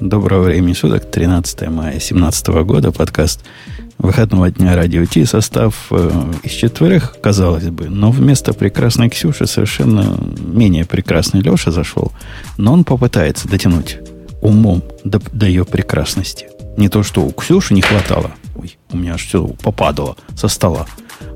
[0.00, 3.40] Доброго времени суток, 13 мая 2017 года, подкаст
[3.96, 5.24] выходного дня радио Ти.
[5.24, 12.12] Состав э, из четверых, казалось бы, но вместо прекрасной Ксюши совершенно менее прекрасный Леша зашел,
[12.58, 13.98] но он попытается дотянуть
[14.42, 16.48] умом до, до ее прекрасности.
[16.76, 18.32] Не то, что у Ксюши не хватало.
[18.54, 20.86] Ой, у меня аж все попадало со стола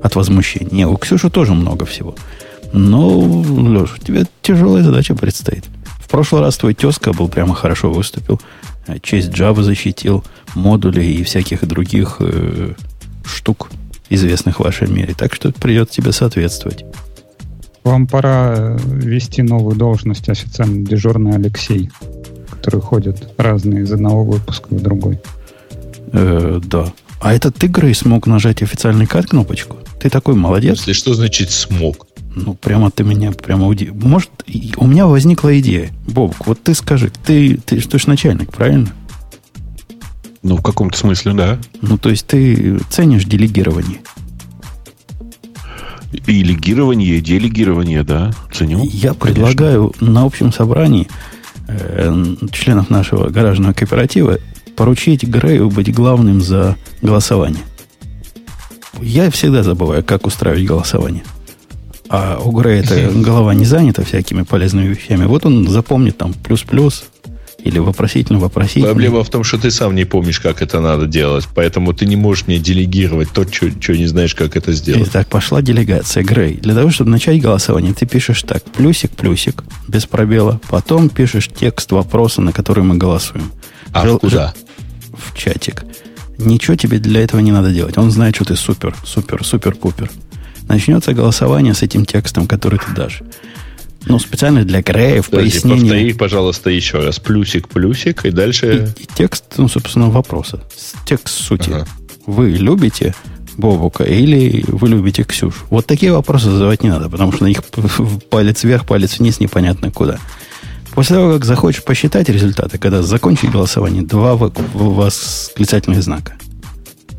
[0.03, 0.71] от возмущения.
[0.71, 2.15] Не, у Ксюши тоже много всего.
[2.73, 5.65] Но, Леша, тебе тяжелая задача предстоит.
[6.11, 8.41] В прошлый раз твой тезка был прямо хорошо выступил.
[9.01, 10.25] Честь Java защитил,
[10.55, 12.73] модули и всяких других э,
[13.23, 13.71] штук,
[14.09, 15.15] известных в вашем мире.
[15.17, 16.83] Так что придется тебе соответствовать.
[17.85, 21.89] Вам пора э, вести новую должность официально дежурный Алексей,
[22.49, 25.17] который ходит разные из одного выпуска в другой.
[26.11, 26.91] Э, да.
[27.21, 29.77] А это ты, Грей, смог нажать официальный кат кнопочку?
[29.97, 30.79] Ты такой молодец.
[30.79, 32.05] Если что значит смог?
[32.33, 33.93] Ну, прямо ты меня прямо удивил.
[33.95, 34.29] Может,
[34.77, 35.91] у меня возникла идея.
[36.07, 38.89] Бобок, вот ты скажи, ты, ты, ты же начальник, правильно?
[40.43, 41.59] Ну, в каком-то смысле, да.
[41.81, 43.99] Ну, то есть ты ценишь делегирование.
[46.25, 48.83] И легирование, и делегирование, да, ценю.
[48.85, 51.07] Я предлагаю на общем собрании
[51.67, 54.39] э, членов нашего гаражного кооператива
[54.75, 57.63] поручить Грею быть главным за голосование.
[59.01, 61.23] Я всегда забываю, как устраивать голосование.
[62.13, 62.83] А у Грея
[63.15, 65.23] голова не занята всякими полезными вещами.
[65.23, 67.05] Вот он запомнит там плюс-плюс
[67.63, 68.87] или вопросительно-вопросительно.
[68.87, 71.47] Проблема в том, что ты сам не помнишь, как это надо делать.
[71.55, 75.07] Поэтому ты не можешь мне делегировать то, что не знаешь, как это сделать.
[75.07, 76.55] Итак, пошла делегация Грей.
[76.55, 78.61] Для того, чтобы начать голосование, ты пишешь так.
[78.65, 80.59] Плюсик-плюсик, без пробела.
[80.69, 83.53] Потом пишешь текст вопроса, на который мы голосуем.
[83.93, 84.53] А Жел, куда?
[85.13, 85.85] В чатик.
[86.37, 87.97] Ничего тебе для этого не надо делать.
[87.97, 90.09] Он знает, что ты супер, супер, супер-пупер.
[90.71, 93.23] Начнется голосование с этим текстом, который ты дашь.
[94.05, 95.81] Ну, специально для Грея в пояснении.
[95.81, 97.19] Повтори, пожалуйста, еще раз.
[97.19, 98.93] Плюсик, плюсик, и дальше...
[98.97, 100.63] И, и текст, ну, собственно, вопроса.
[101.05, 101.71] Текст сути.
[101.71, 101.87] Ага.
[102.25, 103.13] Вы любите
[103.57, 105.55] Бобука или вы любите Ксюш?
[105.69, 107.61] Вот такие вопросы задавать не надо, потому что на них
[108.29, 110.19] палец вверх, палец вниз, непонятно куда.
[110.95, 116.37] После того, как захочешь посчитать результаты, когда закончить голосование, два восклицательных знака.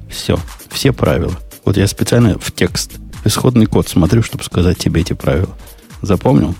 [0.08, 0.38] Все.
[0.70, 1.34] Все правила.
[1.66, 2.92] Вот я специально в текст
[3.25, 5.56] исходный код смотрю, чтобы сказать тебе эти правила.
[6.00, 6.55] Запомнил?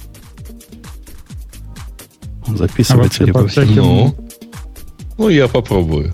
[2.47, 3.47] Он записывается а либо...
[3.49, 3.77] Всяким...
[3.77, 4.17] Ну,
[5.19, 6.13] ну, я попробую.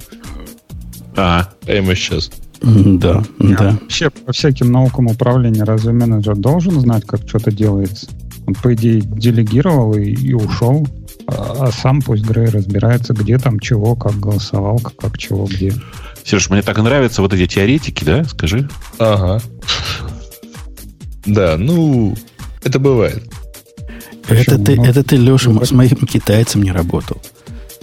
[1.17, 2.31] А, прямо сейчас.
[2.61, 3.57] Да, да.
[3.57, 3.79] да.
[3.81, 8.09] Вообще, по всяким наукам управления разве менеджер должен знать, как что-то делается?
[8.47, 10.87] Он, по идее, делегировал и, и ушел.
[11.27, 15.73] А, а сам пусть Грей разбирается, где там чего, как голосовал, как, как чего, где.
[16.25, 18.25] Сереж, мне так нравятся вот эти теоретики, да?
[18.25, 18.69] Скажи.
[18.99, 19.41] Ага.
[21.29, 22.17] Да, ну,
[22.65, 23.23] это бывает.
[24.29, 27.21] Это ты, это ты, Леша, с моим китайцем не работал.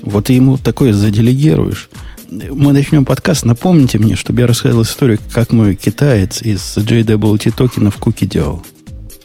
[0.01, 1.89] Вот ему такое заделегируешь.
[2.29, 3.45] Мы начнем подкаст.
[3.45, 8.65] Напомните мне, чтобы я рассказал историю, как мой китаец из JWT токенов куки делал.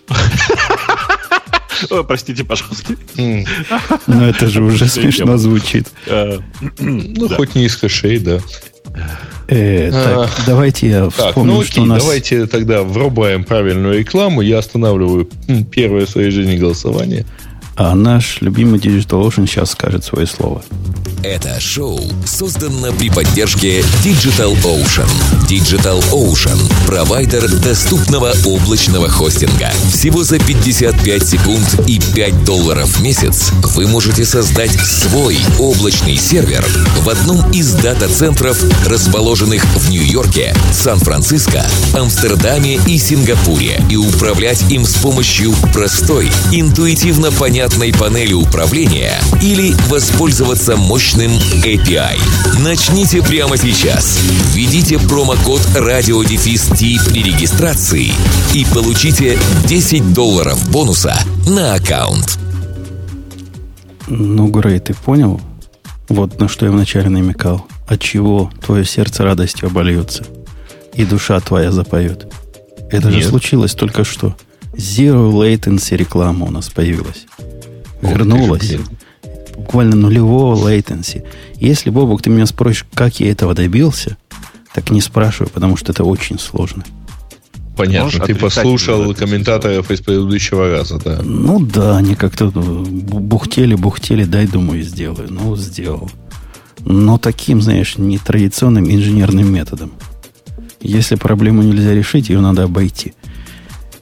[1.90, 2.94] О, простите, пожалуйста.
[4.06, 5.88] Но это же уже смешно звучит.
[6.06, 6.38] А,
[6.78, 8.40] ну, хоть не из хэшей, да.
[9.48, 12.02] Э, так, а, давайте я вспомню, так, ну, окей, что у нас...
[12.02, 14.42] Давайте тогда врубаем правильную рекламу.
[14.42, 15.28] Я останавливаю
[15.72, 17.24] первое в своей жизни голосование.
[17.82, 20.62] А наш любимый Digital Ocean сейчас скажет свое слово.
[21.22, 25.08] Это шоу создано при поддержке Digital Ocean.
[25.48, 29.70] Digital Ocean– провайдер доступного облачного хостинга.
[29.92, 36.66] Всего за 55 секунд и 5 долларов в месяц вы можете создать свой облачный сервер
[37.00, 41.64] в одном из дата-центров, расположенных в Нью-Йорке, Сан-Франциско,
[41.94, 49.74] Амстердаме и Сингапуре, и управлять им с помощью простой, интуитивно понятной понятной панели управления или
[49.88, 52.18] воспользоваться мощным API.
[52.64, 54.18] Начните прямо сейчас.
[54.52, 56.64] Введите промокод радиодефис
[57.08, 58.12] при регистрации
[58.54, 61.16] и получите 10 долларов бонуса
[61.46, 62.38] на аккаунт.
[64.08, 65.40] Ну, Грей, ты понял?
[66.08, 67.66] Вот на что я вначале намекал.
[67.86, 70.24] От чего твое сердце радостью обольется
[70.94, 72.32] и душа твоя запоет.
[72.90, 73.22] Это Нет.
[73.22, 74.34] же случилось только что.
[74.72, 77.26] Zero latency реклама у нас появилась
[78.02, 78.74] вернулась.
[79.56, 81.24] Буквально нулевого latency.
[81.56, 84.16] Если, Бобок, ты меня спросишь, как я этого добился,
[84.74, 86.84] так не спрашивай, потому что это очень сложно.
[87.76, 91.20] Понятно, Можешь ты послушал комментаторов из предыдущего раза, да?
[91.22, 95.28] Ну да, они как-то бухтели, бухтели, дай, думаю, сделаю.
[95.30, 96.10] Ну, сделал.
[96.84, 99.92] Но таким, знаешь, нетрадиционным инженерным методом.
[100.80, 103.14] Если проблему нельзя решить, ее надо обойти.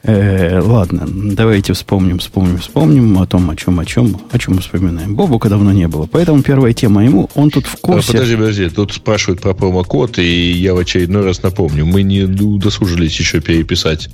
[0.03, 4.61] Э, ладно, давайте вспомним, вспомним, вспомним о том, о чем, о чем, о чем мы
[4.61, 5.15] вспоминаем.
[5.15, 8.13] Бобука давно не было, поэтому первая тема ему, он тут в курсе.
[8.13, 13.19] Подожди, подожди, тут спрашивают про промокод, и я в очередной раз напомню, мы не удосужились
[13.19, 14.09] еще переписать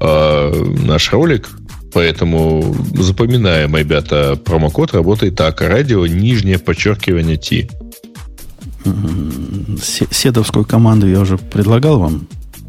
[0.00, 1.48] э, наш ролик,
[1.92, 7.68] поэтому запоминаем, ребята, промокод работает так, радио, нижнее подчеркивание T.
[10.10, 12.26] Седовскую команду я уже предлагал вам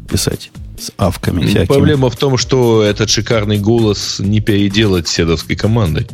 [0.08, 1.66] писать с авками всякими.
[1.66, 6.06] Проблема в том, что этот шикарный голос не переделать седовской командой.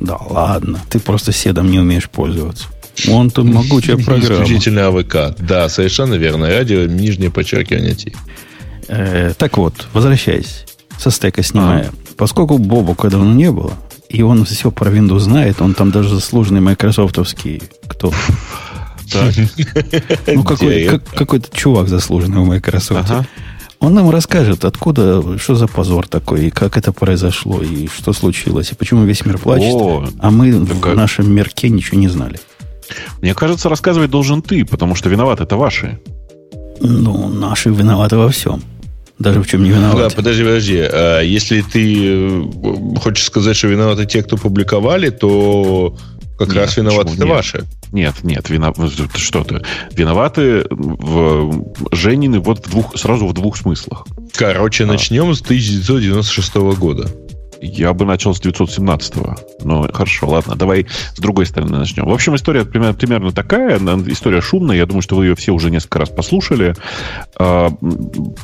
[0.00, 2.66] Да ладно, ты просто седом не умеешь пользоваться.
[3.08, 4.44] Он тут могучая программа.
[4.44, 5.36] Исключительно АВК.
[5.38, 6.48] Да, совершенно верно.
[6.48, 8.12] Радио, нижнее подчеркивание T.
[8.88, 10.64] Э, так вот, возвращаясь,
[10.98, 11.88] со стека снимая.
[11.88, 12.14] А.
[12.16, 13.74] Поскольку Бобука давно не было,
[14.08, 18.12] и он все про Windows знает, он там даже заслуженный майкрософтовский кто?
[20.26, 23.10] Ну, какой-то чувак заслуженный в Microsoft.
[23.80, 28.72] Он нам расскажет, откуда, что за позор такой, и как это произошло, и что случилось,
[28.72, 32.40] и почему весь мир плачет, О, а мы в нашем мирке ничего не знали.
[33.20, 36.00] Мне кажется, рассказывать должен ты, потому что виноваты это ваши.
[36.80, 38.62] Ну, наши виноваты во всем.
[39.18, 40.08] Даже в чем не виноваты.
[40.08, 40.78] Да, подожди, подожди.
[40.80, 42.44] А если ты э,
[43.00, 45.96] хочешь сказать, что виноваты те, кто публиковали, то
[46.38, 47.64] как нет, раз виноваты ваши.
[47.90, 48.72] Нет, нет, вина...
[49.16, 49.62] что ты.
[49.90, 54.06] Виноваты в Женины вот в двух, сразу в двух смыслах.
[54.34, 54.86] Короче, а.
[54.86, 57.10] начнем с 1996 года.
[57.60, 59.36] Я бы начал с 917-го.
[59.64, 62.06] Ну, хорошо, ладно, давай с другой стороны начнем.
[62.06, 63.78] В общем, история примерно, примерно такая.
[64.06, 64.76] История шумная.
[64.76, 66.74] Я думаю, что вы ее все уже несколько раз послушали.
[67.36, 67.70] А,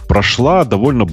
[0.08, 1.06] прошла довольно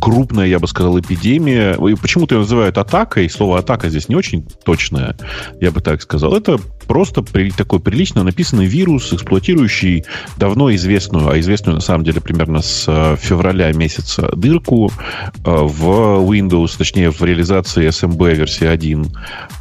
[0.00, 1.74] крупная, я бы сказал, эпидемия.
[1.96, 3.28] Почему-то ее называют атакой.
[3.30, 5.16] Слово атака здесь не очень точное,
[5.60, 6.34] я бы так сказал.
[6.34, 10.04] Это просто при, такой прилично написанный вирус, эксплуатирующий
[10.36, 15.84] давно известную, а известную на самом деле примерно с э, февраля месяца дырку э, в
[16.28, 19.06] Windows, точнее в реализации SMB версии 1,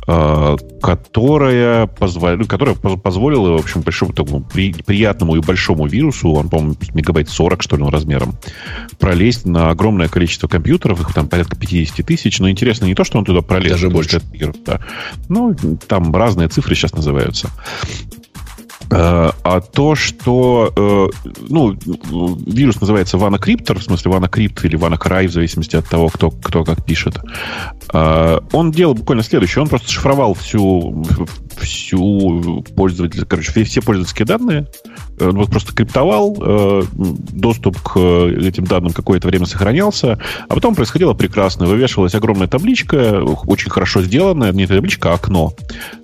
[0.08, 6.50] э, которая, позволила, которая позволила, в общем, большому такому при, приятному и большому вирусу, он,
[6.50, 8.36] по-моему, мегабайт 40, что ли, он размером,
[9.00, 13.18] пролезть на огромное количество компьютеров, их там порядка 50 тысяч, но интересно не то, что
[13.18, 13.74] он туда пролез.
[13.74, 14.22] Даже больше.
[14.66, 14.80] Да.
[15.28, 15.56] Ну,
[15.88, 17.50] там разные цифры сейчас называются.
[18.90, 21.78] Э, а то, что э, ну,
[22.46, 26.86] вирус называется WannaCryptor, в смысле WannaCrypt или WannaCry, в зависимости от того, кто, кто как
[26.86, 27.20] пишет,
[27.94, 29.62] э, он делал буквально следующее.
[29.62, 31.06] Он просто шифровал всю,
[31.60, 34.68] всю пользователь, короче, все, пользовательские данные,
[35.20, 41.66] он вот просто криптовал, доступ к этим данным какое-то время сохранялся, а потом происходило прекрасно.
[41.66, 45.54] Вывешивалась огромная табличка, очень хорошо сделанная, не табличка, а окно.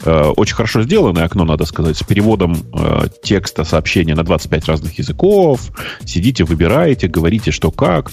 [0.03, 5.71] Очень хорошо сделанное окно, надо сказать, с переводом э, текста сообщения на 25 разных языков,
[6.05, 8.11] сидите, выбираете, говорите, что как,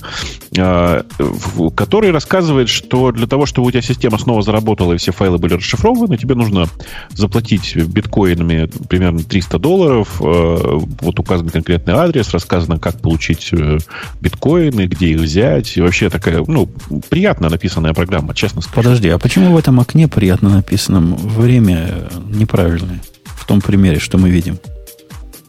[0.56, 5.12] э, в, который рассказывает, что для того, чтобы у тебя система снова заработала и все
[5.12, 6.68] файлы были расшифрованы, тебе нужно
[7.10, 13.78] заплатить биткоинами примерно 300 долларов, э, вот указан конкретный адрес, рассказано, как получить э,
[14.20, 16.68] биткоины, где их взять, и вообще такая, ну,
[17.08, 18.76] приятно написанная программа, честно скажу.
[18.76, 23.00] Подожди, а почему в этом окне приятно написано время неправильное?
[23.50, 24.61] В том примере, что мы видим?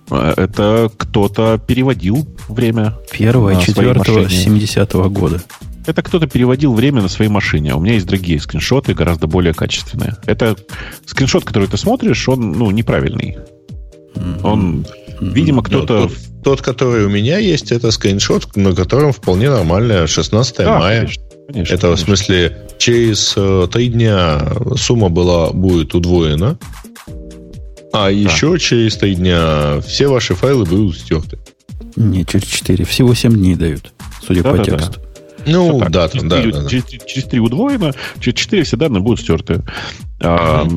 [0.09, 2.97] Это кто-то переводил время.
[3.11, 5.39] Первое, четвертого, 70-го года.
[5.85, 7.73] Это кто-то переводил время на своей машине.
[7.73, 10.15] А у меня есть другие скриншоты, гораздо более качественные.
[10.25, 10.55] Это
[11.05, 13.37] скриншот, который ты смотришь, он ну, неправильный.
[14.15, 14.41] Mm-hmm.
[14.41, 14.87] Он,
[15.21, 16.07] видимо, кто-то...
[16.07, 16.11] Тот,
[16.43, 21.01] тот, который у меня есть, это скриншот, на котором вполне нормально 16 да, мая.
[21.01, 21.23] Конечно,
[21.53, 22.03] конечно, это конечно.
[22.03, 24.41] в смысле через э, три дня
[24.75, 26.57] сумма была, будет удвоена.
[27.93, 28.09] А да.
[28.09, 31.37] еще через три дня все ваши файлы будут стерты.
[31.95, 32.85] Не, через 4.
[32.85, 33.93] Всего 7 дней дают,
[34.25, 34.99] судя да, по да, тексту.
[34.99, 35.51] Да.
[35.51, 39.01] Ну, так, да, через, да, 3, да, через, через 3 удвоено, через 4 все данные
[39.01, 39.61] будут стерты.
[40.21, 40.67] А,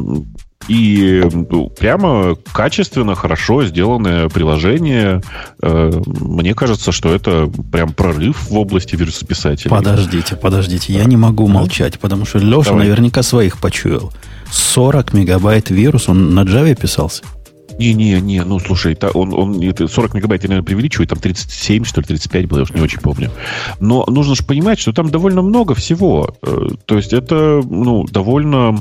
[0.69, 5.23] и ну, прямо качественно, хорошо сделанное приложение.
[5.61, 9.71] Э, мне кажется, что это прям прорыв в области вирусописателей.
[9.71, 12.87] Подождите, подождите, я не могу молчать, потому что Леша Давай.
[12.87, 14.11] наверняка своих почуял.
[14.55, 17.25] 40 мегабайт вирус, он на Java писался?
[17.79, 22.47] Не-не-не, ну слушай, он, он 40 мегабайт, я, наверное, преувеличиваю, там 37, что ли, 35
[22.47, 23.31] было, я уж не очень помню.
[23.81, 26.37] Но нужно же понимать, что там довольно много всего.
[26.43, 28.81] Э, то есть это, ну, довольно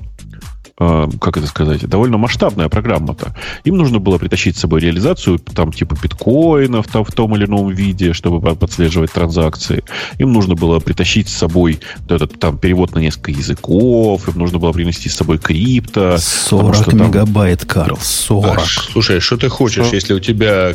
[0.80, 3.36] Э, как это сказать, довольно масштабная программа-то.
[3.63, 7.70] Им нужно было притащить с собой реализацию там типа биткоинов там, в том или ином
[7.70, 9.84] виде, чтобы подслеживать транзакции.
[10.18, 14.72] Им нужно было притащить с собой этот там перевод на несколько языков, им нужно было
[14.72, 16.18] принести с собой крипто.
[16.18, 17.08] 40 что, там...
[17.08, 18.58] мегабайт, Карл, 40.
[18.58, 19.94] А, слушай, что ты хочешь, 40...
[19.94, 20.74] если у тебя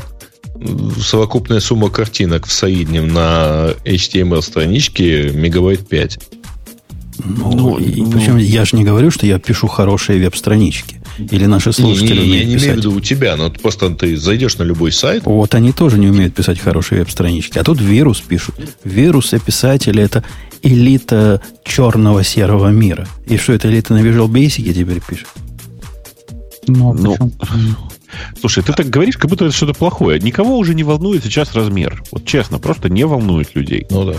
[1.00, 6.18] совокупная сумма картинок в среднем на HTML страничке мегабайт 5.
[7.24, 11.00] Ну, ну, ну, причем я же не говорю, что я пишу хорошие веб-странички.
[11.18, 12.66] Или наши слушатели не, не, умеют Я не писать.
[12.66, 15.24] имею в виду у тебя, но просто ты зайдешь на любой сайт.
[15.24, 17.58] Вот они тоже не умеют писать хорошие веб-странички.
[17.58, 18.54] А тут вирус пишут.
[18.84, 20.24] Вирусы писатели это
[20.62, 23.08] элита черного серого мира.
[23.26, 25.28] И что это элита на Visual Basic теперь пишет?
[26.66, 27.16] Ну, ну
[28.40, 30.20] слушай, ты так говоришь, как будто это что-то плохое.
[30.20, 32.02] Никого уже не волнует сейчас размер.
[32.12, 33.86] Вот честно, просто не волнует людей.
[33.90, 34.16] Ну да.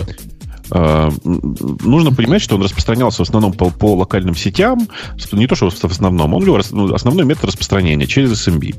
[0.70, 4.88] А, нужно понимать, что он распространялся в основном по, по локальным сетям,
[5.32, 8.74] не то, что в основном, он ну, основной метод распространения через SMB.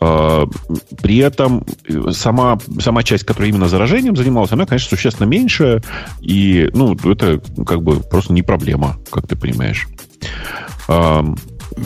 [0.00, 0.46] А,
[1.00, 5.82] при этом э, сама, сама часть, которая именно заражением занималась, она, конечно, существенно меньше,
[6.20, 9.86] и ну, это как бы просто не проблема, как ты понимаешь.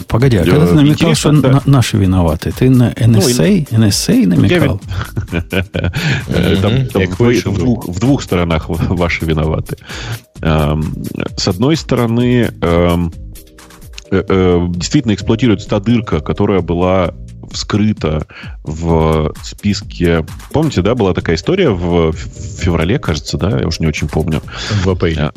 [0.09, 1.51] Погоди, а когда ты намекал, что да.
[1.51, 4.81] на, наши виноваты, ты на NSA, ну, NSA намекал?
[7.45, 9.77] в, двух, сторонах ваши виноваты.
[10.41, 13.13] С одной стороны, эм,
[14.11, 17.15] э, э, действительно эксплуатируется та дырка, которая была
[17.51, 18.27] вскрыта
[18.65, 20.25] в списке...
[20.53, 23.59] Помните, да, была такая история в феврале, кажется, да?
[23.59, 24.43] Я уже не очень помню.
[24.85, 25.33] В апреле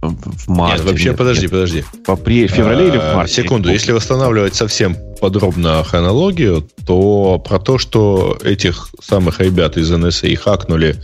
[0.00, 0.78] в марте.
[0.78, 1.50] Нет, вообще, нет, подожди, нет.
[1.50, 1.84] подожди.
[2.06, 3.42] В апреле, феврале а, или в а, марте?
[3.42, 10.34] Секунду, если восстанавливать совсем подробно хронологию, то про то, что этих самых ребят из NSA
[10.36, 10.96] хакнули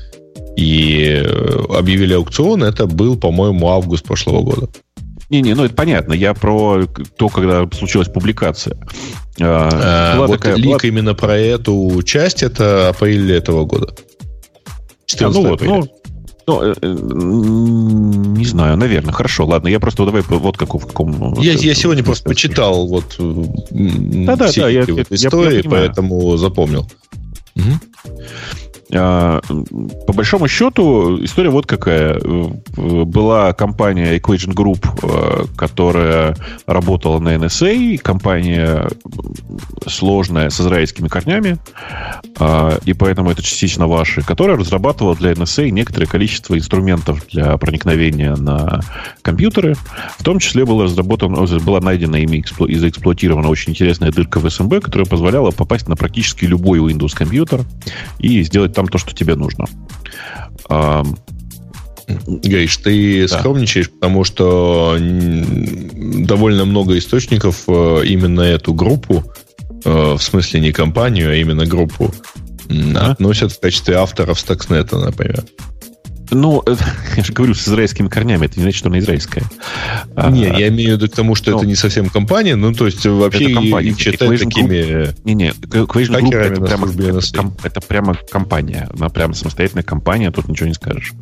[0.57, 4.69] и э, объявили аукцион, это был, по-моему, август прошлого года.
[5.29, 6.13] Не-не, ну это понятно.
[6.13, 6.87] Я про
[7.19, 8.79] то, когда случилась публикация.
[9.41, 10.79] А, а, вот такая, лик была...
[10.83, 13.95] именно про эту часть, это апрель этого года.
[15.07, 15.96] 14 а, ну вот, ну,
[16.47, 19.13] ну, э, э, не знаю, наверное.
[19.13, 19.69] Хорошо, ладно.
[19.69, 21.35] Я просто давай вот каков, в каком...
[21.41, 25.71] Я, я сегодня просто почитал вот да, да, все да, эти я, вот истории, я,
[25.71, 26.89] поэтому запомнил.
[27.57, 28.15] Угу.
[28.93, 29.41] А,
[30.07, 32.21] по большому счету, история вот какая.
[32.77, 38.89] Была компания Equation Group, а, которая работала на NSA, компания
[39.87, 41.59] сложная, с израильскими корнями,
[42.39, 48.37] а, и поэтому это частично ваши, которая разрабатывала для NSA некоторое количество инструментов для проникновения
[48.37, 48.81] на
[49.23, 49.75] компьютеры.
[50.19, 54.81] В том числе была разработана, была найдена ими и заэксплуатирована очень интересная дырка в SMB,
[54.81, 57.63] которая позволяла попасть на практически любой Windows компьютер
[58.19, 59.65] и сделать там то, что тебе нужно.
[62.09, 63.39] Гриш, ты да.
[63.39, 69.25] скромничаешь, потому что довольно много источников э, именно эту группу,
[69.85, 72.15] э, в смысле не компанию, а именно группу,
[72.71, 73.11] а?
[73.11, 75.45] относят в качестве авторов Stuxnet, например.
[76.31, 76.63] Ну,
[77.17, 78.47] я же говорю, с израильскими корнями.
[78.47, 79.43] Это не значит, что она израильская.
[80.31, 82.57] Не, а, я имею в виду к тому, что ну, это не совсем компания.
[82.57, 83.91] Ну, то есть, вообще это компания.
[83.91, 88.89] их считают такими не, не, Equation Group это прямо, это, это прямо компания.
[88.97, 91.13] Она прямо самостоятельная компания, тут ничего не скажешь.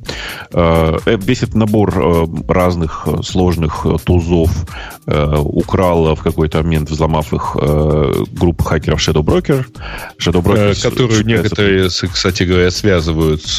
[0.52, 4.50] А, э, весь этот набор э, разных э, сложных тузов
[5.06, 7.56] украла в какой-то момент, взломав их
[8.32, 9.66] группа хакеров Shadow Broker.
[10.18, 13.58] Shadow Broker Которую некоторые, кстати говоря, связывают с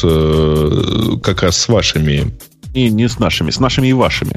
[1.22, 2.34] как как раз с вашими.
[2.72, 4.32] И не с нашими, с нашими и вашими.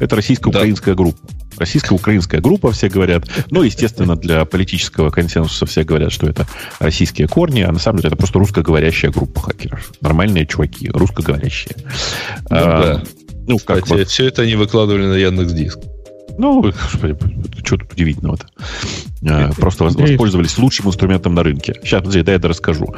[0.00, 1.02] Это российско-украинская да.
[1.02, 1.18] группа.
[1.58, 3.28] Российско-украинская группа, все говорят.
[3.50, 6.46] Ну, естественно, для политического консенсуса все говорят, что это
[6.80, 9.92] российские корни, а на самом деле это просто русскоговорящая группа хакеров.
[10.00, 11.76] Нормальные чуваки, русскоговорящие.
[12.48, 13.02] Ну, а, да.
[13.46, 14.08] Ну, как Кстати, вот.
[14.08, 15.78] все это они выкладывали на Яндекс Диск.
[16.38, 17.16] Ну, господи,
[17.62, 18.46] что тут удивительного-то?
[19.28, 21.74] А, просто воспользовались лучшим инструментом на рынке.
[21.84, 22.94] Сейчас, подожди, дай я это расскажу.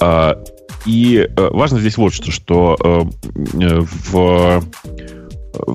[0.00, 0.42] А,
[0.88, 3.80] и э, важно здесь вот что, что э,
[4.10, 4.62] в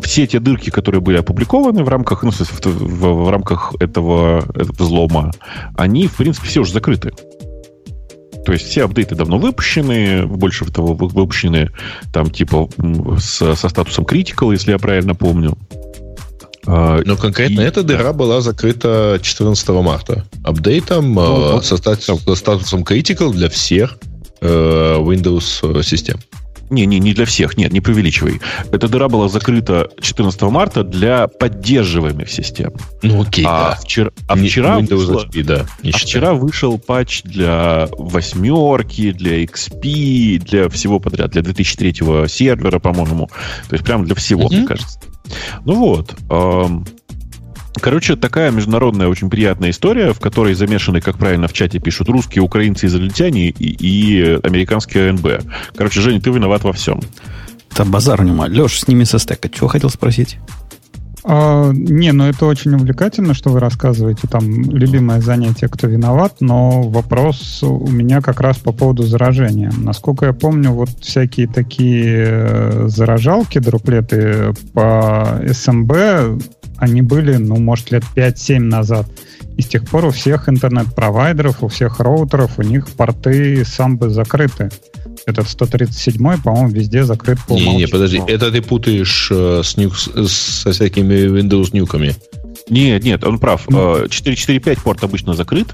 [0.01, 4.73] все те дырки, которые были опубликованы в рамках, ну, в, в, в рамках этого, этого
[4.79, 5.31] взлома,
[5.77, 7.11] они, в принципе, все уже закрыты.
[8.45, 11.71] То есть все апдейты давно выпущены, больше того, выпущены
[12.11, 12.69] там типа
[13.19, 15.57] с, со статусом critical, если я правильно помню.
[16.65, 20.25] А, Но конкретно и, эта дыра была закрыта 14 марта.
[20.43, 24.12] Апдейтом ну, со, статусом, со статусом critical для всех Э,
[24.43, 26.19] Windows э, систем.
[26.69, 28.41] Не, не, не для всех, нет, не преувеличивай.
[28.71, 32.73] Эта дыра была закрыта 14 марта для поддерживаемых систем.
[33.03, 33.79] Ну окей, а да.
[33.81, 40.39] Вчера, а вчера, Windows вышло, HP, да, а вчера вышел патч для восьмерки, для XP,
[40.39, 43.29] для всего подряд, для 2003 сервера, по-моему.
[43.69, 44.57] То есть прям для всего, mm-hmm.
[44.57, 44.99] мне кажется.
[45.65, 46.15] Ну вот.
[46.29, 46.85] Эм,
[47.79, 52.43] Короче, такая международная очень приятная история, в которой замешаны, как правильно в чате пишут, русские,
[52.43, 55.27] украинцы, израильтяне и, и американские АНБ.
[55.75, 57.01] Короче, Женя, ты виноват во всем.
[57.71, 58.45] Это базар нема.
[58.45, 59.49] Леш, сними со стека.
[59.49, 60.37] Чего хотел спросить?
[61.25, 64.27] А, не, ну это очень увлекательно, что вы рассказываете.
[64.27, 69.71] Там любимое занятие, кто виноват, но вопрос у меня как раз по поводу заражения.
[69.77, 76.43] Насколько я помню, вот всякие такие э, заражалки, дроплеты по SMB,
[76.83, 79.07] они были, ну, может, лет 5-7 назад.
[79.57, 84.69] И с тех пор у всех интернет-провайдеров, у всех роутеров, у них порты самбы закрыты.
[85.25, 89.95] Этот 137, по-моему, везде закрыт по Не, не, подожди, это ты путаешь э, с нюк,
[89.97, 92.15] со всякими Windows нюками.
[92.69, 93.69] Нет, нет, он прав.
[93.69, 95.67] Ну, 4.4.5 порт обычно закрыт.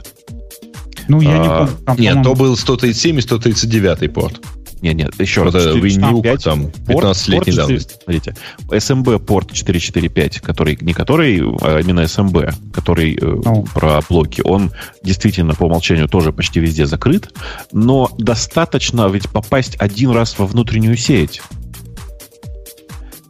[1.08, 1.86] Ну, я а, не помню.
[1.86, 4.40] Там, нет, то был 137 и 139 порт.
[4.82, 5.56] Нет, нет, еще раз.
[5.56, 7.96] Это WinNuke, там, 15-летней давности.
[8.04, 8.36] Смотрите,
[8.68, 13.68] SMB порт 445, который, не который, а именно SMB, который oh.
[13.74, 14.72] про блоки, он
[15.04, 17.34] действительно по умолчанию тоже почти везде закрыт,
[17.72, 21.42] но достаточно ведь попасть один раз во внутреннюю сеть.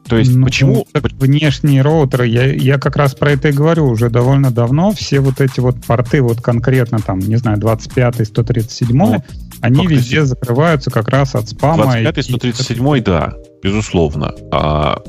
[0.09, 0.87] То есть ну, почему...
[0.93, 4.91] Внешние роутеры, я, я как раз про это и говорю уже довольно давно.
[4.91, 9.23] Все вот эти вот порты, вот конкретно там, не знаю, 25 137 ну,
[9.61, 11.83] они везде закрываются как раз от спама.
[11.83, 14.33] 25 137 да, безусловно.
[14.51, 15.01] А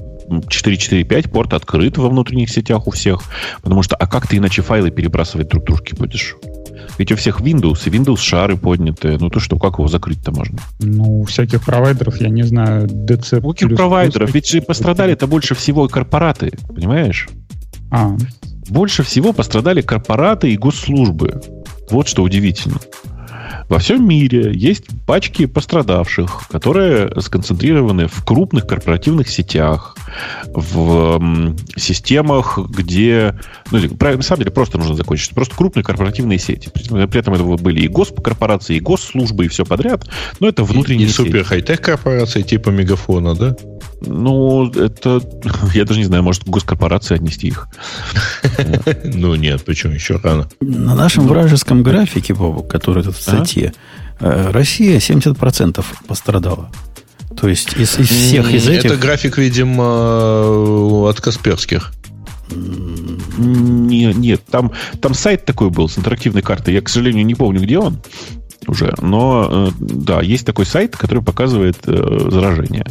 [0.48, 3.22] 445 порт открыт во внутренних сетях у всех,
[3.62, 6.36] потому что, а как ты иначе файлы перебрасывать друг дружке будешь?
[6.98, 9.16] Ведь у всех Windows, и Windows шары подняты.
[9.18, 10.58] Ну то что, как его закрыть-то можно?
[10.80, 13.40] Ну, у всяких провайдеров, я не знаю, DC...
[13.42, 14.32] У каких провайдеров?
[14.34, 17.28] Ведь же пострадали-то больше всего корпораты, понимаешь?
[17.90, 18.16] А.
[18.68, 21.40] Больше всего пострадали корпораты и госслужбы.
[21.90, 22.78] Вот что удивительно.
[23.70, 29.96] Во всем мире есть пачки пострадавших, которые сконцентрированы в крупных корпоративных сетях,
[30.48, 33.38] в системах, где...
[33.70, 35.30] Ну, на самом деле, просто нужно закончить.
[35.30, 36.68] Просто крупные корпоративные сети.
[36.68, 40.04] При этом это были и госкорпорации, и госслужбы, и все подряд.
[40.40, 43.56] Но это внутренние и, и супер хай-тек корпорации типа Мегафона, да?
[44.00, 45.20] Ну, это...
[45.74, 47.68] Я даже не знаю, может, госкорпорации отнести их.
[49.04, 50.48] Ну, нет, почему еще рано?
[50.60, 56.70] На нашем вражеском графике, Бобу, который тут в статье, э, Россия 70% пострадала.
[57.40, 58.86] То есть из, из всех из этих...
[58.86, 61.92] Это график, видимо, от Касперских.
[63.38, 66.74] Нет, нет, там, там сайт такой был с интерактивной картой.
[66.74, 68.00] Я, к сожалению, не помню, где он
[68.66, 68.94] уже.
[69.00, 72.86] Но э, да, есть такой сайт, который показывает э, заражение.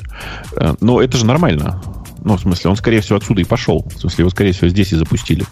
[0.56, 1.82] Э, но это же нормально.
[2.24, 3.86] Ну, в смысле, он, скорее всего, отсюда и пошел.
[3.96, 5.46] В смысле, его, скорее всего, здесь и запустили.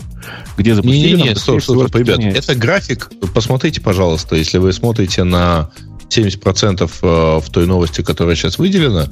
[0.58, 1.16] Где запустили?
[1.16, 2.20] Не, не, не, стоп, стоп, стоп, ребят.
[2.20, 3.10] Это график.
[3.34, 5.70] Посмотрите, пожалуйста, если вы смотрите на
[6.10, 9.10] 70% в той новости, которая сейчас выделена,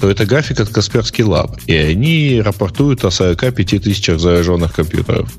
[0.00, 1.58] то это график от Касперский Лаб.
[1.66, 5.30] И они рапортуют о 45 тысячах зараженных компьютеров.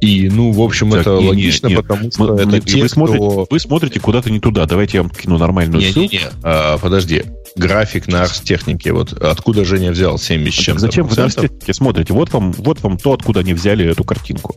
[0.00, 2.88] И, ну, в общем, так, это не, логично, не, потому что мы, это те, вы,
[2.88, 3.46] смотрите, кто...
[3.48, 4.66] вы смотрите куда-то не туда.
[4.66, 6.12] Давайте я вам кину нормальную не, ссылку.
[6.12, 7.22] Не, не, а, подожди.
[7.56, 8.92] График на архтехнике.
[8.92, 12.12] Вот откуда Женя взял 70 с чем Зачем вы на архтехнике смотрите?
[12.12, 14.56] Вот вам, вот вам то, откуда они взяли эту картинку.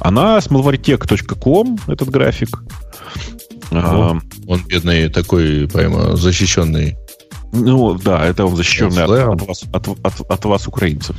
[0.00, 2.62] Она с malwaretech.com, этот график.
[3.70, 6.96] А, он, бедный, такой прямо защищенный.
[7.52, 11.16] Ну, да, это он защищенный от, от, вас, от, от, от вас, украинцев.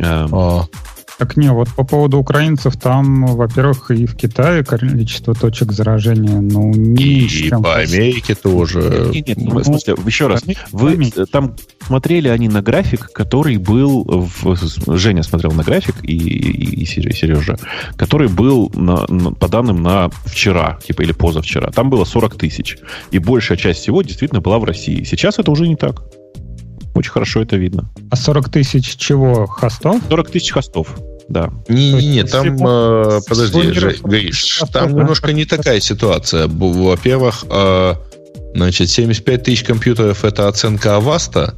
[0.00, 0.64] А.
[1.18, 6.72] Так не, вот по поводу украинцев, там, во-первых, и в Китае количество точек заражения, ну,
[6.74, 9.10] не И по Америке тоже.
[9.14, 14.04] Нет, нет, ну, в смысле, еще раз, вы там смотрели они на график, который был,
[14.04, 17.56] в, Женя смотрел на график, и, и, и Сережа,
[17.96, 21.70] который был на, на, по данным на вчера, типа, или позавчера.
[21.70, 22.76] Там было 40 тысяч.
[23.10, 25.02] И большая часть всего действительно была в России.
[25.04, 26.02] Сейчас это уже не так.
[26.96, 27.90] Очень хорошо это видно.
[28.10, 29.46] А 40 тысяч чего?
[29.46, 30.00] Хостов?
[30.08, 30.96] 40 тысяч хостов.
[31.28, 31.50] Да.
[31.68, 33.60] Не-не-не, там, э, подожди,
[34.02, 36.48] Гриш, там немножко не такая ситуация.
[36.48, 37.94] Во-первых, э,
[38.54, 41.54] значит, 75 тысяч компьютеров это оценка Аваста,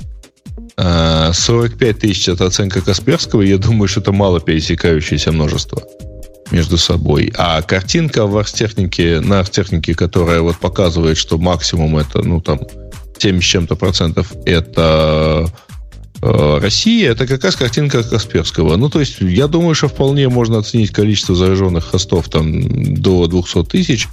[0.76, 5.82] 45 э, тысяч это оценка Касперского, я думаю, что это мало пересекающееся множество
[6.50, 7.32] между собой.
[7.36, 12.60] А картинка в архтехнике, на архтехнике, которая вот показывает, что максимум это, ну, там,
[13.18, 15.50] 7 с чем-то процентов это
[16.22, 18.76] э, Россия, это как раз картинка Касперского.
[18.76, 23.64] Ну, то есть, я думаю, что вполне можно оценить количество зараженных хостов там до 200
[23.64, 24.08] тысяч,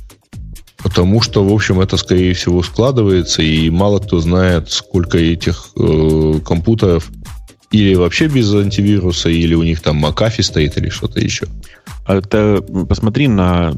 [0.77, 6.39] потому что, в общем, это, скорее всего, складывается, и мало кто знает, сколько этих э,
[6.45, 7.09] компьютеров
[7.71, 11.47] или вообще без антивируса, или у них там McAfee стоит, или что-то еще.
[12.07, 13.73] Это, посмотри на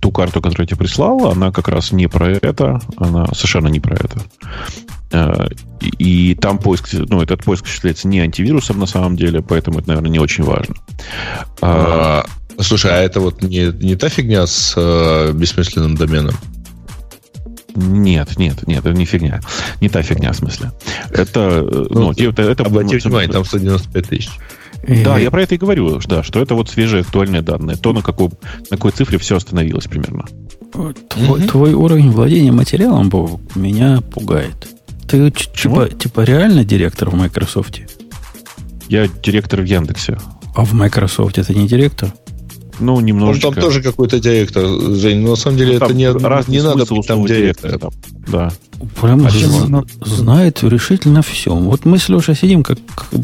[0.00, 3.80] ту карту, которую я тебе прислал, она как раз не про это, она совершенно не
[3.80, 4.20] про это.
[5.10, 5.48] Э,
[5.80, 10.10] и там поиск, ну, этот поиск осуществляется не антивирусом на самом деле, поэтому это, наверное,
[10.10, 10.74] не очень важно.
[11.60, 12.24] А,
[12.60, 16.34] слушай, а это вот не, не та фигня с э, бессмысленным доменом?
[17.74, 19.40] Нет, нет, нет, это не фигня.
[19.80, 20.72] Не та фигня, в смысле.
[21.10, 22.64] Это, э, ну, ну это, это...
[22.64, 24.30] Обратите внимание, там 195 тысяч.
[24.86, 25.02] И...
[25.02, 27.76] Да, я про это и говорю, да, что это вот свежие актуальные данные.
[27.76, 28.28] То, на, какой,
[28.70, 30.24] на какой цифре все остановилось примерно.
[31.08, 31.48] Твой, угу.
[31.48, 34.68] твой уровень владения материалом, Бог, меня пугает.
[35.08, 37.80] Ты типа, типа реально директор в Microsoft?
[38.88, 40.18] Я директор в Яндексе.
[40.54, 42.12] А в Microsoft это не директор?
[42.80, 43.48] Ну, немножечко.
[43.48, 45.20] Он там тоже какой-то директор, Жень.
[45.20, 47.80] Но на самом деле ну, это не, не надо быть там директором.
[47.80, 47.90] Там.
[48.28, 48.52] Да.
[49.00, 51.54] Прямо а знает решительно все.
[51.54, 52.78] Вот мы с Лешей сидим как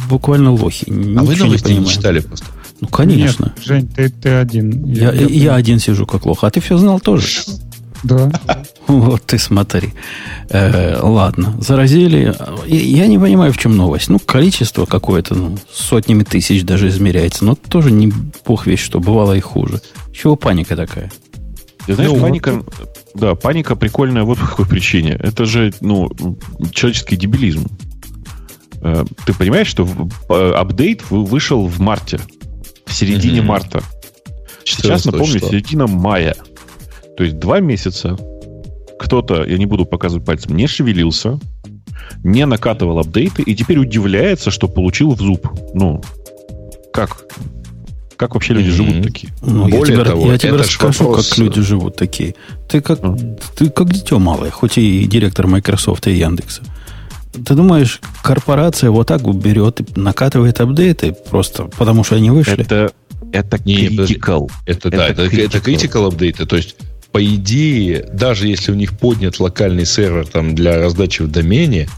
[0.09, 0.87] буквально лохи.
[0.89, 2.47] А вы новости не, не читали просто?
[2.81, 3.53] Ну, конечно.
[3.57, 4.85] Нет, Жень, ты, ты один.
[4.87, 6.43] Я, я, я один сижу как лох.
[6.43, 7.27] А ты все знал тоже?
[8.05, 8.31] Да.
[8.87, 9.95] Вот ты смотри.
[10.51, 12.35] Э, ладно, заразили.
[12.67, 14.11] Я не понимаю, в чем новость.
[14.11, 17.45] Ну, количество какое-то, ну, сотнями тысяч даже измеряется.
[17.45, 18.13] Но тоже не
[18.47, 19.81] бог весь, что бывало и хуже.
[20.13, 21.11] Чего паника такая?
[21.87, 23.05] Ты знаешь, ну, паника, вот...
[23.15, 25.13] да, паника прикольная вот по какой причине.
[25.13, 26.11] Это же, ну,
[26.73, 27.67] человеческий дебилизм.
[28.83, 29.89] Э, ты понимаешь, что
[30.29, 32.21] э, апдейт вышел в марте,
[32.85, 33.45] в середине mm-hmm.
[33.45, 33.83] марта.
[34.65, 35.49] Сейчас, напомню, что?
[35.49, 36.37] середина мая.
[37.17, 38.17] То есть два месяца
[38.99, 41.39] кто-то, я не буду показывать пальцем, не шевелился,
[42.23, 45.49] не накатывал апдейты и теперь удивляется, что получил в зуб.
[45.75, 46.03] Ну,
[46.93, 47.25] как?
[48.17, 48.71] Как вообще люди mm-hmm.
[48.71, 49.33] живут такие?
[49.43, 51.29] Ну, Более я тебе, того, я тебе расскажу, вопрос...
[51.29, 52.35] как люди живут такие.
[52.69, 53.43] Ты как, mm.
[53.57, 56.63] ты как дитё малое, хоть и директор Microsoft и Яндекса.
[57.33, 62.61] Ты думаешь, корпорация вот так берет и накатывает апдейты просто потому, что они вышли?
[62.61, 62.93] Это,
[63.33, 64.49] это critical.
[64.65, 66.47] Это, это, да, это, это critical апдейты.
[66.47, 66.77] То есть
[67.15, 71.89] по идее, даже если у них поднят локальный сервер там, для раздачи в домене,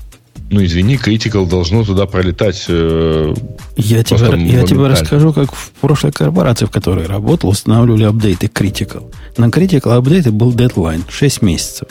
[0.50, 2.66] ну, извини, Critical должно туда пролетать.
[2.68, 3.34] Э,
[3.78, 9.10] я тебе, я тебе расскажу, как в прошлой корпорации, в которой работал, устанавливали апдейты Critical.
[9.38, 11.88] На Critical апдейты был дедлайн 6 месяцев.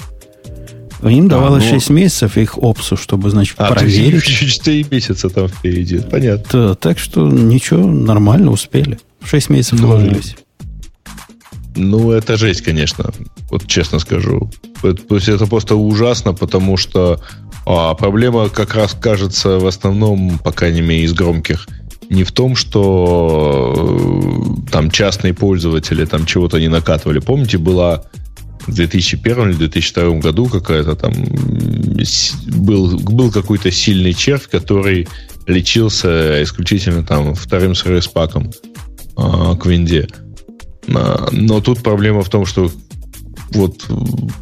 [1.02, 1.80] Им давалось а, ну...
[1.80, 4.24] 6 месяцев их опсу, чтобы, значит, а, проверить.
[4.24, 5.98] А, еще 4 месяца там впереди.
[6.00, 6.46] Понятно.
[6.68, 9.00] Да, так что ничего, нормально успели.
[9.24, 10.36] 6 месяцев ну, вложились.
[11.76, 13.12] Ну, это жесть, конечно.
[13.50, 14.50] Вот честно скажу.
[14.82, 17.22] То есть это просто ужасно, потому что
[17.66, 21.68] а, проблема как раз кажется в основном, по крайней мере, из громких,
[22.10, 23.74] не в том, что
[24.68, 27.20] э, там частные пользователи там чего-то не накатывали.
[27.20, 28.04] Помните, была
[28.68, 31.14] в 2001 или 2002 году какая-то там
[32.48, 35.08] был, был какой-то сильный червь, который
[35.48, 38.52] лечился исключительно там вторым сервис-паком
[39.18, 40.08] э, к винде.
[40.88, 42.71] Но тут проблема в том, что
[43.52, 43.86] вот,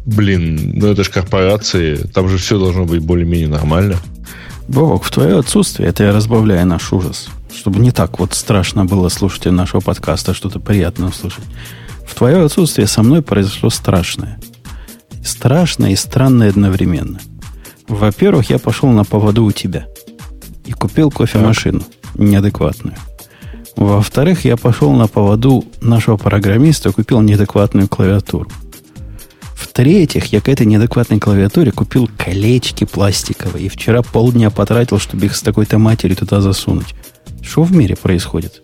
[0.04, 3.96] блин, ну это же корпорации, там же все должно быть более-менее нормально.
[4.66, 9.08] Бог, в твое отсутствие, это я разбавляю наш ужас, чтобы не так вот страшно было
[9.10, 11.44] слушать нашего подкаста, что-то приятное услышать.
[12.06, 14.40] В твое отсутствие со мной произошло страшное.
[15.24, 17.20] Страшное и странное одновременно.
[17.88, 19.86] Во-первых, я пошел на поводу у тебя
[20.64, 21.82] и купил кофемашину
[22.14, 22.96] неадекватную.
[23.76, 28.48] Во-вторых, я пошел на поводу нашего программиста и купил неадекватную клавиатуру.
[29.54, 33.66] В-третьих, я к этой неадекватной клавиатуре купил колечки пластиковые.
[33.66, 36.94] И вчера полдня потратил, чтобы их с такой-то матери туда засунуть.
[37.42, 38.62] Что в мире происходит?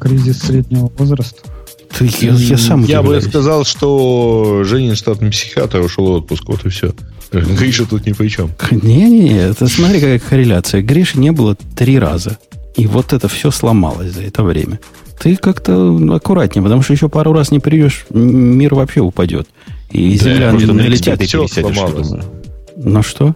[0.00, 1.42] Кризис среднего возраста.
[1.96, 6.64] Ты, я, я сам Я бы сказал, что Женин штатный психиатр ушел в отпуск, вот
[6.64, 6.92] и все.
[7.32, 8.50] Гриша тут ни при чем.
[8.70, 10.82] Не-не-не, это смотри, какая корреляция.
[10.82, 12.38] Гриши не было три раза.
[12.76, 14.80] И вот это все сломалось за это время.
[15.18, 19.48] Ты как-то аккуратнее, потому что еще пару раз не придешь, мир вообще упадет.
[19.90, 21.20] И да, земля налетит.
[21.22, 22.12] Все сломалось.
[22.76, 23.34] На что?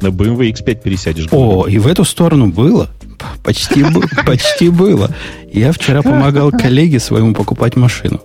[0.00, 1.28] На BMW X5 пересядешь.
[1.30, 2.90] О, и в эту сторону было.
[3.44, 3.84] Почти,
[4.26, 5.10] почти было.
[5.50, 8.20] Я вчера помогал коллеге своему покупать машину.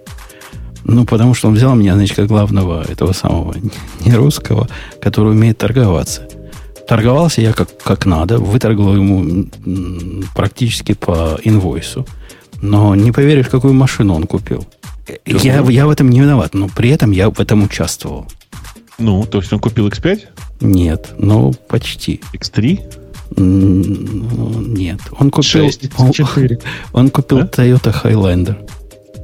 [0.84, 3.56] Ну, потому что он взял меня, значит, как главного этого самого
[4.00, 4.68] не русского,
[5.02, 6.28] который умеет торговаться.
[6.88, 9.46] Торговался я как, как надо, выторговал ему
[10.34, 12.06] практически по инвойсу.
[12.62, 14.66] Но не поверишь, какую машину он купил.
[15.26, 18.26] Я, я в этом не виноват, но при этом я в этом участвовал.
[18.98, 20.22] Ну, то есть он купил X5?
[20.62, 22.22] Нет, ну почти.
[22.34, 22.80] X3?
[23.36, 25.66] Нет, он купил...
[25.66, 26.60] 6, он, 4.
[26.94, 27.46] он купил да?
[27.46, 28.56] Toyota Highlander.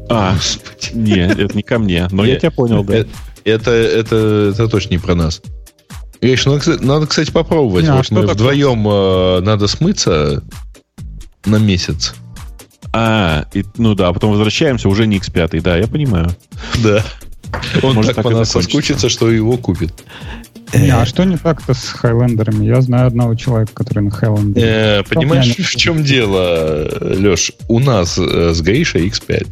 [0.10, 0.36] А,
[0.94, 3.06] нет, это не ко мне, но я тебя понял, да.
[3.46, 5.42] Это, это, это точно не про нас.
[6.24, 7.84] Гриш, ну, надо, кстати, попробовать.
[7.84, 10.42] Не, а мы вдвоем э, надо смыться
[11.46, 12.16] на месяц.
[12.94, 16.34] А, и, ну да, потом возвращаемся, уже не X5, да, я понимаю.
[16.82, 17.04] Да.
[17.82, 19.92] Он Может, так, так по нас соскучится, что его купит.
[20.74, 22.66] Не, а что не так-то с Хайлендерами?
[22.66, 24.66] Я знаю одного человека, который на Хайлендере.
[24.66, 27.52] Э, понимаешь, в чем дело, Леш?
[27.68, 29.46] У нас э, с Гришей X5.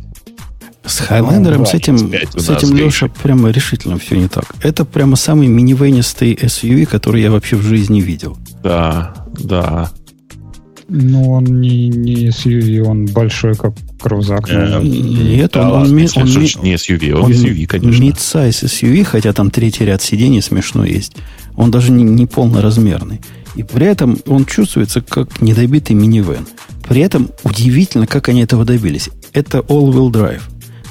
[0.86, 4.46] С Хайлендером, с этим, с этим Леша, прямо решительно все не так.
[4.62, 8.38] Это прямо самый минивенистый SUV, который я вообще в жизни видел.
[8.64, 9.92] Да, да.
[10.94, 14.50] Ну, он не, не SUV, он большой, как крузак.
[14.50, 18.04] Э, нет, он, он, он, не SUV, он, он SUV, конечно.
[18.04, 21.16] Mid-size SUV, хотя там третий ряд сидений смешно есть.
[21.56, 23.22] Он даже не, не полноразмерный.
[23.56, 26.46] И при этом он чувствуется как недобитый минивэн.
[26.88, 29.10] При этом удивительно, как они этого добились.
[29.34, 30.42] Это all-wheel drive.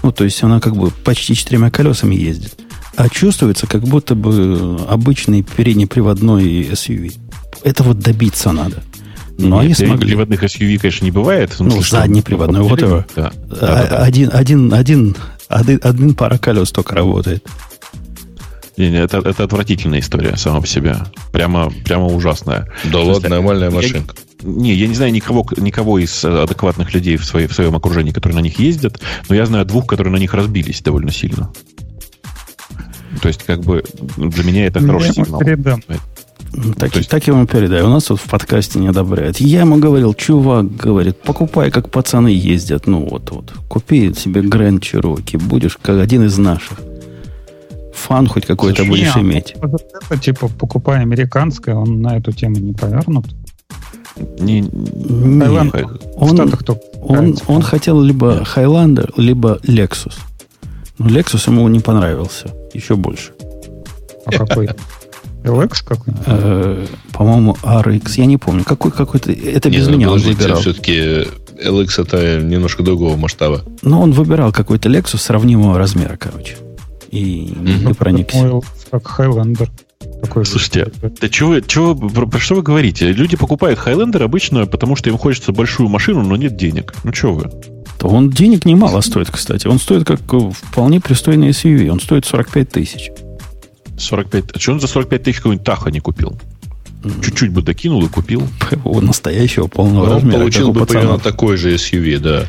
[0.03, 2.59] Ну, то есть она как бы почти четырьмя колесами ездит.
[2.97, 7.15] А чувствуется, как будто бы обычный переднеприводной SUV.
[7.63, 8.83] Это вот добиться надо.
[9.39, 10.09] Но Нет, они смогли.
[10.09, 11.55] Приводных SUV, конечно, не бывает.
[11.59, 13.05] Ну, смысле, заднеприводной, вот его.
[13.17, 13.33] Да.
[13.49, 15.17] Да, да, один, один, один,
[15.49, 17.47] один, один пара колес только работает.
[18.77, 20.97] Не, не, это, это отвратительная история сама по себе.
[21.33, 22.69] Прямо, прямо ужасная.
[22.85, 24.15] Да ладно, нормальная машинка.
[24.17, 28.13] Я, не, я не знаю никого, никого из адекватных людей в, своей, в своем окружении,
[28.13, 31.53] которые на них ездят, но я знаю двух, которые на них разбились довольно сильно.
[33.23, 33.85] То есть, как бы,
[34.17, 35.41] для меня это хороший я сигнал.
[35.41, 35.83] Передам.
[36.53, 37.09] Ну, так, есть...
[37.09, 37.87] так я вам передаю.
[37.87, 39.39] У нас вот в подкасте не одобряют.
[39.39, 42.87] Я ему говорил, чувак, говорит, покупай, как пацаны ездят.
[42.87, 43.53] Ну, вот, вот.
[43.69, 46.81] Купи себе Grand Cherokee, будешь как один из наших.
[47.95, 49.55] Фан хоть какой-то будешь не, иметь.
[49.61, 53.27] Это, типа, покупай американское, он на эту тему не повернут.
[54.39, 55.75] Не, не, Таиланд,
[56.17, 56.53] он,
[57.03, 60.15] он, он хотел либо Highlander, либо Lexus.
[60.99, 63.33] Но Lexus ему не понравился еще больше.
[64.27, 64.69] А какой?
[65.45, 66.15] LX какой?
[66.27, 68.13] Э, по-моему, RX.
[68.17, 68.65] Я не помню.
[68.65, 69.33] Какой какой-то.
[69.33, 70.61] Это без меня он выбирал.
[70.61, 71.27] Все-таки
[71.65, 73.63] LX это немножко другого масштаба.
[73.83, 76.57] Но он выбирал какой-то Lexus сравнимого размера, короче.
[77.11, 77.87] И mm-hmm.
[77.87, 78.61] не проникся.
[78.91, 79.69] Как Highlander.
[80.23, 83.13] Такой Слушайте, да чего, чего, про, про что вы говорите?
[83.13, 86.95] Люди покупают Highlander обычно, потому что им хочется большую машину, но нет денег.
[87.05, 87.51] Ну, что вы?
[87.99, 89.67] То он денег немало стоит, кстати.
[89.67, 91.89] Он стоит как вполне пристойный SUV.
[91.89, 93.11] Он стоит 45 тысяч.
[93.99, 94.45] 45.
[94.55, 96.39] А что он за 45 тысяч какой-нибудь Таха не купил?
[97.23, 98.47] Чуть-чуть бы докинул и купил.
[98.85, 100.37] У настоящего полного Но размера.
[100.37, 102.47] Он получил бы примерно такой же SUV, да.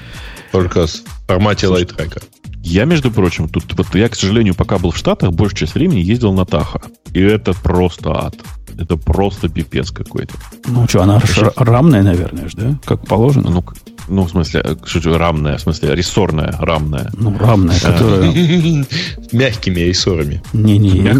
[0.51, 2.21] Только в формате лайттрека.
[2.63, 5.99] Я, между прочим, тут вот я, к сожалению, пока был в Штатах, большую часть времени
[5.99, 6.81] ездил на Таха.
[7.13, 8.35] И это просто ад.
[8.77, 10.33] Это просто пипец какой-то.
[10.67, 11.51] Ну что, она Вообще...
[11.55, 12.79] рамная, наверное, же, да?
[12.85, 13.49] Как положено.
[13.49, 13.63] Ну,
[14.07, 17.11] ну, в смысле, э, что рамная, в смысле, рессорная, рамная.
[17.17, 18.31] Ну, рамная, э, которая...
[19.31, 20.41] Мягкими рессорами.
[20.53, 21.13] Не-не,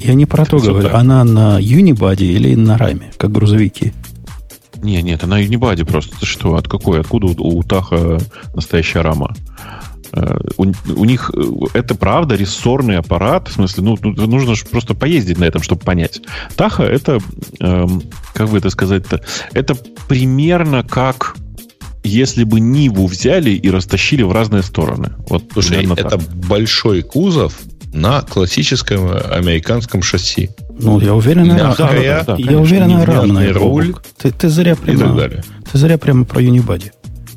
[0.00, 0.90] я не про то говорю.
[0.94, 3.92] Она на юнибаде или на раме, как грузовики?
[4.82, 6.18] Не, нет, она юнибаде просто.
[6.18, 7.00] Ты что, от какой?
[7.00, 8.18] Откуда у, у Таха
[8.54, 9.34] настоящая рама?
[10.12, 11.30] Э, у, у них
[11.74, 13.48] это правда рессорный аппарат.
[13.48, 16.20] В смысле, ну, нужно же просто поездить на этом, чтобы понять.
[16.56, 17.18] Таха это,
[17.60, 18.02] эм,
[18.34, 19.76] как бы это сказать-то, это
[20.08, 21.36] примерно как
[22.02, 25.12] если бы Ниву взяли и растащили в разные стороны.
[25.28, 26.20] Вот Слушай, это так.
[26.20, 27.58] большой кузов
[27.92, 30.50] на классическом американском шасси.
[30.78, 33.94] Ну, я уверен, Мягкая, да, да, да, я уверен, рамная руль.
[34.16, 35.30] Ты, ты зря прямо,
[35.70, 36.90] ты зря прямо про Unibody.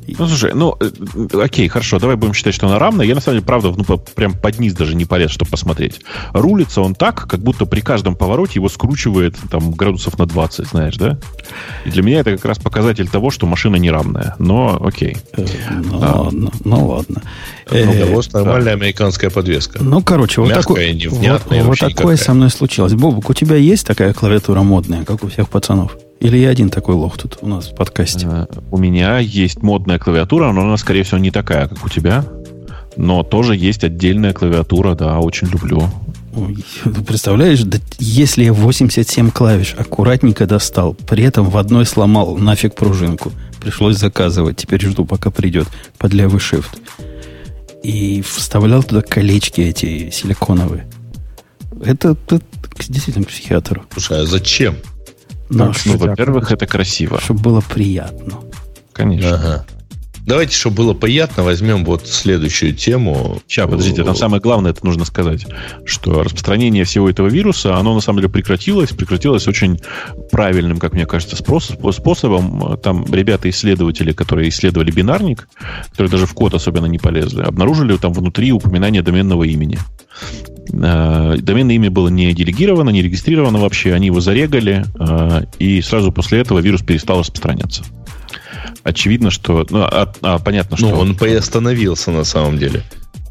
[0.06, 3.06] Ну, слушай, ну, э, окей, хорошо, давай будем считать, что она равная.
[3.06, 6.00] Я, на самом деле, правда, ну, прям под низ даже не полез, чтобы посмотреть.
[6.32, 10.96] Рулится он так, как будто при каждом повороте его скручивает там градусов на 20, знаешь,
[10.96, 11.18] да?
[11.84, 14.34] И для меня это как раз показатель того, что машина неравная.
[14.38, 15.16] Но окей.
[15.32, 17.22] Э, ну, а, ладно, ну, ладно.
[17.70, 19.82] Ну, э, вот нормальная американская подвеска.
[19.82, 22.92] Ну, короче, вот, такое, вот, вот такое со мной случилось.
[22.92, 25.96] Бобук, у тебя есть такая клавиатура модная, как у всех пацанов?
[26.20, 28.26] Или я один такой лох тут у нас в подкасте?
[28.26, 32.24] Uh, у меня есть модная клавиатура, но она, скорее всего, не такая, как у тебя.
[32.96, 35.82] Но тоже есть отдельная клавиатура, да, очень люблю.
[36.36, 42.36] Ой, ты представляешь, да если я 87 клавиш аккуратненько достал, при этом в одной сломал
[42.36, 46.78] нафиг пружинку, пришлось заказывать, теперь жду, пока придет под левый shift.
[47.82, 50.86] И вставлял туда колечки эти силиконовые.
[51.84, 52.40] Это, это
[52.88, 53.84] действительно к психиатру.
[53.92, 54.76] Слушай, а зачем?
[55.50, 57.20] Ну, ну во-первых, это красиво.
[57.20, 58.40] Чтобы было приятно.
[58.92, 59.34] Конечно.
[59.34, 59.66] Ага.
[60.26, 63.42] Давайте, чтобы было приятно, возьмем вот следующую тему.
[63.46, 65.46] Сейчас, подождите, там самое главное, это нужно сказать,
[65.84, 69.78] что распространение всего этого вируса, оно на самом деле прекратилось, прекратилось очень
[70.30, 72.78] правильным, как мне кажется, способом.
[72.78, 75.46] Там ребята-исследователи, которые исследовали бинарник,
[75.90, 79.78] которые даже в код особенно не полезли, обнаружили там внутри упоминание доменного имени.
[80.72, 86.12] Э, доменное имя было не делегировано, не регистрировано вообще, они его зарегали, э, и сразу
[86.12, 87.84] после этого вирус перестал распространяться.
[88.82, 89.66] Очевидно, что...
[89.70, 90.88] Ну, а, а, понятно, что...
[90.88, 92.80] Ну, он приостановился на самом деле.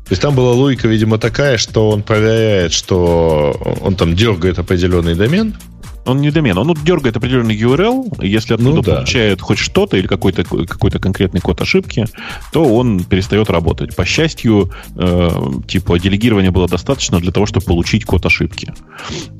[0.06, 5.15] То есть там была логика, видимо, такая, что он проверяет, что он там дергает определенный
[5.15, 5.56] домен,
[6.05, 6.57] Он не домен.
[6.57, 8.95] Он дергает определенный URL, если оттуда ну, да.
[8.95, 12.05] получает хоть что-то или какой-то какой конкретный код ошибки,
[12.51, 13.95] то он перестает работать.
[13.95, 15.29] По счастью, э,
[15.67, 18.73] типа делегирования было достаточно для того, чтобы получить код ошибки.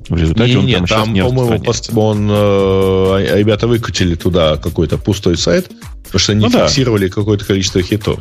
[0.08, 1.64] В результате не, он нет, там, не по-моему,
[1.96, 5.70] он, э, ребята выкатили туда какой-то пустой сайт,
[6.04, 7.14] потому что они ну, фиксировали да.
[7.14, 8.20] какое-то количество хитов.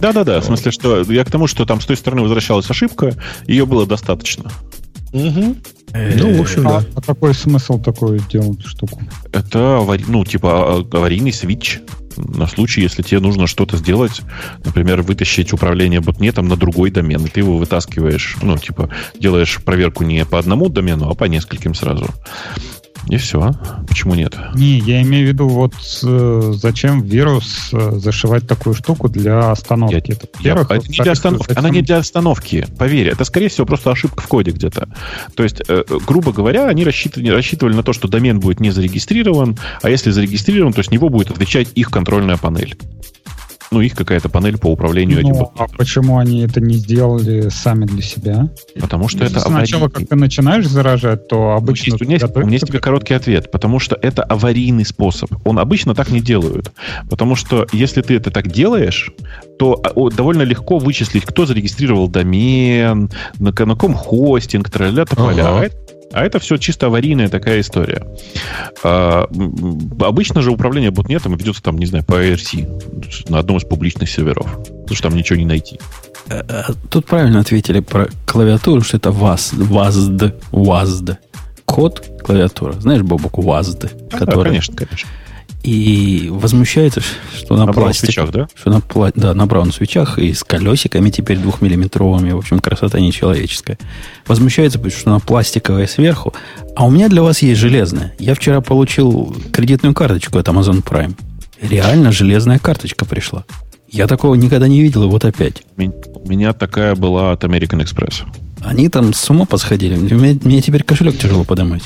[0.00, 3.14] Да-да-да, в смысле, что я к тому, что там с той стороны возвращалась ошибка,
[3.46, 4.50] ее было достаточно.
[5.12, 5.56] Угу.
[5.94, 6.86] Ну, в общем, а, да.
[6.94, 9.02] А какой смысл такой делать штуку?
[9.32, 11.80] Это, ну, типа а, аварийный свич
[12.16, 14.22] на случай, если тебе нужно что-то сделать,
[14.64, 20.04] например, вытащить управление ботнетом на другой домен, и ты его вытаскиваешь, ну, типа, делаешь проверку
[20.04, 22.08] не по одному домену, а по нескольким сразу.
[23.08, 23.52] И все.
[23.88, 24.36] Почему нет?
[24.54, 29.94] Не, я имею в виду, вот э, зачем вирус э, зашивать такую штуку для остановки?
[29.94, 31.48] Я, это, я, это не для остановки.
[31.48, 31.58] Зачем...
[31.64, 33.08] Она не для остановки, поверь.
[33.08, 34.88] Это, скорее всего, просто ошибка в коде где-то.
[35.34, 39.58] То есть, э, грубо говоря, они рассчитывали, рассчитывали на то, что домен будет не зарегистрирован,
[39.82, 42.76] а если зарегистрирован, то с него будет отвечать их контрольная панель
[43.72, 45.46] ну, их какая-то панель по управлению ну, этим.
[45.56, 48.50] А почему они это не сделали сами для себя?
[48.80, 51.96] Потому что Если это сначала, как ты начинаешь заражать, то обычно...
[51.98, 53.50] У меня, есть, у меня есть тебе короткий ответ.
[53.50, 55.30] Потому что это аварийный способ.
[55.46, 56.70] Он обычно так не делают.
[57.08, 59.10] Потому что если ты это так делаешь,
[59.58, 65.42] то а, довольно легко вычислить, кто зарегистрировал домен, на, на каком хостинг, тролля тополя.
[65.42, 65.60] Ага.
[65.60, 65.76] А это
[66.38, 68.06] все чисто аварийная такая история.
[68.82, 69.26] А,
[70.00, 74.50] обычно же управление ботнетом ведется там, не знаю, по IRC, на одном из публичных серверов.
[74.62, 75.78] Потому что там ничего не найти.
[76.28, 81.16] Э, э, тут правильно ответили про клавиатуру, что это WASD, WASD, WASD.
[81.64, 82.72] Код клавиатура.
[82.72, 84.08] Знаешь, Бобок, WASD?
[84.12, 84.48] А, который...
[84.48, 85.08] конечно, конечно
[85.62, 88.48] и возмущается, что на, на пластик, свечах, да?
[88.54, 88.82] Что на,
[89.14, 92.32] да, на браун свечах и с колесиками теперь двухмиллиметровыми.
[92.32, 93.78] В общем, красота нечеловеческая.
[94.26, 96.34] Возмущается, что на пластиковая сверху.
[96.74, 98.14] А у меня для вас есть железная.
[98.18, 101.14] Я вчера получил кредитную карточку от Amazon Prime.
[101.60, 103.44] Реально железная карточка пришла.
[103.88, 105.62] Я такого никогда не видел, и вот опять.
[105.76, 108.22] У меня такая была от American Express.
[108.64, 109.96] Они там с ума посходили.
[109.96, 111.82] Мне, мне теперь кошелек тяжело поднимать.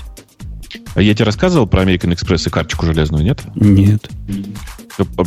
[0.96, 3.40] Я тебе рассказывал про American Express и карточку железную, нет?
[3.54, 4.08] Нет.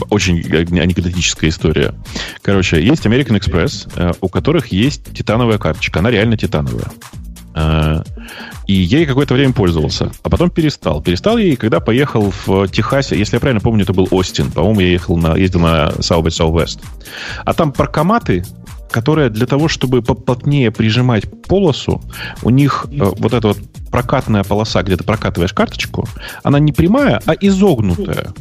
[0.10, 0.40] Очень
[0.80, 1.94] анекдотическая история.
[2.42, 6.00] Короче, есть American Express, э, у которых есть титановая карточка.
[6.00, 6.88] Она реально титановая.
[7.54, 8.02] Э,
[8.66, 11.02] и я ей какое-то время пользовался, а потом перестал.
[11.02, 14.52] Перестал ей, когда поехал в Техасе, если я правильно помню, это был Остин.
[14.52, 16.80] По-моему, я ехал на, ездил на South by Southwest.
[17.46, 18.46] А там паркоматы
[18.92, 22.02] которая для того, чтобы поплотнее прижимать полосу,
[22.42, 23.58] у них э, вот эта вот
[23.92, 26.08] прокатная полоса, где ты прокатываешь карточку,
[26.44, 28.34] она не прямая, а изогнутая.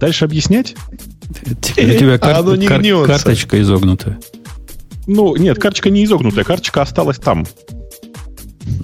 [0.00, 0.76] Дальше объяснять?
[1.46, 4.18] У тебя кар- не кар- карточка изогнутая.
[5.06, 7.46] Ну, нет, карточка не изогнутая, карточка осталась там.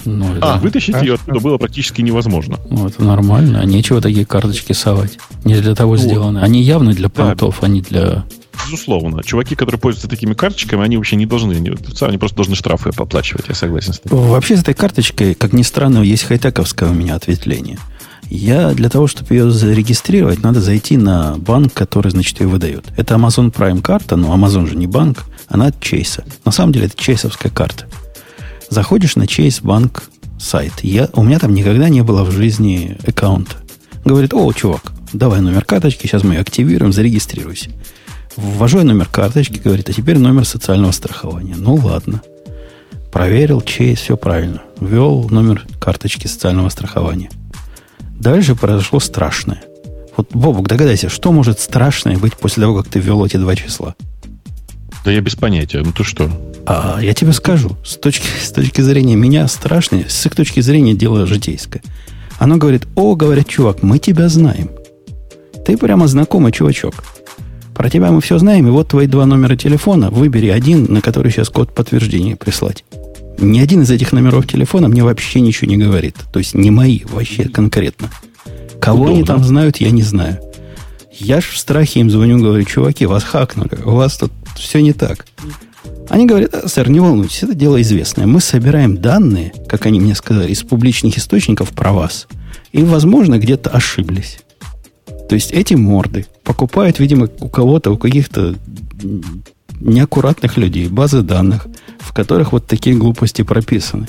[0.07, 2.59] Ну, а, вытащить ее оттуда было практически невозможно.
[2.71, 3.61] Ну, это нормально.
[3.61, 5.19] А нечего такие карточки совать.
[5.45, 6.01] Не для того вот.
[6.01, 6.39] сделаны.
[6.39, 7.67] Они явно для понтов, да.
[7.67, 8.25] а не для
[8.65, 9.23] Безусловно.
[9.23, 13.49] Чуваки, которые пользуются такими карточками, они вообще не должны, они, они просто должны штрафы оплачивать,
[13.49, 14.29] я согласен с тобой.
[14.29, 17.79] Вообще с этой карточкой, как ни странно, есть хай-тековское у меня ответвление.
[18.31, 22.87] Я для того, чтобы ее зарегистрировать, надо зайти на банк, который, значит, ее выдает.
[22.97, 26.25] Это Amazon Prime карта, но Amazon же не банк, она от Чейса.
[26.45, 27.87] На самом деле это чейсовская карта.
[28.71, 30.05] Заходишь на Chase банк
[30.39, 30.73] сайт.
[30.83, 33.57] Я, у меня там никогда не было в жизни аккаунта.
[34.05, 37.71] Говорит, о, чувак, давай номер карточки, сейчас мы ее активируем, зарегистрируйся.
[38.37, 41.55] Ввожу я номер карточки, говорит, а теперь номер социального страхования.
[41.57, 42.23] Ну ладно.
[43.13, 44.63] Проверил, чей, все правильно.
[44.81, 47.31] Ввел номер карточки социального страхования.
[48.19, 49.63] Дальше произошло страшное.
[50.17, 53.95] Вот, Бобук, догадайся, что может страшное быть после того, как ты ввел эти два числа?
[55.05, 55.83] Да я без понятия.
[55.85, 56.31] Ну ты что?
[56.67, 57.77] А я тебе скажу.
[57.85, 61.83] С точки, с точки зрения меня страшное, с их точки зрения дело житейское.
[62.39, 64.71] Оно говорит, о, говорит, чувак, мы тебя знаем.
[65.65, 66.95] Ты прямо знакомый чувачок.
[67.75, 70.11] Про тебя мы все знаем, и вот твои два номера телефона.
[70.11, 72.85] Выбери один, на который сейчас код подтверждения прислать.
[73.39, 76.17] Ни один из этих номеров телефона мне вообще ничего не говорит.
[76.33, 78.11] То есть не мои, вообще конкретно.
[78.81, 79.15] Кого Удобно.
[79.15, 80.39] они там знают, я не знаю.
[81.13, 84.93] Я ж в страхе им звоню, говорю, чуваки, вас хакнули, у вас тут все не
[84.93, 85.27] так.
[86.09, 88.27] Они говорят, а, сэр, не волнуйтесь, это дело известное.
[88.27, 92.27] Мы собираем данные, как они мне сказали, из публичных источников про вас.
[92.73, 94.39] И, возможно, где-то ошиблись.
[95.29, 98.55] То есть эти морды покупают, видимо, у кого-то, у каких-то
[99.81, 101.67] неаккуратных людей базы данных,
[101.99, 104.09] в которых вот такие глупости прописаны.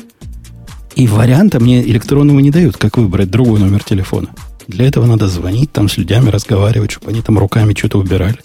[0.96, 4.30] И варианта мне электронного не дают, как выбрать другой номер телефона.
[4.68, 8.40] Для этого надо звонить там с людьми, разговаривать, чтобы они там руками что-то убирали.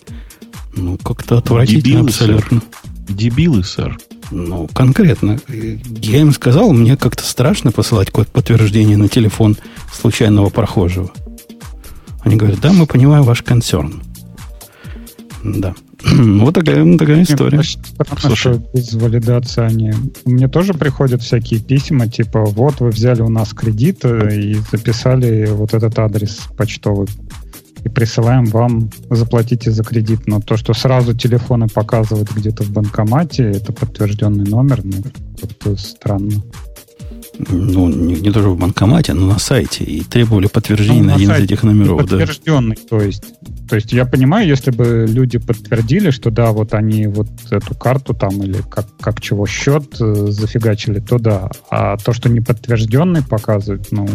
[0.76, 2.60] Ну, как-то отвратительно дебилы, абсолютно.
[2.60, 3.16] Сэр.
[3.16, 3.98] Дебилы, сэр.
[4.30, 5.40] Ну, конкретно.
[5.48, 9.56] Я им сказал, мне как-то страшно посылать код подтверждения на телефон
[9.92, 11.10] случайного прохожего.
[12.22, 14.02] Они говорят, да, мы понимаем ваш концерн.
[15.42, 15.74] Да.
[16.04, 17.62] Вот такая, ну, такая история.
[17.62, 18.54] Странно, Слушай.
[18.54, 19.92] что без валидации они...
[20.24, 25.46] Мне тоже приходят всякие письма, типа, вот вы взяли у нас кредит э, и записали
[25.50, 27.08] вот этот адрес почтовый
[27.84, 30.26] и присылаем вам, заплатите за кредит.
[30.26, 35.02] Но то, что сразу телефоны показывают где-то в банкомате, это подтвержденный номер, ну,
[35.42, 36.42] это странно
[37.48, 41.16] ну, не, не тоже в банкомате, но на сайте, и требовали подтверждения ну, на, на
[41.16, 41.98] один из этих номеров.
[42.00, 42.88] Подтвержденный, да.
[42.88, 43.24] то есть.
[43.68, 48.14] То есть я понимаю, если бы люди подтвердили, что да, вот они вот эту карту
[48.14, 51.50] там или как, как чего счет э, зафигачили, то да.
[51.70, 54.08] А то, что не подтвержденный показывают, ну,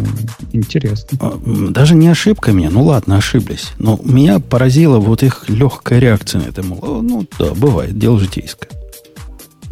[0.52, 1.18] интересно.
[1.22, 3.72] А, даже не ошибка меня, ну ладно, ошиблись.
[3.78, 6.62] Но меня поразила вот их легкая реакция на это.
[6.62, 8.68] Мол, ну да, бывает, дело житейское.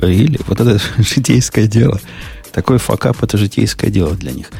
[0.02, 2.00] Или вот это житейское дело.
[2.54, 4.52] Такой факап это житейское дело для них.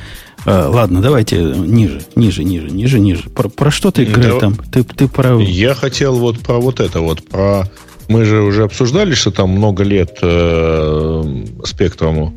[0.46, 3.30] А, ладно, давайте ниже, ниже, ниже, ниже, ниже.
[3.30, 4.56] Про, про что ты, Грей, да, там?
[4.56, 5.40] Ты, ты про...
[5.40, 7.70] Я хотел вот про вот это вот, про...
[8.08, 12.36] Мы же уже обсуждали, что там много лет э, спектруму.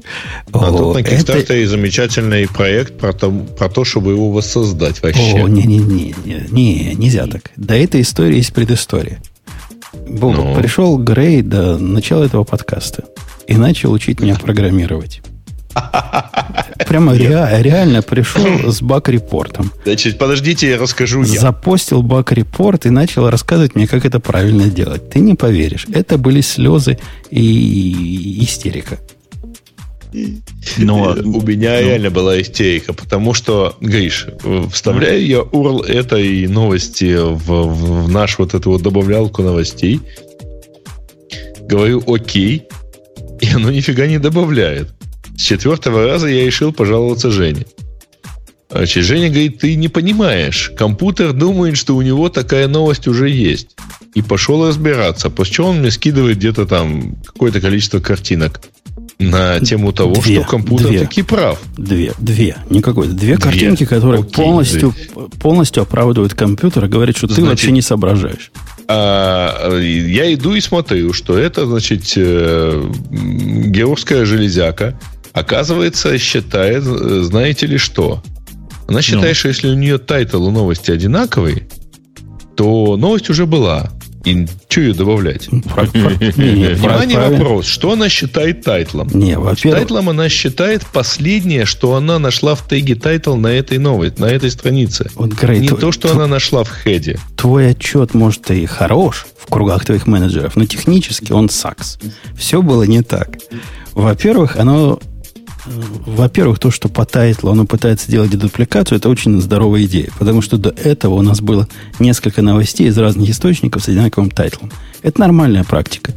[0.54, 1.68] А тут на Kickstarter это...
[1.68, 5.44] замечательный проект про то, про то, чтобы его воссоздать вообще.
[5.44, 6.16] О, не-не-не,
[6.52, 7.52] не, нельзя так.
[7.58, 9.22] До этой истории есть предыстория.
[10.08, 10.56] Бог, ну.
[10.56, 13.06] пришел Грей до начала этого подкаста
[13.48, 15.22] и начал учить меня программировать.
[16.88, 19.72] Прямо ре, реально пришел с баг-репортом.
[19.84, 21.40] Значит, подождите, я расскажу я.
[21.40, 25.10] Запостил баг-репорт и начал рассказывать мне, как это правильно делать.
[25.10, 25.86] Ты не поверишь.
[25.92, 26.98] Это были слезы
[27.30, 28.98] и истерика.
[30.78, 31.88] Но у меня ну.
[31.88, 34.28] реально была истерика, потому что, Гриш,
[34.72, 40.00] вставляю я URL этой новости в, в наш вот эту вот добавлялку новостей,
[41.62, 42.68] говорю окей,
[43.42, 44.97] и оно нифига не добавляет.
[45.38, 47.66] С четвертого раза я решил пожаловаться Жене.
[48.70, 50.72] Значит, Женя говорит, ты не понимаешь.
[50.78, 53.70] Компьютер думает, что у него такая новость уже есть.
[54.14, 55.30] И пошел разбираться.
[55.30, 58.62] После чего он мне скидывает где-то там какое-то количество картинок
[59.20, 61.60] на тему того, две, что компьютер две, таки прав.
[61.78, 63.14] Две, две, не какой-то.
[63.14, 65.24] Две, две картинки, которые Окей, полностью, две.
[65.40, 68.52] полностью оправдывают компьютер и говорят, что значит, ты вообще не соображаешь.
[68.88, 75.00] А, я иду и смотрю, что это, значит, э, георгская железяка,
[75.38, 78.24] Оказывается, считает, э, знаете ли что?
[78.88, 79.36] Она считает, ну.
[79.36, 81.68] что если у нее title у новости одинаковый,
[82.56, 83.92] то новость уже была.
[84.26, 85.48] И что ее добавлять?
[85.48, 87.68] Внимание, вопрос.
[87.68, 89.10] Что она считает тайтлом?
[89.14, 89.80] Не, во-первых...
[89.80, 94.50] Тайтлом она считает последнее, что она нашла в теге title на этой новой, на этой
[94.50, 95.12] странице.
[95.14, 97.20] Вот, Грей, Не то, что она нашла в хеде.
[97.36, 102.00] Твой отчет, может, и хорош в кругах твоих менеджеров, но технически он сакс.
[102.36, 103.38] Все было не так.
[103.94, 105.00] Во-первых, оно
[106.06, 110.10] во-первых, то, что по тайтлу оно пытается делать дедупликацию, это очень здоровая идея.
[110.18, 111.68] Потому что до этого у нас было
[112.00, 114.72] несколько новостей из разных источников с одинаковым тайтлом.
[115.02, 116.14] Это нормальная практика.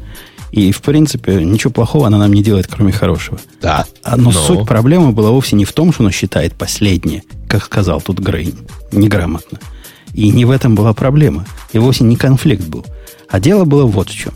[0.52, 3.38] И, в принципе, ничего плохого она нам не делает, кроме хорошего.
[3.62, 3.86] Да.
[4.02, 7.64] А, но, но суть проблемы была вовсе не в том, что оно считает последнее, как
[7.64, 8.54] сказал тут Грей,
[8.90, 9.60] неграмотно.
[10.12, 11.46] И не в этом была проблема.
[11.72, 12.84] И вовсе не конфликт был.
[13.28, 14.34] А дело было вот в чем.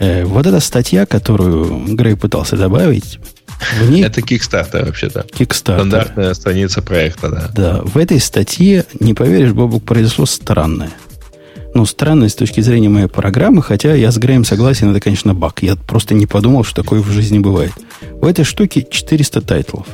[0.00, 3.20] Э, вот эта статья, которую Грей пытался добавить,
[3.80, 4.04] в ней...
[4.04, 5.20] Это Kickstarter вообще-то.
[5.20, 5.76] Kickstarter.
[5.76, 7.50] Стандартная страница проекта, да.
[7.54, 10.90] Да, в этой статье, не поверишь, Бобук, произошло странное.
[11.74, 15.62] Ну, странное с точки зрения моей программы, хотя я с Греем согласен, это, конечно, баг.
[15.62, 17.72] Я просто не подумал, что такое в жизни бывает.
[18.12, 19.86] В этой штуке 400 тайтлов.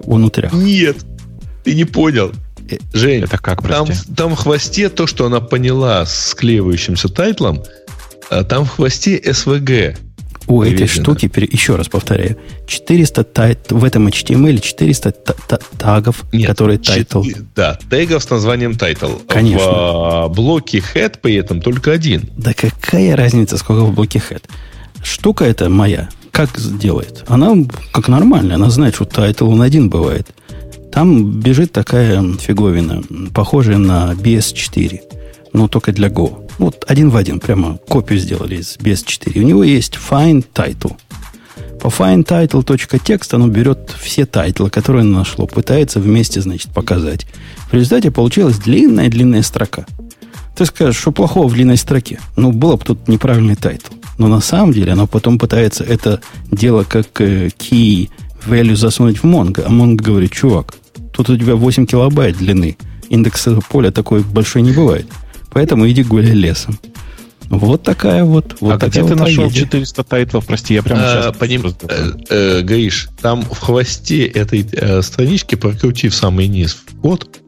[0.00, 0.52] Внутрях.
[0.52, 0.96] Нет,
[1.62, 2.32] ты не понял.
[2.68, 7.62] Э, Жень, это как, там, там в хвосте то, что она поняла с склеивающимся тайтлом,
[8.30, 9.96] а там в хвосте SVG.
[10.48, 15.12] У этой штуки, еще раз повторяю, 400 title, в этом HTML 400
[15.78, 17.22] тагов, Нет, которые title.
[17.54, 19.10] Да, тегов с названием title.
[19.28, 19.66] Конечно.
[19.66, 22.30] В а, блоке head при этом только один.
[22.36, 24.42] Да какая разница, сколько в блоке head?
[25.02, 27.24] Штука эта моя, как делает?
[27.28, 27.54] Она
[27.92, 30.28] как нормально, она знает, что title он один бывает.
[30.92, 33.02] Там бежит такая фиговина,
[33.34, 35.00] похожая на BS4,
[35.52, 36.47] но только для Go.
[36.58, 39.38] Вот один в один, прямо копию сделали из BS4.
[39.38, 40.96] У него есть find title.
[41.80, 47.26] По find title оно берет все тайтлы, которые оно нашло, пытается вместе, значит, показать.
[47.70, 49.86] В результате получилась длинная-длинная строка.
[50.56, 52.18] Ты скажешь, что плохого в длинной строке?
[52.34, 53.94] Ну, было бы тут неправильный title.
[54.18, 58.10] Но на самом деле оно потом пытается это дело как э, key
[58.44, 59.62] value засунуть в Mongo.
[59.64, 60.74] А Mongo говорит, чувак,
[61.12, 62.76] тут у тебя 8 килобайт длины.
[63.08, 65.06] Индекс поля такой большой не бывает.
[65.50, 66.78] Поэтому иди гуляй лесом.
[67.50, 68.56] Вот такая вот.
[68.60, 70.46] вот а такая где вот ты нашел 400 тайтлов?
[70.46, 71.36] Прости, я прямо а, сейчас...
[71.36, 71.74] Поним...
[71.88, 77.40] Э, э, Гаиш, там в хвосте этой э, странички, прокрутив самый низ вход,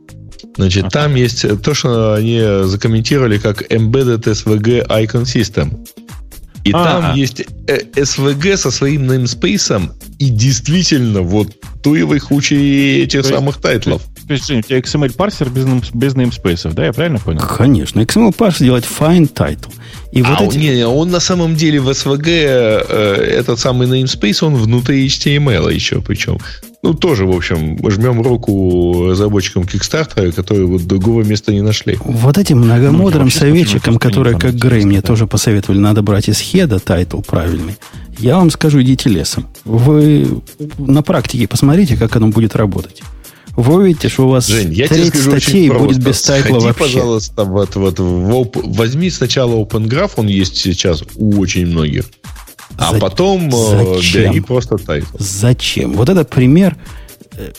[0.56, 0.90] значит, ага.
[0.90, 5.86] там есть то, что они закомментировали как Embedded SVG Icon System.
[6.64, 6.84] И А-а-а.
[6.84, 11.48] там есть SVG со своим namespace, и действительно, вот
[11.82, 14.02] туевый хучи этих то самых есть, тайтлов.
[14.36, 17.40] Жень, у тебя XML парсер без, без namespace, да, я правильно понял?
[17.40, 18.00] Конечно.
[18.00, 19.72] XML парсер делает find title.
[20.12, 20.58] И а вот эти...
[20.58, 26.00] не, он на самом деле в SVG, э, этот самый namespace, он внутри HTML еще
[26.00, 26.38] причем.
[26.82, 31.98] Ну, тоже, в общем, жмем руку разработчикам Kickstarter, которые вот другого места не нашли.
[32.02, 35.06] Вот этим многомудрым ну, советчикам, которые, как Грей, мне да.
[35.06, 37.76] тоже посоветовали, надо брать из хеда title правильный.
[38.18, 39.46] Я вам скажу, идите лесом.
[39.64, 40.40] Вы
[40.78, 43.02] на практике посмотрите, как оно будет работать.
[43.60, 46.84] Вы увидите, что у вас Жень, я треть скажу статей будет без тайтла Сходи, вообще.
[46.84, 48.56] пожалуйста, вот, вот, в оп...
[48.56, 52.06] возьми сначала Open Graph, он есть сейчас у очень многих.
[52.78, 52.98] А За...
[52.98, 54.30] потом э, Зачем?
[54.30, 55.14] бери просто title.
[55.18, 55.92] Зачем?
[55.92, 56.78] Вот это пример
[57.32, 57.50] э,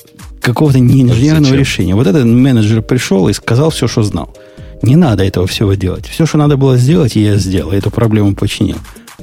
[0.41, 1.59] какого-то неинженерного Зачем?
[1.59, 1.95] решения.
[1.95, 4.35] Вот этот менеджер пришел и сказал все, что знал.
[4.81, 6.07] Не надо этого всего делать.
[6.07, 7.73] Все, что надо было сделать, я сделал.
[7.73, 8.77] Эту проблему починил.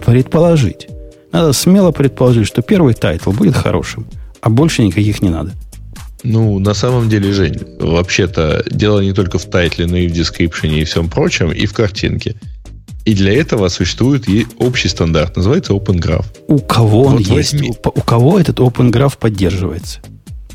[0.06, 0.86] Предположить.
[1.32, 4.06] Надо смело предположить, что первый title будет хорошим,
[4.40, 5.52] а больше никаких не надо.
[6.24, 10.80] Ну, на самом деле, Жень, вообще-то дело не только в тайтле, но и в дескрипшене
[10.80, 12.34] и всем прочем, и в картинке.
[13.04, 16.26] И для этого существует и общий стандарт, называется Open Graph.
[16.46, 17.68] У кого вот он возьми...
[17.68, 17.80] есть?
[17.82, 20.00] У кого этот Open Graph поддерживается?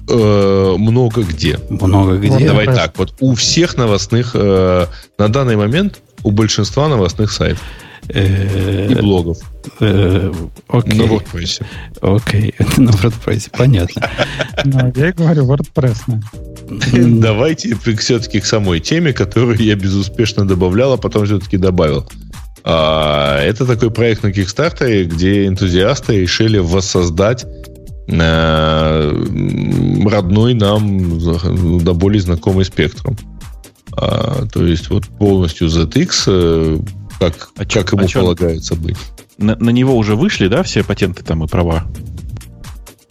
[0.10, 1.60] Э, много где.
[1.70, 2.30] Много где.
[2.30, 4.86] Вот, давай так, вот у всех новостных, э,
[5.18, 7.64] на данный момент у большинства новостных сайтов.
[8.10, 9.38] Э, и блогов.
[9.80, 10.32] Э,
[10.68, 10.94] окей.
[10.98, 11.64] На WordPress.
[12.02, 14.10] Окей, на WordPress, понятно.
[14.66, 16.22] Ну, я и говорю, WordPress.
[17.20, 22.10] Давайте все-таки к самой теме, которую я безуспешно добавлял, а потом все-таки добавил.
[22.66, 27.46] А, это такой проект на Kickstarter, где энтузиасты решили воссоздать
[28.08, 29.26] э,
[30.06, 33.18] родной нам до более знакомый спектром.
[33.96, 36.82] А, то есть вот полностью ZX
[37.20, 38.98] как, а как ему а полагается быть.
[39.38, 41.86] На, на него уже вышли, да, все патенты там и права?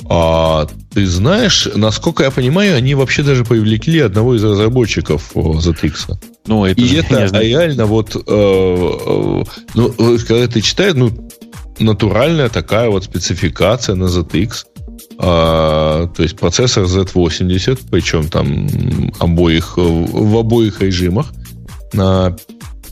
[0.08, 6.16] А ты знаешь, насколько я понимаю, они вообще даже привлекли одного из разработчиков ZX.
[6.46, 9.44] Ну, это и это реально вот, э, э,
[9.74, 9.94] ну,
[10.26, 11.10] когда ты читаешь, ну,
[11.78, 14.66] натуральная такая вот спецификация на ZX.
[15.18, 18.68] А, то есть процессор Z80, причем там
[19.18, 21.32] обоих, в обоих режимах,
[21.92, 22.36] на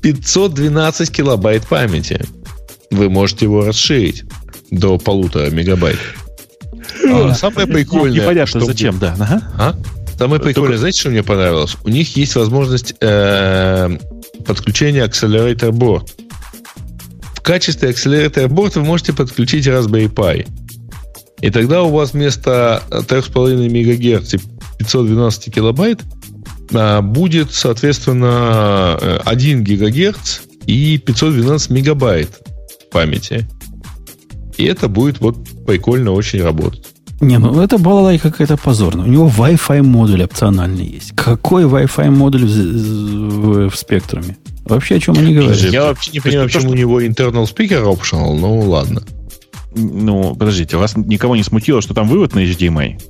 [0.02, 2.24] 512 килобайт памяти.
[2.90, 4.24] Вы можете его расширить
[4.70, 5.98] до полутора мегабайт.
[7.08, 8.22] А самое прикольное...
[8.22, 9.14] Непонятно, что зачем, да.
[9.18, 9.42] Ага.
[9.58, 9.74] А?
[10.18, 10.78] Самое прикольное, Только...
[10.78, 11.76] знаете, что мне понравилось?
[11.84, 13.98] У них есть возможность э,
[14.44, 16.10] подключения Accelerator Board.
[17.34, 20.46] В качестве Accelerator Board вы можете подключить Raspberry Pi.
[21.40, 24.38] И тогда у вас вместо 3,5 МГц и
[24.78, 26.00] 512 килобайт
[27.02, 32.30] будет, соответственно, 1 гигагерц и 512 мегабайт
[32.90, 33.48] памяти.
[34.56, 36.86] И это будет вот прикольно очень работать.
[37.20, 39.04] Не, ну это была какая-то позорная.
[39.04, 41.12] У него Wi-Fi модуль опциональный есть.
[41.14, 44.38] Какой Wi-Fi модуль в, в, в спектруме?
[44.64, 45.56] Вообще о чем они говорят?
[45.58, 49.02] Я вообще не понимаю, почему у него internal speaker optional, ну ладно.
[49.74, 53.00] Ну, подождите, вас никого не смутило, что там вывод на HDMI?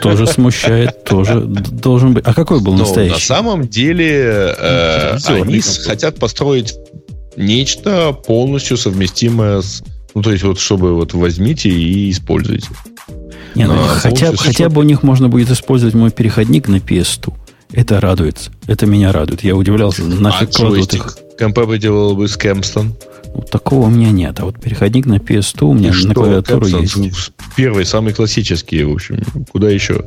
[0.00, 2.24] Тоже смущает, тоже должен быть.
[2.26, 3.14] А какой был настоящий?
[3.14, 6.74] На самом деле э, они хотят построить
[7.36, 9.82] нечто полностью совместимое с...
[10.14, 12.68] Ну, то есть, вот чтобы вот возьмите и используйте.
[13.54, 17.32] Не, ну, хотя, хотя бы у них можно будет использовать мой переходник на PS2.
[17.72, 18.50] Это радует.
[18.66, 19.42] Это меня радует.
[19.42, 20.02] Я удивлялся.
[20.04, 21.16] Нафиг а кладут их.
[21.38, 22.92] Compatible with Campston?
[23.34, 24.38] Ну, такого у меня нет.
[24.40, 27.32] А вот переходник на PS2 у меня И на клавиатуру есть.
[27.56, 29.22] Первый, самый классический, в общем.
[29.50, 30.04] Куда еще?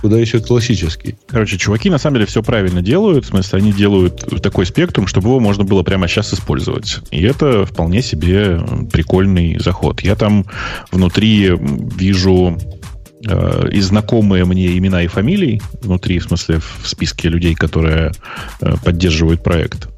[0.00, 1.16] Куда еще классический?
[1.26, 3.24] Короче, чуваки на самом деле все правильно делают.
[3.24, 6.98] В смысле, они делают такой спектрум, чтобы его можно было прямо сейчас использовать.
[7.10, 8.60] И это вполне себе
[8.92, 10.02] прикольный заход.
[10.02, 10.44] Я там
[10.92, 12.58] внутри вижу
[13.26, 18.12] э, и знакомые мне имена и фамилии внутри, в смысле, в списке людей, которые
[18.60, 19.88] э, поддерживают проект.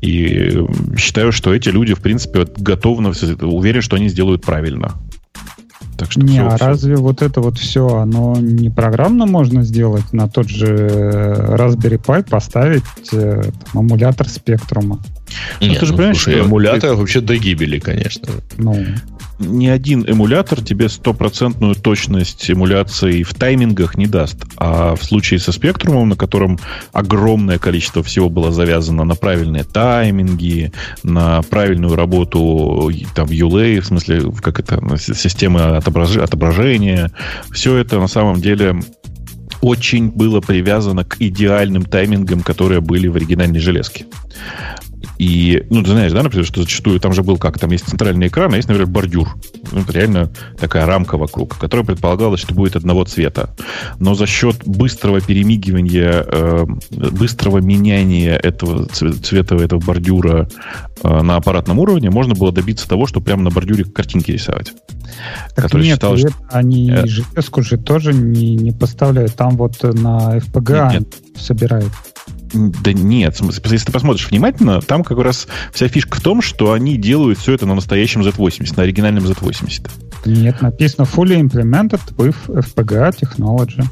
[0.00, 0.58] И
[0.96, 3.12] считаю, что эти люди, в принципе, готовы,
[3.42, 4.94] уверен, что они сделают правильно.
[5.96, 6.66] Так что не, все, а все.
[6.66, 12.28] разве вот это вот все, оно не программно можно сделать на тот же Raspberry Pi
[12.28, 12.82] поставить
[13.12, 15.00] э, там, эмулятор спектрума?
[15.60, 16.96] Нет, ну, ты же ну, понимаешь, слушай, что эмулятор ты...
[16.96, 18.28] вообще до гибели, конечно.
[18.56, 18.84] Ну,
[19.38, 24.36] ни один эмулятор тебе стопроцентную точность эмуляции в таймингах не даст.
[24.56, 26.58] А в случае со спектрумом, на котором
[26.92, 30.72] огромное количество всего было завязано на правильные тайминги,
[31.02, 37.10] на правильную работу там ULA, в смысле, как это, системы отображения,
[37.50, 38.80] все это на самом деле
[39.60, 44.04] очень было привязано к идеальным таймингам, которые были в оригинальной железке.
[45.18, 48.28] И, ну, ты знаешь, да, например, что зачастую там же был как, там есть центральный
[48.28, 49.28] экран, а есть, например, бордюр.
[49.72, 53.54] Ну, это реально такая рамка вокруг, которая предполагалась, что будет одного цвета.
[53.98, 60.48] Но за счет быстрого перемигивания, э, быстрого меняния этого цвета этого бордюра
[61.02, 64.72] э, на аппаратном уровне можно было добиться того, что прямо на бордюре картинки рисовать.
[65.54, 66.32] Так нет, считалось, что...
[66.50, 67.06] они э...
[67.06, 69.34] железку же тоже не, не поставляют.
[69.34, 71.14] Там вот на FPGA нет, нет.
[71.36, 71.92] собирают.
[72.54, 76.96] Да нет, если ты посмотришь внимательно, там как раз вся фишка в том, что они
[76.96, 79.90] делают все это на настоящем Z80, на оригинальном Z80.
[80.26, 83.84] Нет, написано fully implemented with FPGA technology.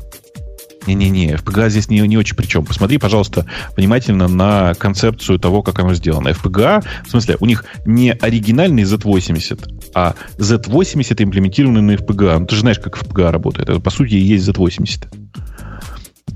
[0.87, 2.65] Не-не-не, FPGA здесь не, не очень причем.
[2.65, 3.47] Посмотри, пожалуйста,
[3.77, 6.29] внимательно на концепцию того, как оно сделано.
[6.29, 12.39] FPGA, в смысле, у них не оригинальный Z80, а Z80 имплементированный на FPGA.
[12.39, 13.69] Ну, ты же знаешь, как FPGA работает.
[13.69, 15.07] Это, по сути, и есть Z80.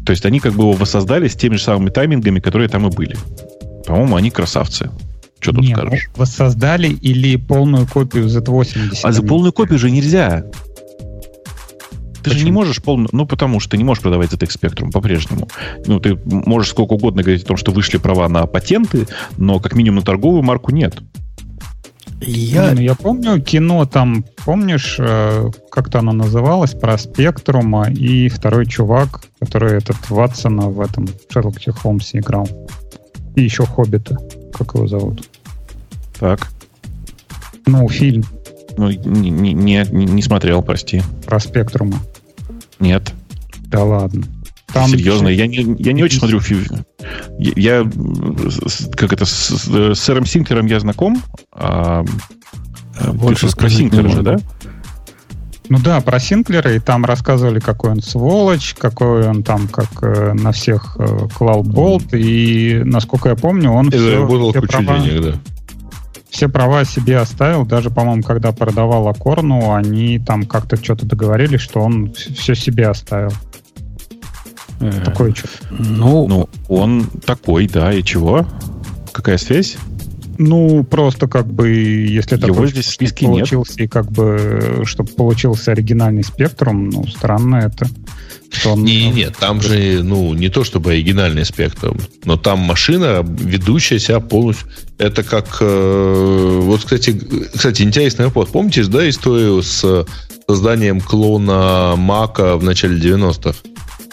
[0.04, 2.90] То есть они как бы его воссоздали с теми же самыми таймингами, которые там и
[2.90, 3.16] были.
[3.86, 4.90] По-моему, они красавцы.
[5.40, 6.08] Что тут Не, скажешь?
[6.08, 9.00] Ну, воссоздали или полную копию Z80?
[9.02, 10.44] А за полную копию же нельзя.
[12.26, 12.38] Ты Почему?
[12.38, 13.08] же не можешь полную...
[13.12, 15.48] Ну, потому что ты не можешь продавать ZX Spectrum по-прежнему.
[15.86, 19.06] Ну, ты можешь сколько угодно говорить о том, что вышли права на патенты,
[19.36, 20.96] но как минимум на торговую марку нет.
[22.20, 22.72] Я...
[22.72, 29.24] Ну, я помню кино там, помнишь, э, как-то оно называлось, про Спектрума и второй чувак,
[29.40, 32.48] который этот Ватсона в этом Шерлоке Холмсе играл.
[33.34, 34.16] И еще Хоббита.
[34.52, 35.28] Как его зовут?
[36.18, 36.48] Так.
[37.66, 38.24] Ну, фильм.
[38.78, 41.02] Ну, не, не, не, не смотрел, прости.
[41.26, 41.98] Про Спектрума.
[42.80, 43.12] Нет.
[43.66, 44.24] Да ладно.
[44.72, 46.84] Там Серьезно, я не, я не очень смотрю я,
[47.38, 47.84] я
[48.96, 52.04] как это с, с сэром Синклером я знаком, а,
[52.98, 54.38] а больше про Синклера же, да?
[55.68, 60.32] Ну да, про Синклера, и там рассказывали, какой он сволочь, какой он там, как э,
[60.32, 65.22] на всех э, Cloud Bolt, и, насколько я помню, он и все, все права, денег,
[65.22, 65.32] да.
[66.30, 71.80] все права себе оставил, даже, по-моему, когда продавал Акорну, они там как-то что-то договорились, что
[71.80, 73.32] он все себе оставил.
[74.80, 78.46] Э, такой что Ну, ну, он такой, да, и чего?
[79.12, 79.76] Какая связь?
[80.38, 83.80] Ну, просто как бы, если это Его здесь получился, нет.
[83.80, 87.88] и как бы, чтобы получился оригинальный спектрум, ну, странно это.
[88.50, 93.24] Что он, не, нет, там же, ну, не то чтобы оригинальный спектрум, но там машина,
[93.26, 94.68] ведущая себя полностью.
[94.98, 97.18] Это как, э, вот, кстати,
[97.54, 98.50] кстати, интересный вопрос.
[98.50, 100.06] Помните, да, историю с
[100.46, 103.56] созданием клона Мака в начале 90-х?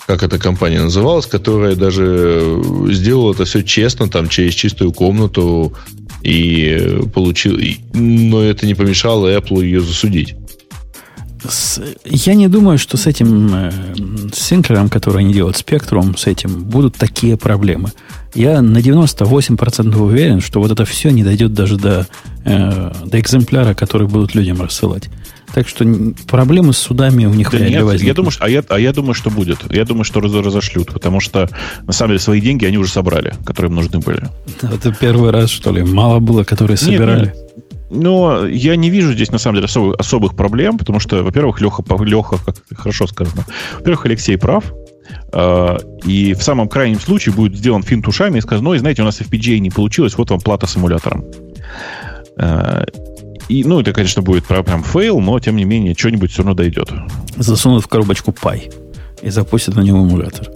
[0.06, 5.74] Как эта компания называлась, которая даже сделала это все честно, там, через чистую комнату,
[6.22, 7.58] и получил...
[7.94, 10.36] Но это не помешало Apple ее засудить.
[12.06, 13.72] Я не думаю, что с этим э,
[14.34, 17.92] синклером, который они делают, спектром, с этим будут такие проблемы.
[18.34, 22.08] Я на 98% уверен, что вот это все не дойдет даже до,
[22.46, 25.10] э, до экземпляра, который будут людям рассылать.
[25.54, 25.86] Так что
[26.28, 28.08] проблемы с судами у них да нет, возникнут.
[28.08, 29.60] Я думаю, что, а, я, а я думаю, что будет.
[29.72, 31.48] Я думаю, что разошлют, потому что
[31.84, 34.24] на самом деле свои деньги они уже собрали, которые им нужны были.
[34.64, 35.84] Это первый раз, что ли?
[35.84, 37.26] Мало было, которые собирали.
[37.26, 37.44] Нет, нет.
[37.92, 41.84] Но я не вижу здесь, на самом деле, особых, особых проблем, потому что, во-первых, Леха,
[42.04, 43.46] Леха, как хорошо сказано,
[43.76, 44.74] во-первых, Алексей прав,
[45.32, 49.04] э, и в самом крайнем случае будет сделан финт ушами и сказано, ну, и знаете,
[49.04, 51.24] у нас FPGA не получилось, вот вам плата с эмулятором.
[53.50, 56.56] Э, и, ну, это, конечно, будет прям фейл, но, тем не менее, что-нибудь все равно
[56.56, 56.92] дойдет.
[57.36, 58.74] Засунут в коробочку Pi
[59.22, 60.48] и запустят на него эмулятор.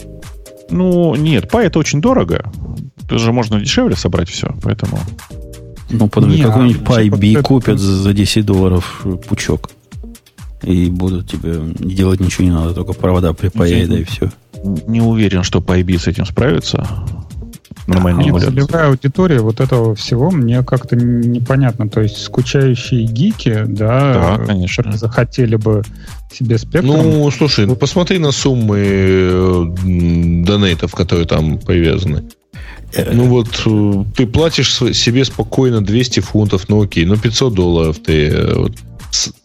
[0.69, 2.51] Ну, нет, Pi это очень дорого.
[3.03, 4.99] Это же можно дешевле собрать все, поэтому...
[5.89, 9.69] Ну, подожди, какой-нибудь Pi B купят за 10 долларов пучок.
[10.63, 14.31] И будут тебе делать ничего не надо, только провода припаять, да и все.
[14.87, 16.85] Не уверен, что Py B с этим справится
[17.87, 21.89] нормальной Нет, целевая аудитория вот этого всего мне как-то непонятно.
[21.89, 24.95] То есть скучающие гики, да, да конечно.
[24.97, 25.83] захотели бы
[26.31, 26.97] себе спектром.
[26.97, 29.65] Ну, слушай, ну посмотри на суммы э,
[30.45, 32.23] донейтов, которые там привязаны.
[32.93, 37.99] Э, ну вот, э, ты платишь себе спокойно 200 фунтов, ну окей, ну 500 долларов
[37.99, 38.53] ты...
[38.55, 38.73] Вот,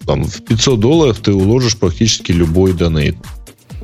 [0.04, 3.16] там, в 500 долларов ты уложишь практически любой донейт,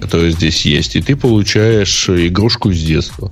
[0.00, 3.30] который здесь есть, и ты получаешь игрушку с детства.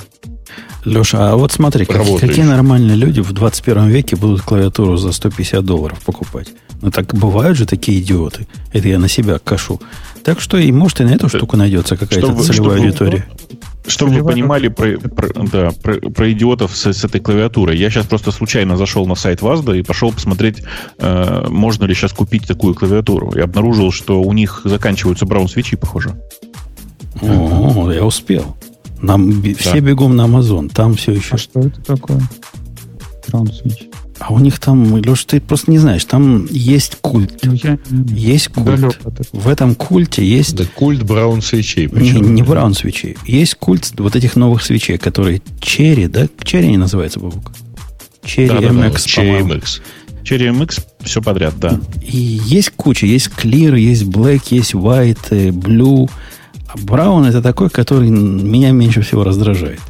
[0.86, 5.64] Леша, а вот смотри, как, какие нормальные люди в 21 веке будут клавиатуру за 150
[5.64, 6.48] долларов покупать?
[6.80, 8.46] Ну, так бывают же такие идиоты.
[8.72, 9.80] Это я на себя кашу.
[10.22, 13.26] Так что, и может, и на эту штуку найдется какая-то чтобы, целевая чтобы, аудитория.
[13.88, 18.06] Чтобы вы понимали про, про, да, про, про идиотов с, с этой клавиатурой, я сейчас
[18.06, 20.62] просто случайно зашел на сайт Вазда и пошел посмотреть,
[20.98, 23.32] э, можно ли сейчас купить такую клавиатуру.
[23.32, 26.14] И обнаружил, что у них заканчиваются браун-свечи, похоже.
[27.22, 28.56] О, я успел.
[29.00, 29.54] Нам да.
[29.58, 30.70] все бегом на Amazon.
[30.72, 31.34] Там все еще.
[31.34, 32.20] А что это такое?
[33.28, 33.90] Браун-свечи.
[34.18, 37.38] А у них там, Леш, ты просто не знаешь, там есть культ.
[37.42, 38.98] Ну, я есть культ.
[39.32, 40.56] В этом культе есть...
[40.56, 41.86] Да культ браун свечей.
[41.92, 43.16] Не, не браун свечей.
[43.26, 46.28] Есть культ вот этих новых свечей, которые черри, да?
[46.42, 47.52] Черри не называется, Бабук?
[48.24, 49.80] Черри да, MX, да, Черри MX.
[50.24, 51.78] Черри MX, все подряд, да.
[52.02, 53.06] И есть куча.
[53.06, 56.10] Есть Clear, есть Black, есть White, э, Blue.
[56.74, 59.80] Браун это такой, который меня меньше всего раздражает.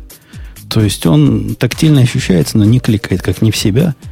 [0.68, 3.94] То есть он тактильно ощущается, но не кликает как не в себя–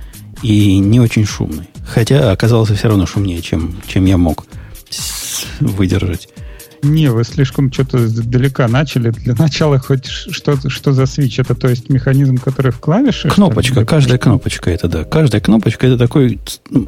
[0.44, 1.68] и не очень шумный.
[1.86, 4.46] Хотя оказался все равно шумнее, чем, чем я мог
[5.60, 6.28] выдержать.
[6.84, 9.10] Не, вы слишком что-то далека начали.
[9.10, 11.38] Для начала хоть что, что за свич?
[11.38, 13.28] Это то есть механизм, который в клавише?
[13.28, 15.04] Кнопочка, каждая кнопочка это, да.
[15.04, 16.38] Каждая кнопочка это такой...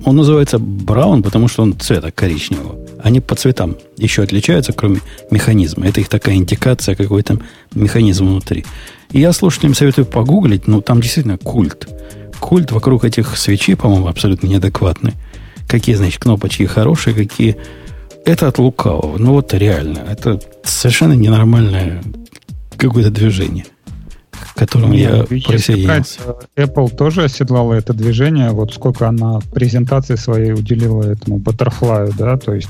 [0.05, 2.77] Он называется браун, потому что он цвета коричневого.
[3.03, 5.87] Они по цветам еще отличаются, кроме механизма.
[5.87, 7.39] Это их такая индикация, какой-то
[7.75, 8.65] механизм внутри.
[9.11, 11.89] И я слушателям советую погуглить, ну, там действительно культ
[12.39, 15.15] культ вокруг этих свечей, по-моему, абсолютно неадекватный.
[15.69, 17.57] Какие, значит, кнопочки хорошие, какие...
[18.27, 19.19] Это от лукавого.
[19.19, 20.01] Ну вот реально.
[20.01, 22.03] Это совершенно ненормальное
[22.77, 23.67] какое-то движение,
[24.33, 26.21] к которому Нет, я присоединился.
[26.57, 28.51] Apple тоже оседлала это движение.
[28.51, 32.69] Вот сколько она презентации своей уделила этому Butterfly, да, то есть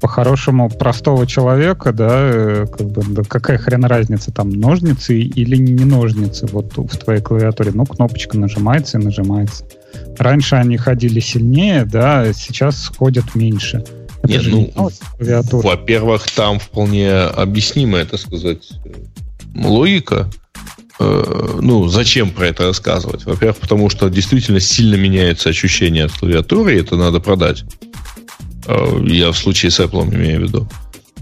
[0.00, 5.84] по-хорошему простого человека, да, э, как бы, да, какая хрен разница, там, ножницы или не
[5.84, 7.72] ножницы вот в твоей клавиатуре.
[7.74, 9.64] Ну, кнопочка нажимается и нажимается.
[10.18, 13.82] Раньше они ходили сильнее, да, сейчас ходят меньше.
[14.24, 18.70] Это Нет, ну, не во-первых, там вполне объяснимая, так сказать,
[19.54, 20.30] логика.
[20.98, 23.26] Э, ну, зачем про это рассказывать?
[23.26, 27.64] Во-первых, потому что действительно сильно меняется ощущение от клавиатуры, и это надо продать.
[28.66, 30.68] Э, я в случае с Apple имею в виду.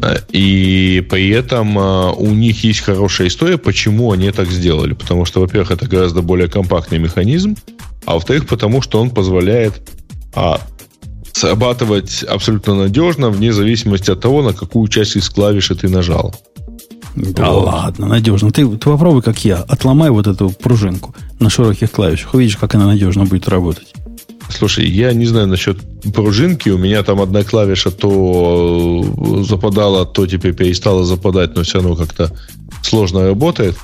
[0.01, 4.93] Э, и при этом у них есть хорошая история, почему они так сделали.
[4.93, 7.57] Потому что, во-первых, это гораздо более компактный механизм,
[8.05, 9.75] а во-вторых, потому что он позволяет
[10.35, 10.61] а,
[11.33, 16.35] срабатывать абсолютно надежно, вне зависимости от того, на какую часть из клавиши ты нажал.
[17.15, 17.67] Да вот.
[17.67, 18.51] ладно, надежно.
[18.51, 22.35] Ты, ты попробуй, как я, отломай вот эту пружинку на широких клавишах.
[22.35, 23.93] Увидишь, как она надежно будет работать.
[24.49, 25.79] Слушай, я не знаю насчет
[26.13, 26.69] пружинки.
[26.69, 29.05] У меня там одна клавиша то
[29.47, 32.33] западала, то теперь перестала западать, но все равно как-то
[32.83, 33.77] сложно работает.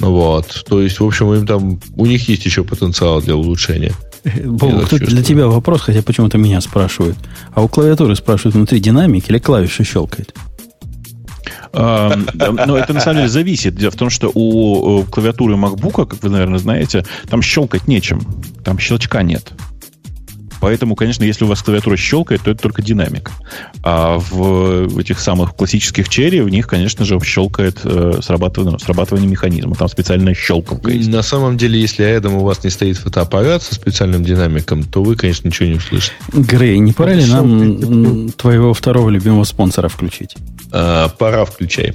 [0.00, 0.64] Вот.
[0.68, 3.92] То есть, в общем, им там, у них есть еще потенциал для улучшения.
[4.44, 7.16] Бог, тут для тебя вопрос, хотя почему-то меня спрашивают.
[7.54, 10.34] А у клавиатуры спрашивают, внутри динамик или клавиша щелкает?
[11.72, 13.76] Но это на самом деле зависит.
[13.76, 18.20] Дело в том, что у клавиатуры MacBook, как вы, наверное, знаете, там щелкать нечем.
[18.64, 19.52] Там щелчка нет.
[20.66, 23.30] Поэтому, конечно, если у вас клавиатура щелкает, то это только динамик.
[23.84, 29.76] А в, этих самых классических черри в них, конечно же, щелкает э, срабатывание, срабатывание механизма.
[29.76, 31.08] Там специальная щелкалка есть.
[31.08, 35.14] На самом деле, если рядом у вас не стоит фотоаппарат со специальным динамиком, то вы,
[35.14, 36.14] конечно, ничего не услышите.
[36.32, 40.34] Грей, не пора ли нам твоего второго любимого спонсора включить?
[40.72, 41.94] А, пора, включай.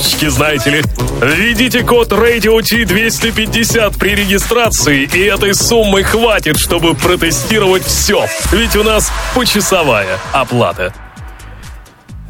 [0.01, 0.81] фишечки, знаете ли.
[1.21, 8.25] Введите код Radio T250 при регистрации, и этой суммы хватит, чтобы протестировать все.
[8.51, 10.93] Ведь у нас почасовая оплата.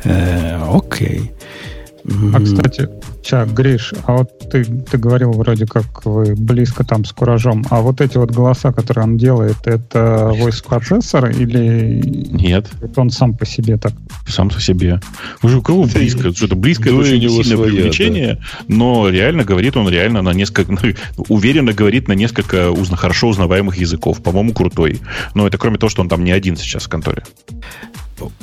[0.03, 1.31] Э, окей.
[2.33, 2.89] А, кстати,
[3.23, 7.81] Сейчас, Гриш, а вот ты, ты говорил вроде как вы близко там с куражом, а
[7.81, 12.01] вот эти вот голоса, которые он делает, это voice процессор или...
[12.31, 12.67] Нет.
[12.81, 13.93] Это он сам по себе так?
[14.27, 14.99] Сам по себе.
[15.43, 16.33] Уже у кого близко?
[16.33, 18.41] Что-то близко это очень сильное своя, привлечение, да.
[18.67, 20.75] но реально говорит он реально на несколько...
[21.29, 24.21] Уверенно говорит на несколько узна, хорошо узнаваемых языков.
[24.23, 24.99] По-моему, крутой.
[25.35, 27.23] Но это кроме того, что он там не один сейчас в конторе.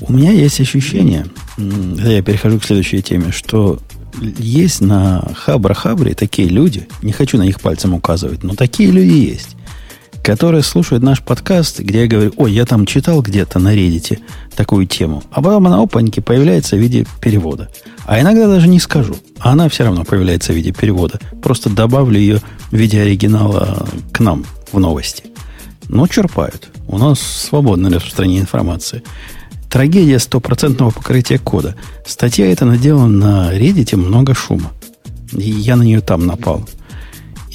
[0.00, 1.26] У меня есть ощущение,
[1.56, 3.78] я перехожу к следующей теме, что
[4.20, 9.56] есть на Хабра-Хабре такие люди, не хочу на них пальцем указывать, но такие люди есть,
[10.22, 14.20] которые слушают наш подкаст, где я говорю, ой, я там читал где-то на Reddit
[14.54, 17.70] такую тему, а потом она опаньки появляется в виде перевода.
[18.06, 21.20] А иногда даже не скажу, а она все равно появляется в виде перевода.
[21.42, 25.24] Просто добавлю ее в виде оригинала к нам в новости.
[25.88, 26.68] Но черпают.
[26.86, 29.02] У нас свободное распространение информации.
[29.70, 31.76] Трагедия стопроцентного покрытия кода.
[32.06, 34.72] Статья эта наделала на Reddit много шума.
[35.32, 36.66] И я на нее там напал.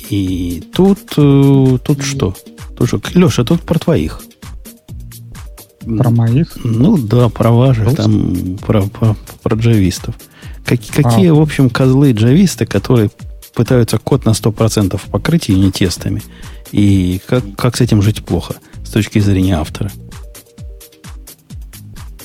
[0.10, 2.36] И тут, э, тут что?
[2.78, 3.02] Тут что?
[3.16, 4.22] Леша, тут про твоих.
[5.80, 6.58] Про моих?
[6.64, 10.16] Ну да, про ваших, там, про, про, про джавистов.
[10.66, 11.34] Как, какие, а.
[11.34, 13.10] в общем, козлы джависты, которые
[13.54, 16.22] пытаются код на 100% покрыть юнит-тестами.
[16.72, 18.56] И как, как с этим жить плохо
[18.86, 19.92] с точки зрения автора?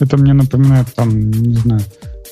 [0.00, 1.80] Это мне напоминает, там, не знаю,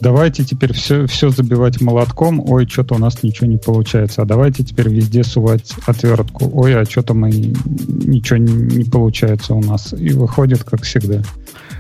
[0.01, 4.63] давайте теперь все, все забивать молотком, ой, что-то у нас ничего не получается, а давайте
[4.63, 9.93] теперь везде сувать отвертку, ой, а что-то мы ничего не, не получается у нас.
[9.93, 11.23] И выходит, как всегда.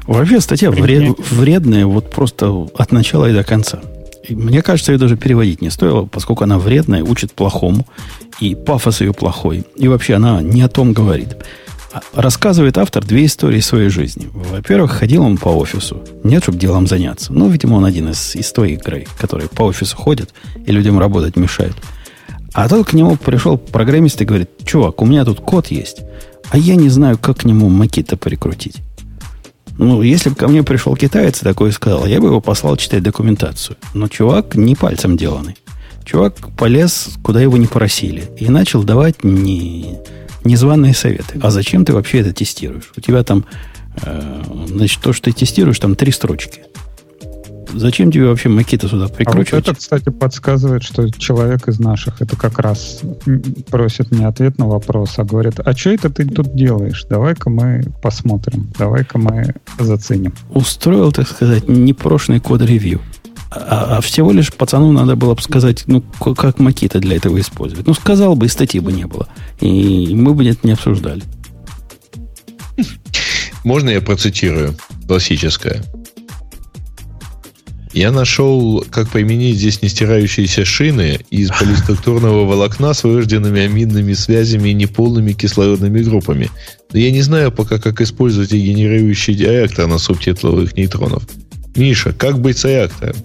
[0.07, 3.80] Вообще статья вред, вредная вот просто от начала и до конца.
[4.28, 7.87] И мне кажется, ее даже переводить не стоило, поскольку она вредная, учит плохому,
[8.41, 9.64] и пафос ее плохой.
[9.76, 11.37] И вообще она не о том говорит.
[12.14, 14.28] Рассказывает автор две истории своей жизни.
[14.32, 16.03] Во-первых, ходил он по офису.
[16.24, 17.32] Нет, чтобы делом заняться.
[17.32, 20.30] Ну, видимо, он один из, из той игры, которые по офису ходят
[20.64, 21.76] и людям работать мешают.
[22.53, 26.01] А тут к нему пришел программист и говорит, чувак, у меня тут код есть,
[26.49, 28.76] а я не знаю, как к нему макита прикрутить.
[29.78, 33.03] Ну, если бы ко мне пришел китаец и такой сказал, я бы его послал читать
[33.03, 33.76] документацию.
[33.92, 35.57] Но чувак не пальцем деланный.
[36.05, 39.99] Чувак полез, куда его не просили, и начал давать не
[40.47, 41.38] незваные советы.
[41.42, 42.92] А зачем ты вообще это тестируешь?
[42.97, 43.44] У тебя там,
[44.03, 46.62] э, значит, то, что ты тестируешь, там три строчки.
[47.74, 49.53] Зачем тебе вообще макита сюда прикручивать?
[49.53, 53.01] А вот это, кстати, подсказывает, что человек из наших это как раз
[53.70, 57.05] просит не ответ на вопрос, а говорит, а что это ты тут делаешь?
[57.09, 60.32] Давай-ка мы посмотрим, давай-ка мы заценим.
[60.51, 63.01] Устроил, так сказать, непрошенный код-ревью.
[63.51, 67.86] А, а всего лишь пацану надо было бы сказать, ну, как макита для этого использовать.
[67.86, 69.28] Ну, сказал бы, и статьи бы не было.
[69.61, 71.22] И мы бы это не обсуждали.
[73.64, 74.76] Можно я процитирую?
[75.07, 75.82] Классическое.
[77.92, 84.74] Я нашел, как применить здесь нестирающиеся шины из полиструктурного волокна с вырожденными аминными связями и
[84.74, 86.51] неполными кислородными группами.
[86.92, 91.22] Но я не знаю пока, как использовать генерирующий реактор на субтитловых нейтронов.
[91.74, 93.16] Миша, как быть с реактором?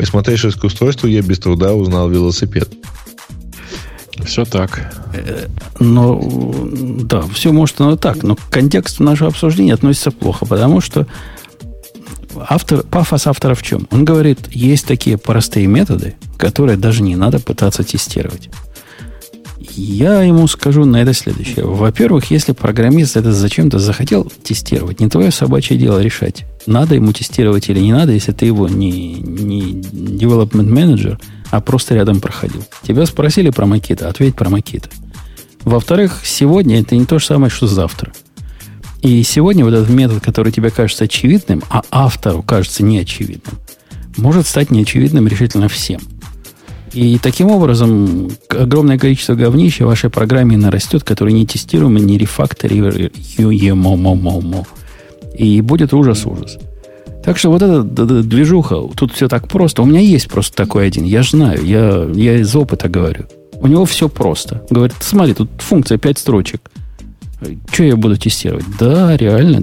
[0.00, 2.72] Посмотревшись к устройству, я без труда узнал велосипед.
[4.24, 4.94] Все так.
[5.12, 5.46] Э,
[5.78, 6.18] но,
[7.02, 11.06] да, все может оно так, но контекст нашего обсуждения относится плохо, потому что
[12.34, 13.88] автор, пафос автора в чем?
[13.90, 18.48] Он говорит, есть такие простые методы, которые даже не надо пытаться тестировать.
[19.76, 21.64] Я ему скажу на это следующее.
[21.64, 27.68] Во-первых, если программист это зачем-то захотел тестировать, не твое собачье дело решать, надо ему тестировать
[27.68, 31.18] или не надо, если ты его не, не development manager,
[31.50, 32.64] а просто рядом проходил.
[32.82, 34.88] Тебя спросили про макеты, ответь про макеты.
[35.62, 38.12] Во-вторых, сегодня это не то же самое, что завтра.
[39.02, 43.54] И сегодня вот этот метод, который тебе кажется очевидным, а автору кажется неочевидным,
[44.16, 46.00] может стать неочевидным решительно всем–
[46.92, 53.12] и таким образом огромное количество говнища в вашей программе нарастет, который не тестируемый, не рефакторируемый.
[55.34, 56.58] И будет ужас-ужас.
[57.24, 59.82] Так что вот эта движуха, тут все так просто.
[59.82, 61.04] У меня есть просто такой один.
[61.04, 63.26] Я знаю, я, я из опыта говорю.
[63.60, 64.64] У него все просто.
[64.70, 66.70] Говорит, смотри, тут функция 5 строчек.
[67.72, 68.64] Что я буду тестировать?
[68.78, 69.62] Да, реально,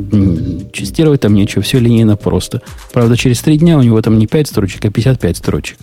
[0.71, 2.61] тестировать там нечего, все линейно просто.
[2.91, 5.77] Правда, через три дня у него там не 5 строчек, а 55 строчек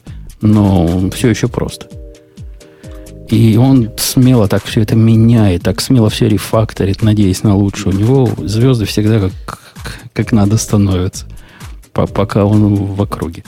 [0.44, 1.86] но все еще просто.
[3.28, 7.94] И он смело так все это меняет, так смело все рефакторит, надеясь на лучшее.
[7.94, 9.58] У него звезды всегда как,
[10.12, 11.24] как надо становятся,
[11.92, 13.42] пока он в округе.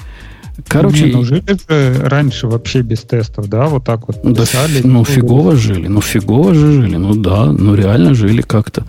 [0.66, 4.80] Короче, Не, ну жили же раньше вообще без тестов, да, вот так вот писали.
[4.80, 8.84] Да, ну, фигово жили, ну, фигово же жили, ну, да, ну, реально жили как-то.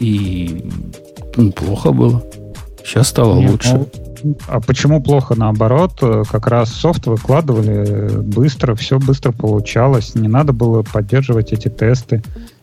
[0.00, 0.68] И
[1.36, 2.24] ну, плохо было.
[2.84, 3.74] Сейчас стало Нет, лучше.
[3.74, 3.88] Ну,
[4.48, 6.00] а почему плохо наоборот?
[6.00, 10.14] Как раз софт выкладывали быстро, все быстро получалось.
[10.14, 12.22] Не надо было поддерживать эти тесты.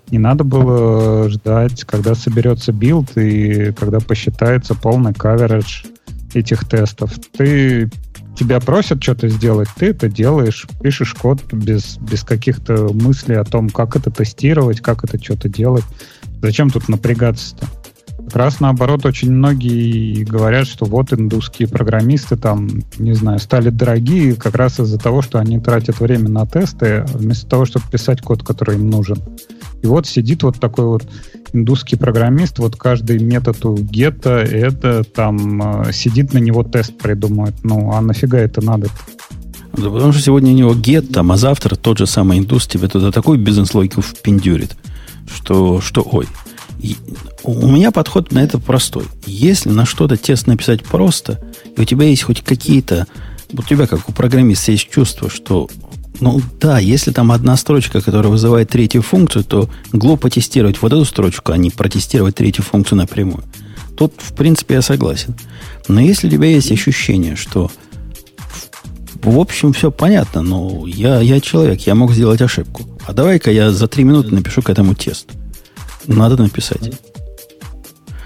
[0.09, 5.85] Не надо было ждать, когда соберется билд и когда посчитается полный coverage
[6.33, 7.13] этих тестов.
[7.37, 7.89] Ты
[8.37, 13.69] тебя просят что-то сделать, ты это делаешь, пишешь код без, без каких-то мыслей о том,
[13.69, 15.83] как это тестировать, как это что-то делать.
[16.41, 17.67] Зачем тут напрягаться-то?
[18.25, 24.35] Как раз наоборот, очень многие говорят, что вот индусские программисты там, не знаю, стали дорогие
[24.35, 28.43] как раз из-за того, что они тратят время на тесты, вместо того, чтобы писать код,
[28.43, 29.17] который им нужен.
[29.81, 31.03] И вот сидит вот такой вот
[31.53, 37.55] индусский программист, вот каждый метод у гетто, это там э, сидит на него тест придумывает.
[37.63, 38.87] Ну, а нафига это надо?
[39.73, 42.87] Да потому что сегодня у него get там, а завтра тот же самый индус тебе
[42.87, 44.75] туда такую бизнес-логику впендюрит,
[45.33, 46.27] что, что ой.
[46.79, 46.95] И
[47.43, 49.05] у меня подход на это простой.
[49.25, 51.39] Если на что-то тест написать просто,
[51.77, 53.07] и у тебя есть хоть какие-то,
[53.53, 55.69] у тебя, как у программиста, есть чувство, что
[56.19, 61.03] ну да, если там одна строчка, которая вызывает третью функцию, то глупо тестировать вот эту
[61.03, 63.43] строчку, а не протестировать третью функцию напрямую.
[63.97, 65.35] Тут, в принципе, я согласен.
[65.87, 67.71] Но если у тебя есть ощущение, что
[69.23, 72.83] в общем, все понятно, но я, я человек, я мог сделать ошибку.
[73.05, 75.27] А давай-ка я за три минуты напишу к этому тест.
[76.07, 76.91] Надо написать.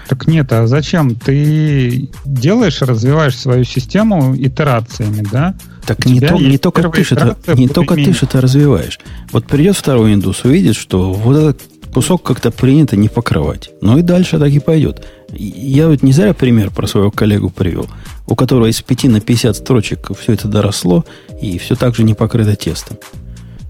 [0.08, 1.16] Так нет, а зачем?
[1.16, 5.56] Ты делаешь, развиваешь свою систему итерациями, да?
[5.84, 8.98] Так не, то, не только, ты что не только ты что-то развиваешь.
[9.32, 11.62] Вот придет второй индус, увидит, что вот этот
[11.92, 13.70] кусок как-то принято не покрывать.
[13.80, 15.06] Ну и дальше так и пойдет.
[15.32, 17.88] Я вот не зря пример про своего коллегу привел,
[18.26, 21.04] у которого из 5 на 50 строчек все это доросло,
[21.40, 22.98] и все так же не покрыто тестом.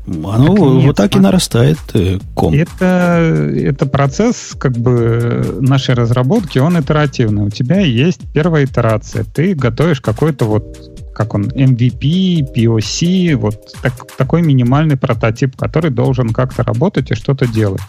[0.06, 2.54] Оно так нет, вот так и нарастает э, ком.
[2.54, 7.44] Это, это процесс как бы нашей разработки, он итеративный.
[7.44, 9.24] У тебя есть первая итерация.
[9.24, 16.28] Ты готовишь какой-то вот как он, MVP, POC, вот так, такой минимальный прототип, который должен
[16.28, 17.80] как-то работать и что-то делать.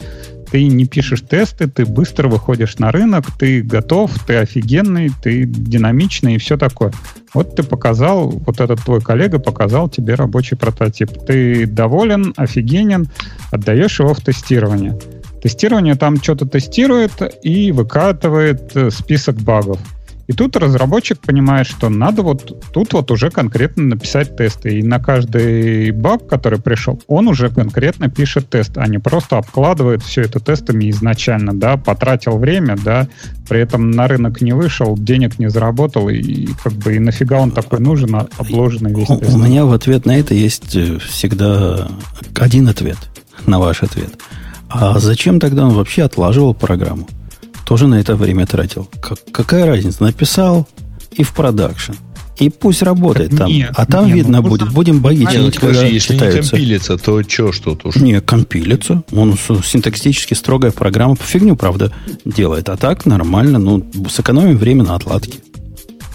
[0.52, 6.36] Ты не пишешь тесты, ты быстро выходишь на рынок, ты готов, ты офигенный, ты динамичный
[6.36, 6.94] и все такое.
[7.34, 11.12] Вот ты показал, вот этот твой коллега показал тебе рабочий прототип.
[11.26, 13.08] Ты доволен, офигенен,
[13.52, 14.98] отдаешь его в тестирование.
[15.42, 17.12] Тестирование там что-то тестирует
[17.44, 19.80] и выкатывает э, список багов.
[20.28, 24.80] И тут разработчик понимает, что надо вот тут вот уже конкретно написать тесты.
[24.80, 30.04] И на каждый баг, который пришел, он уже конкретно пишет тест, а не просто обкладывает
[30.04, 33.08] все это тестами изначально, да, потратил время, да,
[33.48, 37.52] при этом на рынок не вышел, денег не заработал, и как бы и нафига он
[37.52, 39.34] такой нужен, а обложенный весь тест.
[39.34, 41.88] У меня в ответ на это есть э, всегда
[42.36, 42.98] один ответ
[43.46, 44.10] на ваш ответ.
[44.70, 47.08] А зачем тогда он вообще отлаживал программу?
[47.68, 48.90] Тоже на это время тратил.
[49.02, 50.02] Как, какая разница?
[50.02, 50.66] Написал
[51.12, 51.92] и в продакшн.
[52.38, 53.50] И пусть работает так там.
[53.50, 54.72] Нет, а там нет, видно ну, будет.
[54.72, 56.42] Будем боги чинить, когда Если читаются.
[56.42, 58.00] не компилится, то что, что тут уже?
[58.00, 59.04] Не, компилится.
[59.12, 61.16] Он синтаксически строгая программа.
[61.16, 61.92] По фигню, правда,
[62.24, 62.70] делает.
[62.70, 63.60] А так нормально.
[63.60, 65.40] Ну, сэкономим время на отладке.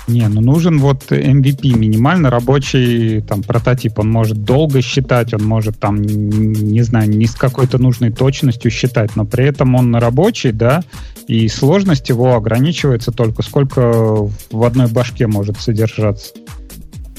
[0.09, 3.99] Не, ну нужен вот MVP, минимально рабочий там прототип.
[3.99, 9.15] Он может долго считать, он может там, не знаю, не с какой-то нужной точностью считать,
[9.15, 10.83] но при этом он рабочий, да,
[11.29, 16.33] и сложность его ограничивается только сколько в одной башке может содержаться.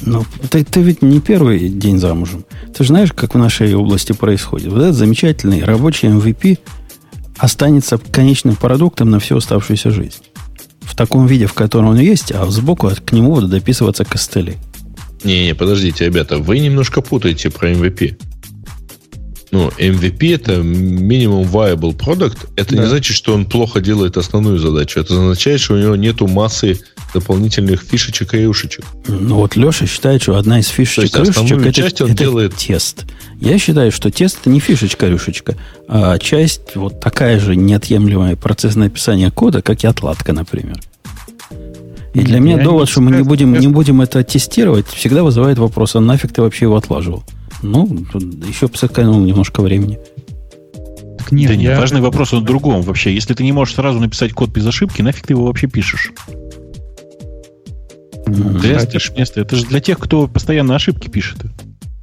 [0.05, 2.43] Ну, ты, ты ведь не первый день замужем.
[2.75, 4.67] Ты же знаешь, как в нашей области происходит.
[4.67, 6.59] Вот этот замечательный рабочий MVP
[7.37, 10.21] останется конечным продуктом на всю оставшуюся жизнь
[10.85, 14.57] в таком виде, в котором он есть, а сбоку к нему будут дописываться костыли.
[15.23, 18.17] Не-не, подождите, ребята, вы немножко путаете про MVP.
[19.53, 22.47] Ну, MVP это минимум viable product.
[22.55, 22.81] Это да.
[22.81, 24.99] не значит, что он плохо делает основную задачу.
[24.99, 26.79] Это означает, что у него нету массы
[27.13, 28.83] дополнительных фишечек и ушечек.
[29.07, 32.55] Ну вот Леша считает, что одна из фишечек и ушечек это, часть он это делает...
[32.55, 33.05] тест.
[33.39, 35.55] Я считаю, что тест это не фишечка-рюшечка,
[35.87, 40.79] а часть вот такая же неотъемлемая процесс написания кода, как и отладка, например.
[42.15, 45.95] И для меня довод, что мы не будем, не будем это тестировать, всегда вызывает вопрос,
[45.95, 47.23] а нафиг ты вообще его отлаживал?
[47.63, 48.05] Ну,
[48.47, 49.97] еще бы сэкономил немножко времени.
[51.17, 51.59] Так нет, да я...
[51.59, 53.13] нет, важный вопрос он в другом вообще.
[53.13, 56.11] Если ты не можешь сразу написать код без ошибки, нафиг ты его вообще пишешь?
[58.25, 59.41] Mm, это, ж место.
[59.41, 61.39] это же для тех, кто постоянно ошибки пишет.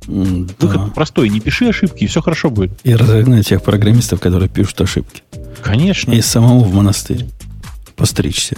[0.07, 0.93] Mm, Выход да.
[0.95, 1.29] простой.
[1.29, 2.73] Не пиши ошибки, и все хорошо будет.
[2.85, 5.23] И разогнать тех программистов, которые пишут ошибки.
[5.63, 6.13] Конечно.
[6.13, 7.27] И самому в монастырь
[7.97, 8.57] постричься.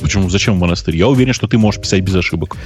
[0.00, 0.28] Почему?
[0.30, 0.96] Зачем в монастырь?
[0.96, 2.56] Я уверен, что ты можешь писать без ошибок.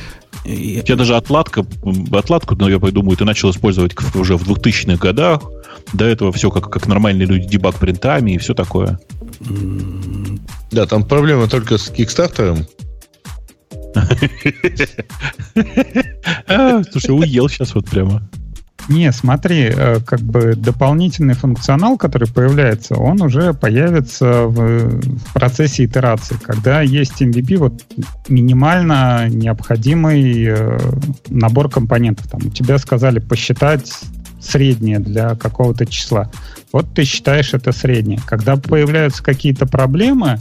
[0.49, 1.67] У тебя даже отладка,
[2.11, 5.43] отладку, ну, я думаю, ты начал использовать уже в 2000-х годах.
[5.93, 8.99] До этого все как, как нормальные люди, дебаг принтами и все такое.
[10.71, 12.67] Да, там проблема только с Кикстартером.
[16.47, 18.29] А, слушай, уел сейчас вот прямо.
[18.89, 25.85] Не, смотри, э, как бы дополнительный функционал, который появляется, он уже появится в, в процессе
[25.85, 27.85] итерации, когда есть MVP, вот
[28.29, 30.79] минимально необходимый э,
[31.29, 32.29] набор компонентов.
[32.29, 33.93] Там тебя сказали посчитать
[34.41, 36.31] среднее для какого-то числа.
[36.73, 38.21] Вот ты считаешь это среднее.
[38.25, 40.41] Когда появляются какие-то проблемы,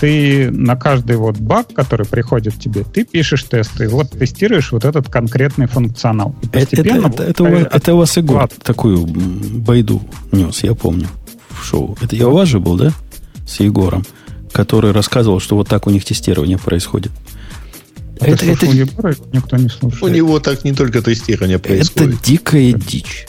[0.00, 4.84] ты на каждый вот баг, который приходит тебе, ты пишешь тесты, и вот тестируешь вот
[4.84, 6.34] этот конкретный функционал.
[6.42, 11.06] И постепенно это, это, это, это, это у вас Егор такую байду нес, я помню.
[11.50, 11.96] в шоу.
[12.00, 12.92] Это я у вас же был, да?
[13.46, 14.04] С Егором,
[14.52, 17.12] который рассказывал, что вот так у них тестирование происходит.
[18.20, 20.02] А это, это, Егора, никто не слушает.
[20.02, 22.14] У него так не только тестирование происходит.
[22.14, 23.26] Это дикая дичь.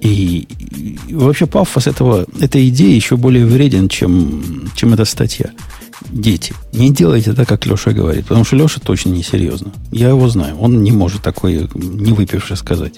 [0.00, 0.46] И,
[1.08, 5.50] и вообще пафос этого, этой идеи еще более вреден, чем, чем эта статья.
[6.10, 9.72] Дети, не делайте так, как Леша говорит, потому что Леша точно не серьезно.
[9.90, 12.94] Я его знаю, он не может такое не выпивший сказать.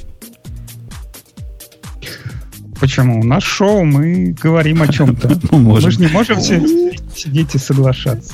[2.78, 3.20] Почему?
[3.20, 5.38] У нас шоу, мы говорим о чем-то.
[5.56, 8.32] Мы же не можем сидеть и соглашаться.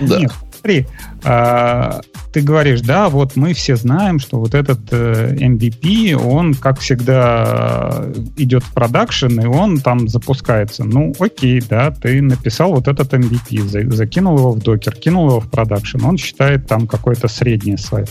[0.00, 0.86] Нет, смотри,
[1.24, 2.00] а,
[2.32, 8.04] ты говоришь, да, вот мы все знаем, что вот этот э, MVP, он, как всегда,
[8.36, 10.84] идет в продакшн, и он там запускается.
[10.84, 15.40] Ну, окей, да, ты написал вот этот MVP, за, закинул его в Docker, кинул его
[15.40, 18.06] в продакшн, он считает там какое-то среднее свое.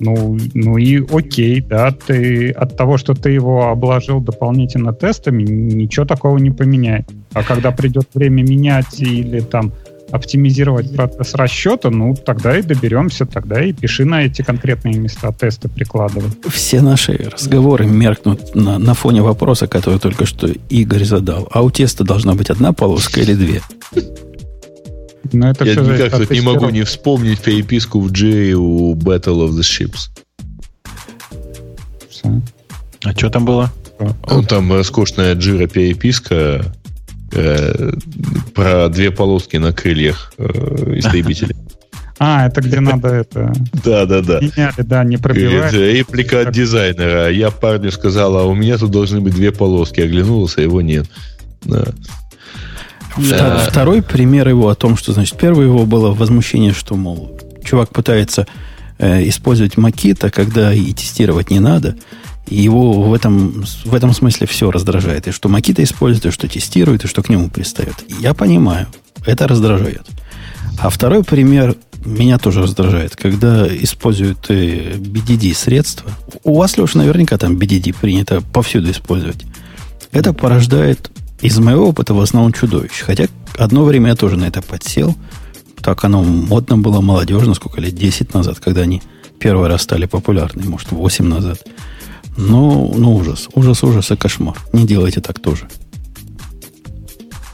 [0.00, 6.06] Ну, ну и окей, да, ты от того, что ты его обложил дополнительно тестами, ничего
[6.06, 7.08] такого не поменяет.
[7.32, 9.72] А когда придет время менять или там
[10.10, 15.68] оптимизировать процесс расчета, ну, тогда и доберемся, тогда и пиши на эти конкретные места тесты
[15.68, 16.30] прикладывай.
[16.48, 21.48] Все наши разговоры меркнут на, на фоне вопроса, который только что Игорь задал.
[21.50, 23.62] А у теста должна быть одна полоска или две?
[25.32, 29.50] Но это Я никак тут не могу не вспомнить переписку в J у Battle of
[29.50, 30.08] the Ships.
[33.04, 33.70] А что там было?
[34.00, 36.64] Ну, там роскошная джира переписка
[37.32, 37.92] э,
[38.54, 40.44] про две полоски на крыльях э,
[40.96, 41.56] истребителей.
[42.20, 43.52] А, это где надо это...
[43.84, 44.40] Да, да, да.
[44.40, 45.72] Меняли, да, не пробивать.
[45.72, 47.30] Реплика от дизайнера.
[47.30, 50.00] Я парню сказал, а у меня тут должны быть две полоски.
[50.00, 51.06] Оглянулся, его нет.
[51.62, 51.84] Да.
[53.68, 58.46] Второй пример его о том, что, значит, первое его было возмущение, что, мол, чувак пытается
[58.98, 61.96] э, использовать макита, когда и тестировать не надо.
[62.50, 65.28] Его в этом, в этом смысле все раздражает.
[65.28, 67.94] И что Макита использует, и что тестирует, и что к нему пристает.
[68.20, 68.86] Я понимаю,
[69.26, 70.02] это раздражает.
[70.78, 76.10] А второй пример меня тоже раздражает, когда используют э, BDD средства.
[76.44, 79.44] У вас, Леша, наверняка там BDD принято повсюду использовать.
[80.12, 83.00] Это порождает из моего опыта в основном чудовищ.
[83.00, 83.26] Хотя
[83.56, 85.16] одно время я тоже на это подсел.
[85.82, 89.02] Так оно модно было, молодежно, сколько лет, 10 назад, когда они
[89.38, 91.64] первый раз стали популярны, может, 8 назад.
[92.38, 93.48] Ну, ну ужас.
[93.54, 94.56] Ужас, ужас и кошмар.
[94.72, 95.68] Не делайте так тоже.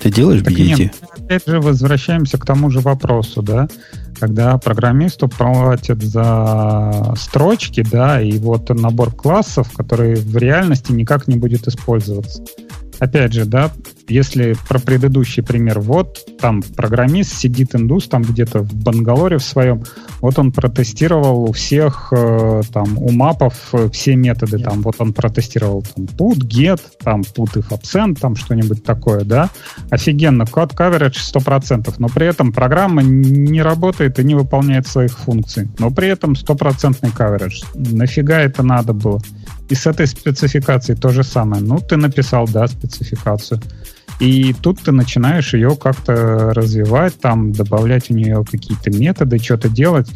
[0.01, 0.77] Ты делаешь так BDT?
[0.77, 3.67] Нет, опять же возвращаемся к тому же вопросу, да?
[4.21, 11.37] Когда программисту платят за строчки, да, и вот набор классов, который в реальности никак не
[11.37, 12.43] будет использоваться
[12.99, 13.71] опять же, да,
[14.09, 19.85] если про предыдущий пример, вот там программист сидит индус там где-то в Бангалоре в своем,
[20.21, 25.13] вот он протестировал у всех э, там у мапов э, все методы, там вот он
[25.13, 29.51] протестировал там put, get, там put if absent, там что-нибудь такое, да,
[29.91, 35.69] офигенно, код coverage 100%, но при этом программа не работает и не выполняет своих функций,
[35.79, 37.65] но при этом стопроцентный coverage.
[37.75, 39.21] Нафига это надо было?
[39.69, 41.63] И с этой спецификацией то же самое.
[41.63, 43.61] Ну, ты написал, да, спецификацию.
[44.21, 50.09] И тут ты начинаешь ее как-то развивать, там, добавлять у нее какие-то методы, что-то делать.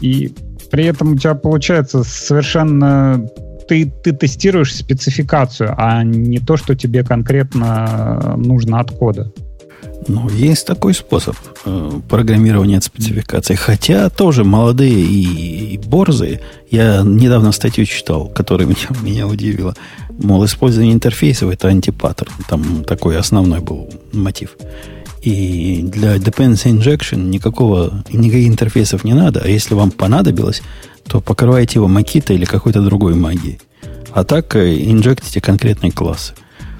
[0.00, 0.32] И
[0.70, 3.26] при этом у тебя получается совершенно
[3.68, 9.32] ты, ты тестируешь спецификацию, а не то, что тебе конкретно нужно от кода.
[10.08, 13.54] Ну, есть такой способ э, программирования от спецификации.
[13.54, 16.40] Хотя тоже молодые и, и борзые.
[16.70, 19.74] Я недавно статью читал, которая меня, меня удивила.
[20.10, 22.32] Мол, использование интерфейсов это антипаттерн.
[22.48, 24.56] Там такой основной был мотив.
[25.22, 29.42] И для dependency injection никакого, никаких интерфейсов не надо.
[29.44, 30.62] А если вам понадобилось,
[31.06, 33.60] то покрываете его макита или какой-то другой магией.
[34.12, 36.34] А так э, инжектите конкретные классы.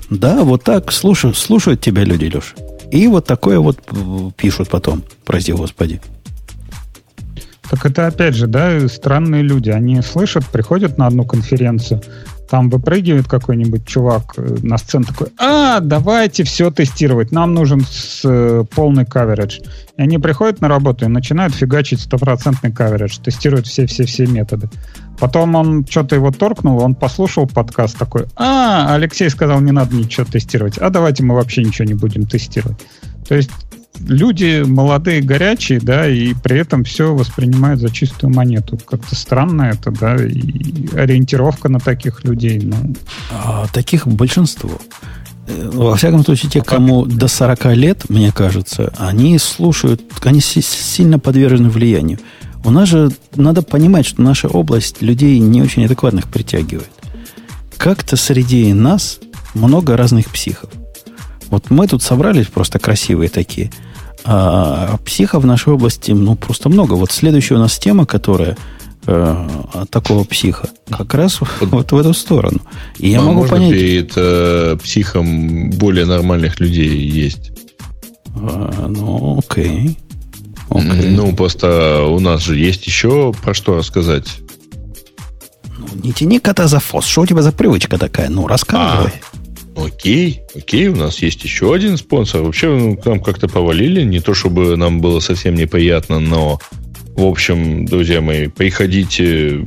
[0.08, 2.54] Да, вот так слушают, слушают тебя люди, Леша.
[2.90, 3.78] И вот такое вот
[4.36, 6.00] пишут потом, прости господи.
[7.70, 9.70] Так это опять же, да, странные люди.
[9.70, 12.02] Они слышат, приходят на одну конференцию,
[12.50, 18.22] там выпрыгивает какой-нибудь чувак э, на сцену такой, а, давайте все тестировать, нам нужен с,
[18.24, 19.60] э, полный каверидж.
[19.96, 24.68] И они приходят на работу и начинают фигачить стопроцентный каверидж, тестируют все-все-все методы.
[25.20, 30.26] Потом он что-то его торкнул, он послушал подкаст такой, а, Алексей сказал, не надо ничего
[30.26, 32.78] тестировать, а давайте мы вообще ничего не будем тестировать.
[33.28, 33.50] То есть
[33.98, 38.78] люди молодые, горячие, да, и при этом все воспринимают за чистую монету.
[38.78, 42.60] Как-то странно это, да, и ориентировка на таких людей.
[42.62, 42.94] Ну.
[43.32, 44.78] А, таких большинство.
[45.46, 51.18] Э, во всяком случае, те, кому до 40 лет, мне кажется, они слушают, они сильно
[51.18, 52.18] подвержены влиянию.
[52.64, 56.90] У нас же надо понимать, что наша область людей не очень адекватных притягивает.
[57.78, 59.18] Как-то среди нас
[59.54, 60.70] много разных психов.
[61.50, 63.70] Вот мы тут собрались просто красивые такие.
[64.24, 66.94] А психа в нашей области, ну, просто много.
[66.94, 68.56] Вот следующая у нас тема, которая
[69.06, 69.48] э,
[69.90, 72.60] такого психа, как раз вот, вот в эту сторону.
[72.98, 73.72] И я а могу можно понять...
[73.72, 77.52] перед э, психом более нормальных людей есть?
[78.36, 79.98] А, ну, окей.
[80.68, 81.10] окей.
[81.16, 84.28] Ну, просто у нас же есть еще про что рассказать.
[85.78, 87.06] Ну, не тяни кота за фос.
[87.06, 88.28] Что у тебя за привычка такая?
[88.28, 89.12] Ну, рассказывай.
[89.29, 89.29] А.
[89.76, 92.42] Окей, окей, у нас есть еще один спонсор.
[92.42, 94.02] Вообще, ну, к нам как-то повалили.
[94.02, 96.60] Не то, чтобы нам было совсем неприятно, но,
[97.14, 99.66] в общем, друзья мои, приходите,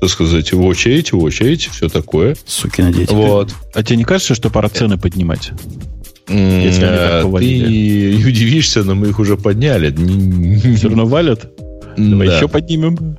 [0.00, 2.36] так сказать, в очередь, в очередь, все такое.
[2.46, 3.10] Суки, надеюсь.
[3.10, 3.54] Вот.
[3.74, 5.52] А тебе не кажется, что пора цены поднимать?
[6.28, 8.22] Если они так повалили.
[8.22, 9.94] Ты удивишься, но мы их уже подняли.
[10.76, 11.50] Все равно валят?
[11.96, 13.16] Давай еще поднимем.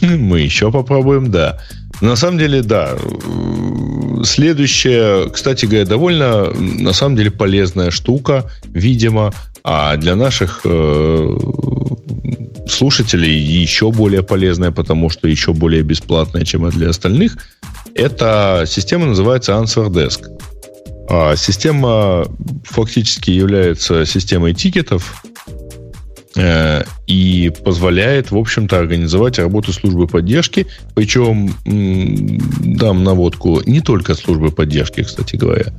[0.00, 1.58] Мы еще попробуем, да.
[2.00, 2.96] На самом деле, да.
[4.24, 9.32] Следующая, кстати говоря, довольно, на самом деле, полезная штука, видимо,
[9.62, 11.36] а для наших э,
[12.68, 17.36] слушателей еще более полезная, потому что еще более бесплатная, чем для остальных.
[17.94, 20.28] Эта система называется Answer Desk.
[21.08, 22.26] А система
[22.64, 25.22] фактически является системой тикетов,
[26.36, 30.66] и позволяет, в общем-то, организовать работу службы поддержки.
[30.94, 35.72] Причем, дам наводку, не только службы поддержки, кстати говоря,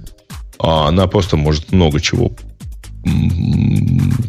[0.57, 2.31] а она просто может много чего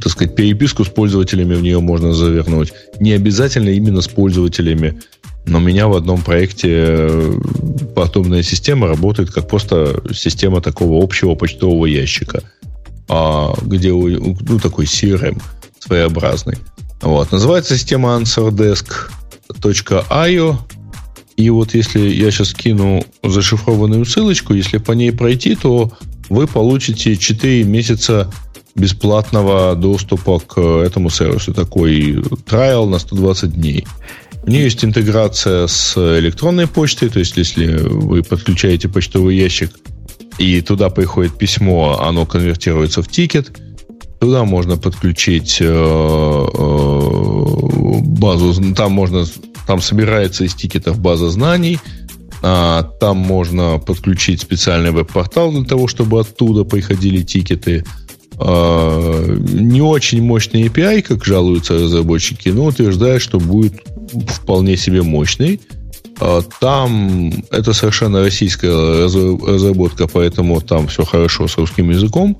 [0.02, 2.72] так сказать, переписку с пользователями в нее можно завернуть.
[3.00, 5.00] Не обязательно именно с пользователями.
[5.46, 7.38] Но у меня в одном проекте э,
[7.94, 12.42] подобная система работает как просто система такого общего почтового ящика,
[13.08, 15.40] а, где ну, такой CRM
[15.86, 16.58] своеобразный.
[17.00, 17.32] Вот.
[17.32, 20.56] Называется система answerdesk.io.
[21.36, 25.92] И вот если я сейчас кину зашифрованную ссылочку, если по ней пройти, то
[26.30, 28.32] вы получите 4 месяца
[28.74, 31.52] бесплатного доступа к этому сервису.
[31.52, 33.86] Такой trial на 120 дней.
[34.44, 39.70] У нее есть интеграция с электронной почтой, то есть если вы подключаете почтовый ящик
[40.38, 43.58] и туда приходит письмо, оно конвертируется в тикет–
[44.20, 46.46] Туда можно подключить э, э,
[48.18, 49.24] базу, там можно,
[49.66, 51.78] там собирается из тикетов база знаний,
[52.42, 57.84] а, там можно подключить специальный веб-портал для того, чтобы оттуда приходили тикеты.
[58.38, 63.74] А, не очень мощный API, как жалуются разработчики, но утверждают, что будет
[64.28, 65.60] вполне себе мощный.
[66.20, 72.36] А, там это совершенно российская разработка, поэтому там все хорошо с русским языком.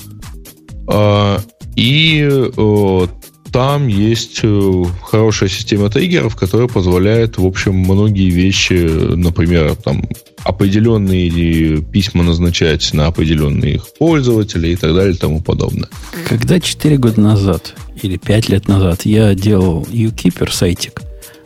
[1.76, 3.06] И э,
[3.52, 8.72] там есть э, хорошая система триггеров, которая позволяет, в общем, многие вещи,
[9.14, 10.08] например, там
[10.42, 15.88] определенные письма назначать на определенных пользователей и так далее и тому подобное.
[16.26, 21.02] Когда 4 года назад или 5 лет назад я делал UKeeper сайтик,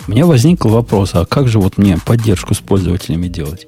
[0.07, 3.66] у меня возник вопрос, а как же вот мне поддержку с пользователями делать?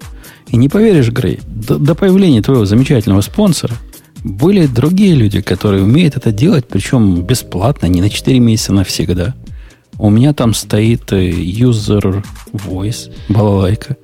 [0.48, 3.74] И не поверишь, Грей, до, до появления твоего замечательного спонсора–
[4.24, 9.34] были другие люди, которые умеют это делать, причем бесплатно, не на 4 месяца, навсегда.
[9.98, 13.96] У меня там стоит э, user voice, балалайка,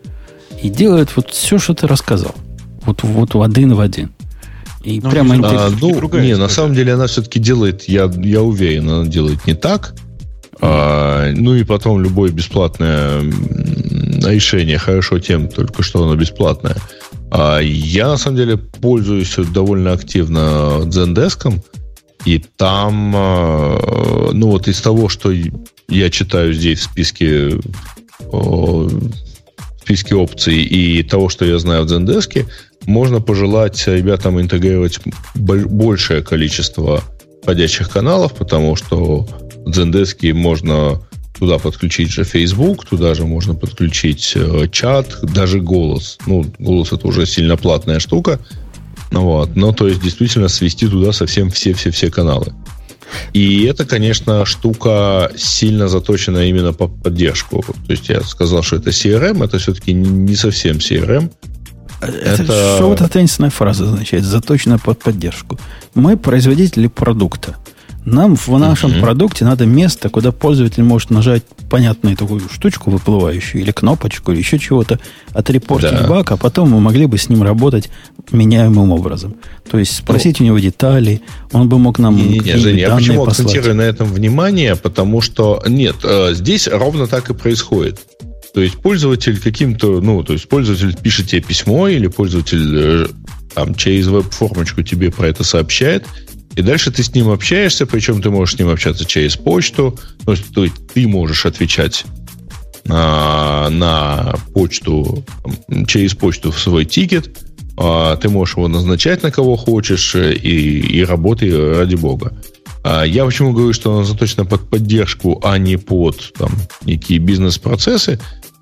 [0.63, 2.35] и делает вот все, что ты рассказал.
[2.83, 4.11] Вот, вот в один в один.
[4.85, 8.89] И ну, прямо а, ну, не, на самом деле она все-таки делает, я, я уверен,
[8.89, 9.95] она делает не так.
[10.61, 16.77] А, ну и потом любое бесплатное решение хорошо тем, только что оно бесплатное.
[17.31, 21.61] А я, на самом деле, пользуюсь довольно активно Zendesk,
[22.25, 25.33] и там, а, ну вот из того, что
[25.89, 27.61] я читаю здесь в списке,
[28.21, 28.91] в
[29.83, 32.47] списке опций и того, что я знаю в Zendesk,
[32.87, 35.01] можно пожелать ребятам интегрировать
[35.35, 37.03] большее количество
[37.43, 39.27] входящих каналов, потому что
[39.65, 41.01] в Zendesk можно
[41.39, 46.19] Туда подключить же Facebook, туда же можно подключить э, чат, даже голос.
[46.27, 48.41] Ну, голос это уже сильно платная штука.
[49.11, 49.57] Ну, вот.
[49.57, 52.55] Но то есть действительно свести туда совсем все-все-все каналы.
[53.33, 57.65] И это, конечно, штука сильно заточена именно по поддержку.
[57.87, 61.31] То есть я сказал, что это CRM, это все-таки не совсем CRM.
[62.01, 62.77] Это, это...
[62.77, 64.25] Что вот эта таинственная фраза означает?
[64.25, 65.59] Заточена под поддержку.
[65.95, 67.57] Мы производители продукта.
[68.05, 69.01] Нам в нашем uh-huh.
[69.01, 74.59] продукте надо место, куда пользователь может нажать понятную такую штучку выплывающую, или кнопочку, или еще
[74.59, 74.99] чего-то,
[75.33, 76.07] отрепортить да.
[76.07, 77.91] баг, а потом мы могли бы с ним работать
[78.33, 79.37] меняемым образом.
[79.71, 81.21] То есть спросить ну, у него детали,
[81.53, 83.47] он бы мог нам не, не, Женя, я почему послать.
[83.47, 84.77] акцентирую на этом внимание?
[84.77, 88.01] Потому что нет, э, здесь ровно так и происходит.
[88.55, 93.07] То есть пользователь каким-то, ну, то есть пользователь пишет тебе письмо, или пользователь э,
[93.55, 96.05] там через веб-формочку тебе про это сообщает,
[96.59, 100.33] и дальше ты с ним общаешься, причем ты можешь с ним общаться через почту, то
[100.33, 100.45] есть,
[100.93, 102.05] ты можешь отвечать
[102.85, 105.25] на, на почту,
[105.87, 107.39] через почту в свой тикет,
[107.77, 112.37] а, ты можешь его назначать на кого хочешь, и, и работай ради бога.
[112.83, 116.51] А я почему говорю, что оно заточено под поддержку, а не под там,
[116.85, 118.19] некие бизнес-процессы,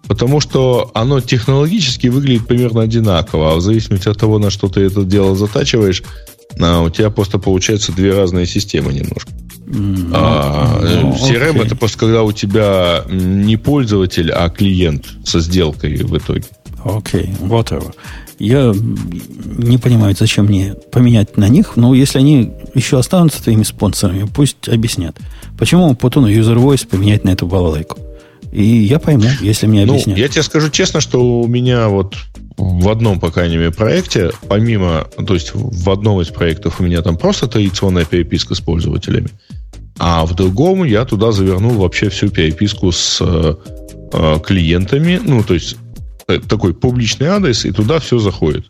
[0.07, 4.83] потому что оно технологически выглядит примерно одинаково, а в зависимости от того, на что ты
[4.83, 6.03] это дело затачиваешь,
[6.61, 9.31] а, у тебя просто получаются две разные системы немножко.
[9.67, 11.67] Mm, а, ну, CRM okay.
[11.67, 16.45] это просто когда у тебя не пользователь, а клиент со сделкой в итоге.
[16.85, 17.93] Окей, okay, whatever.
[18.39, 24.29] Я не понимаю, зачем мне поменять на них, но если они еще останутся твоими спонсорами,
[24.33, 25.17] пусть объяснят.
[25.59, 27.99] Почему Путуну User Voice поменять на эту балалайку?
[28.53, 30.19] И я пойму, если мне ну, объяснят.
[30.19, 32.17] Я тебе скажу честно, что у меня вот
[32.57, 37.03] в одном, по крайней мере, проекте, помимо, то есть в одном из проектов у меня
[37.03, 39.29] там просто традиционная переписка с пользователями,
[39.99, 43.55] а в другом я туда завернул вообще всю переписку с э,
[44.13, 45.77] э клиентами, ну, то есть
[46.29, 48.67] Э, такой публичный адрес, и туда все заходит.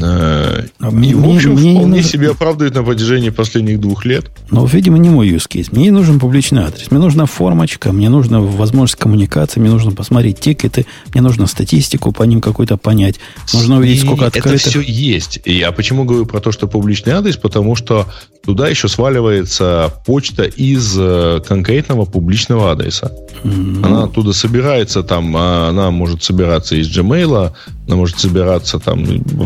[0.00, 2.10] А и, мне, в общем, мне вполне нужен...
[2.10, 4.30] себе оправдывает на протяжении последних двух лет.
[4.50, 5.68] Но, видимо, не мой use case.
[5.70, 6.90] Мне не нужен публичный адрес.
[6.90, 12.22] Мне нужна формочка, мне нужна возможность коммуникации, мне нужно посмотреть тикеты, мне нужно статистику по
[12.22, 13.16] ним какую-то понять.
[13.52, 14.60] Нужно увидеть, сколько открытых...
[14.60, 15.40] Это все есть.
[15.44, 17.36] И я почему говорю про то, что публичный адрес?
[17.36, 18.06] Потому что
[18.44, 23.12] туда еще сваливается почта из э, конкретного публичного адреса.
[23.44, 23.86] Mm-hmm.
[23.86, 27.52] Она оттуда собирается, там, а она может собираться из Gmail,
[27.86, 29.44] она может собираться там ну,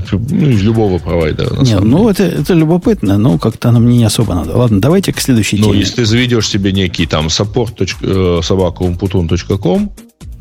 [0.49, 1.55] из любого провайдера.
[1.55, 4.57] На Нет, ну это, это любопытно, но как-то оно мне не особо надо.
[4.57, 5.69] Ладно, давайте к следующей теме.
[5.69, 9.93] Ну, если ты заведешь себе некий там support собака.умпутун.ком,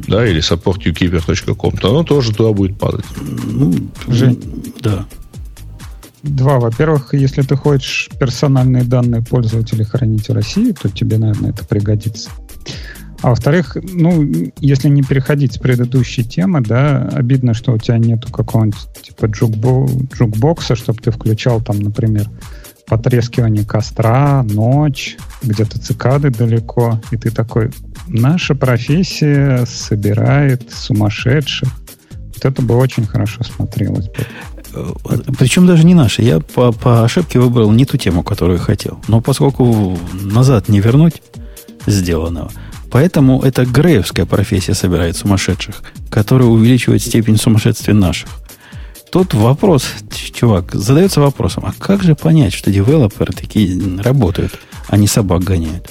[0.07, 3.05] да, или supportukeeper.com, то оно тоже туда будет падать.
[3.45, 3.73] Ну,
[4.07, 4.39] Жень,
[4.81, 5.05] да.
[6.21, 6.59] Два.
[6.59, 12.29] Во-первых, если ты хочешь персональные данные пользователей хранить в России, то тебе, наверное, это пригодится.
[13.25, 14.23] А во-вторых, ну,
[14.59, 19.89] если не переходить с предыдущей темы, да, обидно, что у тебя нету какого-нибудь типа джукбо
[20.13, 22.29] джукбокса, чтобы ты включал там, например,
[22.85, 27.71] потрескивание костра, ночь, где-то цикады далеко, и ты такой,
[28.07, 31.69] наша профессия собирает сумасшедших.
[32.35, 34.23] Вот это бы очень хорошо смотрелось бы.
[35.39, 36.21] Причем даже не наши.
[36.21, 38.99] Я по, по ошибке выбрал не ту тему, которую хотел.
[39.07, 41.23] Но поскольку назад не вернуть
[41.87, 42.51] сделанного,
[42.95, 48.29] поэтому это греевская профессия собирает сумасшедших, которая увеличивает степень сумасшествия наших.
[49.11, 49.85] Тут вопрос,
[50.33, 54.57] чувак, задается вопросом, а как же понять, что девелоперы такие работают,
[54.87, 55.89] а не собак гоняют?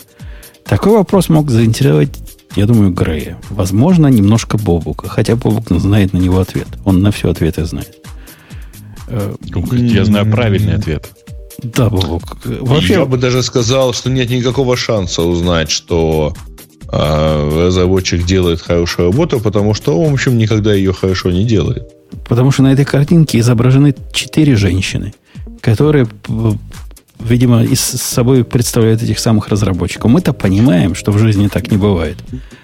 [0.65, 2.09] Такой вопрос мог заинтересовать,
[2.57, 3.37] я думаю, Грея.
[3.51, 6.69] Возможно, немножко Бобука, хотя Бобук знает на него ответ.
[6.87, 7.99] Он на все ответы знает.
[9.11, 11.11] Я знаю правильный ответ.
[11.63, 12.39] Да, Бобок.
[12.47, 12.95] Вообще...
[12.95, 16.35] Я бы даже сказал, что нет никакого шанса узнать, что
[16.93, 21.89] э, разработчик делает хорошую работу, потому что он, в общем, никогда ее хорошо не делает.
[22.29, 25.13] Потому что на этой картинке изображены четыре женщины,
[25.61, 26.07] которые,
[27.21, 30.11] видимо, из собой представляют этих самых разработчиков.
[30.11, 32.17] Мы-то понимаем, что в жизни так не бывает.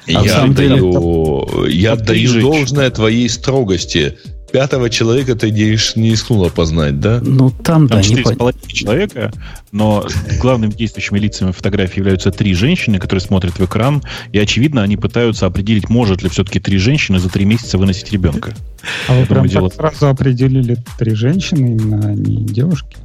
[0.06, 4.16] А я, самом даю, деле, я даю должное твоей строгости
[4.50, 7.20] пятого человека ты не, не рискнул опознать, да?
[7.22, 8.52] Ну, там, там да, не по...
[8.68, 9.32] человека,
[9.72, 10.06] но
[10.40, 14.02] главными действующими лицами фотографии являются три женщины, которые смотрят в экран,
[14.32, 18.54] и, очевидно, они пытаются определить, может ли все-таки три женщины за три месяца выносить ребенка.
[19.08, 19.68] А вы прям дело...
[19.68, 22.96] сразу определили три женщины, именно а не девушки?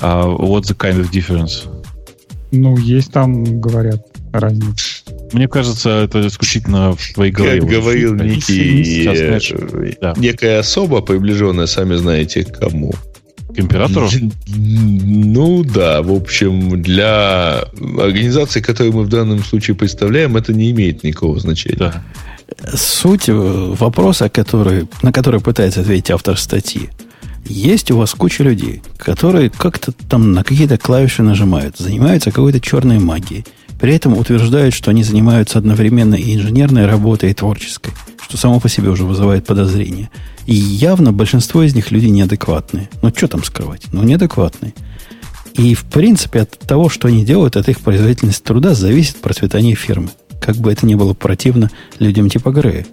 [0.00, 1.66] Uh, what's the kind of difference?
[2.52, 5.05] Ну, есть там, говорят, разница.
[5.36, 7.60] Мне кажется, это исключительно в твоей голове.
[7.60, 10.14] Как говорил некий, Сейчас, знаешь, э, да.
[10.16, 12.94] некая особа, приближенная, сами знаете, к кому.
[13.54, 14.08] К императору?
[14.48, 17.64] Ну да, в общем, для
[17.98, 21.76] организации, которую мы в данном случае представляем, это не имеет никакого значения.
[21.76, 22.02] Да.
[22.74, 26.88] Суть вопроса, который, на который пытается ответить автор статьи.
[27.44, 33.00] Есть у вас куча людей, которые как-то там на какие-то клавиши нажимают, занимаются какой-то черной
[33.00, 33.44] магией
[33.80, 37.92] при этом утверждают, что они занимаются одновременно и инженерной работой, и творческой,
[38.22, 40.10] что само по себе уже вызывает подозрения.
[40.46, 42.88] И явно большинство из них люди неадекватные.
[43.02, 43.82] Ну, что там скрывать?
[43.92, 44.74] Ну, неадекватные.
[45.54, 50.10] И, в принципе, от того, что они делают, от их производительности труда зависит процветание фирмы.
[50.40, 52.86] Как бы это ни было противно людям типа Грея.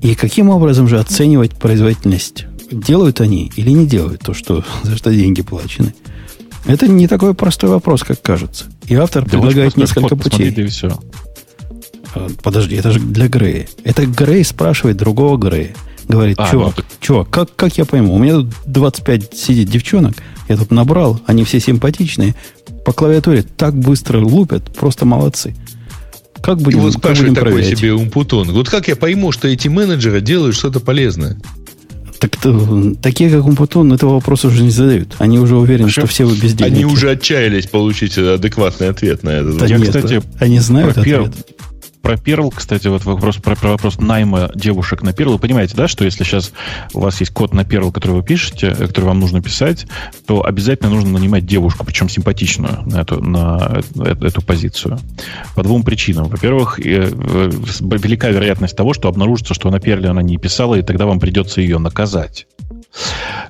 [0.00, 2.46] И каким образом же оценивать производительность?
[2.70, 5.94] Делают они или не делают то, что, за что деньги плачены?
[6.68, 8.66] Это не такой простой вопрос, как кажется.
[8.86, 10.50] И автор да предлагает несколько путей.
[10.50, 10.98] Да и все.
[12.14, 13.66] А, подожди, это же для Грея.
[13.84, 15.74] Это Грей спрашивает другого Грея.
[16.06, 18.14] Говорит, а, чувак, ну, чувак, как, как я пойму?
[18.14, 20.14] У меня тут 25 сидит девчонок,
[20.48, 22.34] я тут набрал, они все симпатичные,
[22.84, 25.54] по клавиатуре так быстро лупят, просто молодцы.
[26.40, 27.78] Как будем, И вот спрашивает такой проверять?
[27.78, 28.52] себе Умпутун.
[28.52, 31.36] Вот как я пойму, что эти менеджеры делают что-то полезное?
[32.18, 35.14] Так то, такие, как Умпутун, этого вопроса уже не задают.
[35.18, 36.74] Они уже уверены, а что все вы бездельники.
[36.74, 39.52] Они уже отчаялись получить адекватный ответ на это.
[39.52, 41.32] Да я, нет, кстати, они знают ответ.
[42.02, 45.32] Про Perl, кстати, вот вопрос про, про вопрос найма девушек на Perl.
[45.32, 46.52] Вы понимаете, да, что если сейчас
[46.94, 49.86] у вас есть код на Perl, который вы пишете, который вам нужно писать,
[50.26, 54.98] то обязательно нужно нанимать девушку, причем симпатичную на эту, на эту, эту позицию.
[55.54, 56.28] По двум причинам.
[56.28, 61.06] Во-первых, э, велика вероятность того, что обнаружится, что на Perl она не писала, и тогда
[61.06, 62.46] вам придется ее наказать.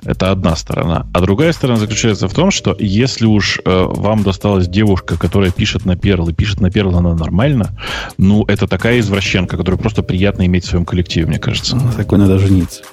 [0.03, 1.07] Это одна сторона.
[1.13, 5.85] А другая сторона заключается в том, что если уж э, вам досталась девушка, которая пишет
[5.85, 7.77] на перл, и пишет на перл она нормально,
[8.17, 11.75] ну, это такая извращенка, которую просто приятно иметь в своем коллективе, мне кажется.
[11.75, 12.83] Ну, такой надо жениться.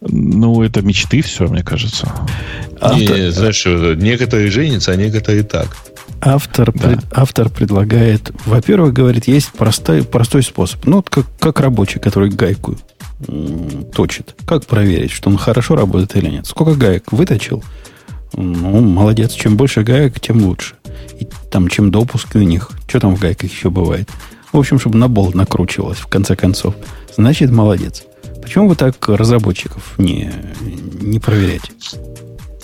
[0.00, 2.12] Ну, это мечты все, мне кажется.
[2.80, 3.00] Автор...
[3.00, 5.76] Не, знаешь, некоторые женятся, а некоторые так.
[6.20, 6.88] Автор, да.
[6.88, 10.84] пред, автор предлагает, во-первых, говорит, есть простой, простой способ.
[10.86, 12.76] Ну, вот как, как рабочий, который гайку
[13.94, 14.34] точит.
[14.46, 16.46] Как проверить, что он хорошо работает или нет?
[16.46, 17.62] Сколько гаек выточил?
[18.32, 19.32] Ну, молодец.
[19.32, 20.74] Чем больше гаек, тем лучше.
[21.20, 22.70] И там, чем допуски у них.
[22.88, 24.08] Что там в гайках еще бывает?
[24.52, 26.74] В общем, чтобы на болт накручивалось, в конце концов.
[27.16, 28.04] Значит, молодец.
[28.42, 30.30] Почему вы так разработчиков не,
[31.00, 31.72] не проверяете?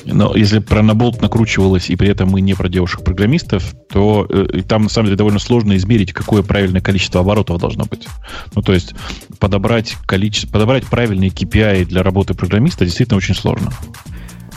[0.04, 4.84] Но если про наболт накручивалось, и при этом мы не про девушек-программистов, то э, там,
[4.84, 8.06] на самом деле, довольно сложно измерить, какое правильное количество оборотов должно быть.
[8.54, 8.94] Ну, то есть
[9.38, 13.72] подобрать, количество, подобрать правильные KPI для работы программиста действительно очень сложно.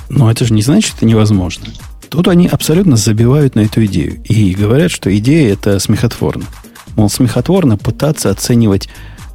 [0.10, 1.66] Но это же не значит, что это невозможно.
[2.10, 4.22] Тут они абсолютно забивают на эту идею.
[4.24, 6.46] И говорят, что идея это смехотворно.
[6.96, 8.88] Мол, смехотворно пытаться оценивать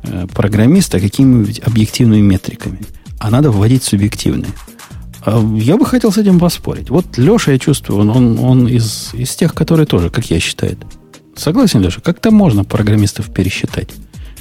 [0.05, 2.81] э, программиста какими-нибудь объективными метриками.
[3.19, 4.53] А надо вводить субъективные.
[5.29, 6.89] А я бы хотел с этим поспорить.
[6.89, 10.79] Вот Леша, я чувствую, он, он, он из, из тех, которые тоже, как я считаю.
[11.37, 12.01] Согласен, Леша?
[12.01, 13.91] Как-то можно программистов пересчитать.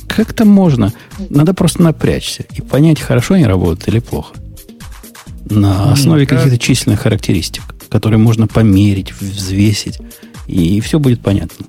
[0.07, 0.93] Как-то можно.
[1.29, 4.35] Надо просто напрячься и понять, хорошо они работают или плохо.
[5.49, 9.99] На основе mm, каких-то численных характеристик, которые можно померить, взвесить,
[10.47, 11.65] и все будет понятно.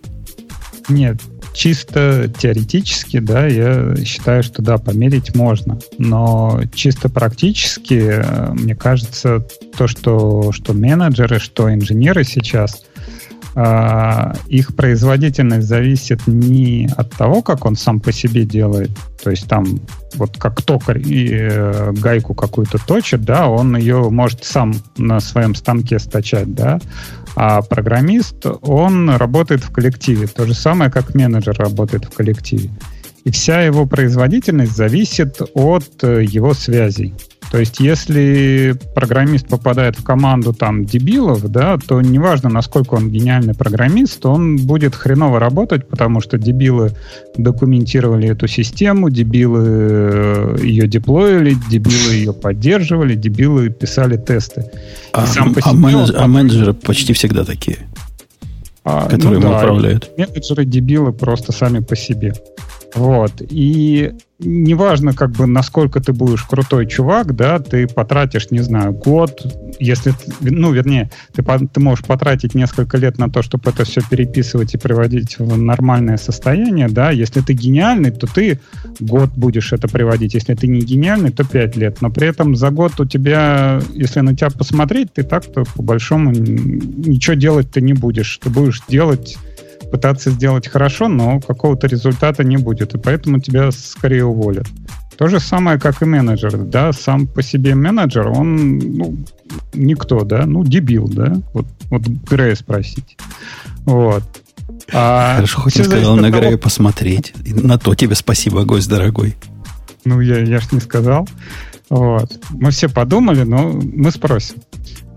[0.88, 1.20] Нет,
[1.58, 5.78] чисто теоретически, да, я считаю, что да, померить можно.
[5.98, 9.44] Но чисто практически, э, мне кажется,
[9.76, 12.84] то, что, что менеджеры, что инженеры сейчас,
[13.56, 18.90] э, их производительность зависит не от того, как он сам по себе делает,
[19.20, 19.80] то есть там
[20.14, 25.56] вот как токарь и э, гайку какую-то точит, да, он ее может сам на своем
[25.56, 26.78] станке стачать, да,
[27.40, 30.26] а программист, он работает в коллективе.
[30.26, 32.70] То же самое, как менеджер работает в коллективе.
[33.24, 37.14] И вся его производительность зависит от э, его связей.
[37.50, 43.54] То есть, если программист попадает в команду там дебилов, да, то неважно, насколько он гениальный
[43.54, 46.92] программист, он будет хреново работать, потому что дебилы
[47.38, 54.70] документировали эту систему, дебилы э, ее деплоили, дебилы ее поддерживали, дебилы писали тесты.
[55.14, 55.24] А,
[55.62, 57.78] а, менедж, а менеджеры почти всегда такие,
[58.84, 60.10] а, которые ну, да, управляют.
[60.18, 62.34] Менеджеры дебилы просто сами по себе.
[62.94, 63.32] Вот.
[63.40, 69.42] И неважно, как бы, насколько ты будешь крутой чувак, да, ты потратишь, не знаю, год,
[69.78, 74.74] если, ну, вернее, ты, ты можешь потратить несколько лет на то, чтобы это все переписывать
[74.74, 78.60] и приводить в нормальное состояние, да, если ты гениальный, то ты
[79.00, 82.70] год будешь это приводить, если ты не гениальный, то пять лет, но при этом за
[82.70, 87.92] год у тебя, если на тебя посмотреть, ты так-то по большому ничего делать ты не
[87.92, 89.36] будешь, ты будешь делать
[89.90, 94.66] пытаться сделать хорошо, но какого-то результата не будет, и поэтому тебя скорее уволят.
[95.16, 99.18] То же самое, как и менеджер, да, сам по себе менеджер, он, ну,
[99.74, 103.16] никто, да, ну, дебил, да, вот, вот Грея спросить.
[103.84, 104.22] Вот.
[104.92, 106.58] А Хорошо, хоть я сказал на Грея того...
[106.58, 107.34] посмотреть.
[107.44, 109.36] На то тебе спасибо, гость дорогой.
[110.04, 111.28] Ну, я, я ж не сказал.
[111.90, 112.30] Вот.
[112.50, 114.56] Мы все подумали, но мы спросим.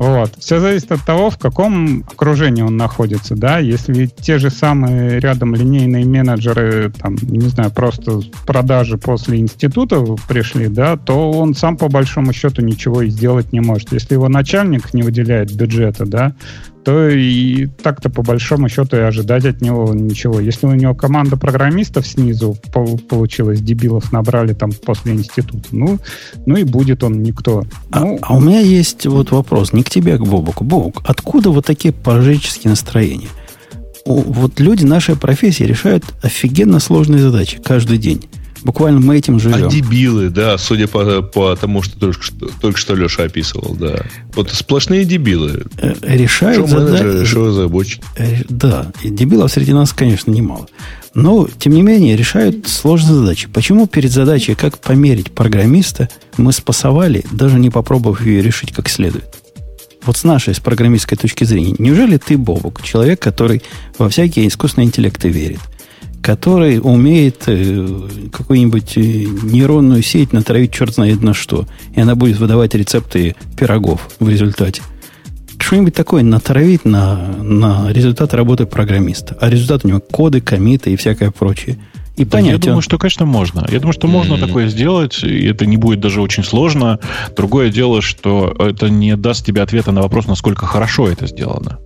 [0.01, 0.31] Вот.
[0.39, 3.59] Все зависит от того, в каком окружении он находится, да.
[3.59, 10.69] Если те же самые рядом линейные менеджеры, там, не знаю, просто продажи после института пришли,
[10.69, 13.93] да, то он сам по большому счету ничего и сделать не может.
[13.93, 16.33] Если его начальник не выделяет бюджета, да,
[16.83, 20.39] то и так-то по большому счету и ожидать от него ничего.
[20.39, 22.57] Если у него команда программистов снизу
[23.09, 25.99] получилась, дебилов набрали там после института, ну,
[26.45, 27.63] ну и будет он никто.
[27.91, 30.63] А, ну, а у меня есть вот вопрос, не к тебе, а к Бобуку.
[30.63, 33.29] Бобук, откуда вот такие поражические настроения?
[34.05, 38.27] Вот люди нашей профессии решают офигенно сложные задачи каждый день.
[38.63, 39.67] Буквально мы этим живем.
[39.67, 44.03] А дебилы, да, судя по, по тому, что только, что только что Леша описывал, да.
[44.35, 45.65] Вот сплошные дебилы.
[45.77, 47.25] Э, решают задачи.
[47.25, 48.03] Что разработчики.
[48.17, 50.67] Э, да, и дебилов среди нас, конечно, немало.
[51.13, 53.49] Но, тем не менее, решают сложные задачи.
[53.51, 59.25] Почему перед задачей, как померить программиста, мы спасовали, даже не попробовав ее решить как следует?
[60.03, 63.61] Вот с нашей, с программистской точки зрения, неужели ты, Бобук, человек, который
[63.97, 65.59] во всякие искусственные интеллекты верит,
[66.21, 67.87] который умеет э,
[68.31, 71.65] какую-нибудь э, нейронную сеть натравить черт знает на что,
[71.95, 74.81] и она будет выдавать рецепты пирогов в результате.
[75.57, 79.37] Что-нибудь такое натравить на, на результат работы программиста.
[79.39, 81.77] А результат у него коды, комиты и всякое прочее.
[82.17, 82.53] И да, понять.
[82.53, 83.65] Я думаю, что, конечно, можно.
[83.71, 84.47] Я думаю, что можно mm-hmm.
[84.47, 86.99] такое сделать, и это не будет даже очень сложно.
[87.37, 91.79] Другое дело, что это не даст тебе ответа на вопрос, насколько хорошо это сделано.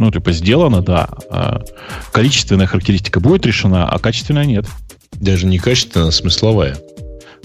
[0.00, 1.10] Ну, типа, сделано, да.
[1.28, 1.62] А
[2.10, 4.64] количественная характеристика будет решена, а качественная нет.
[5.12, 6.78] Даже не качественная, а смысловая.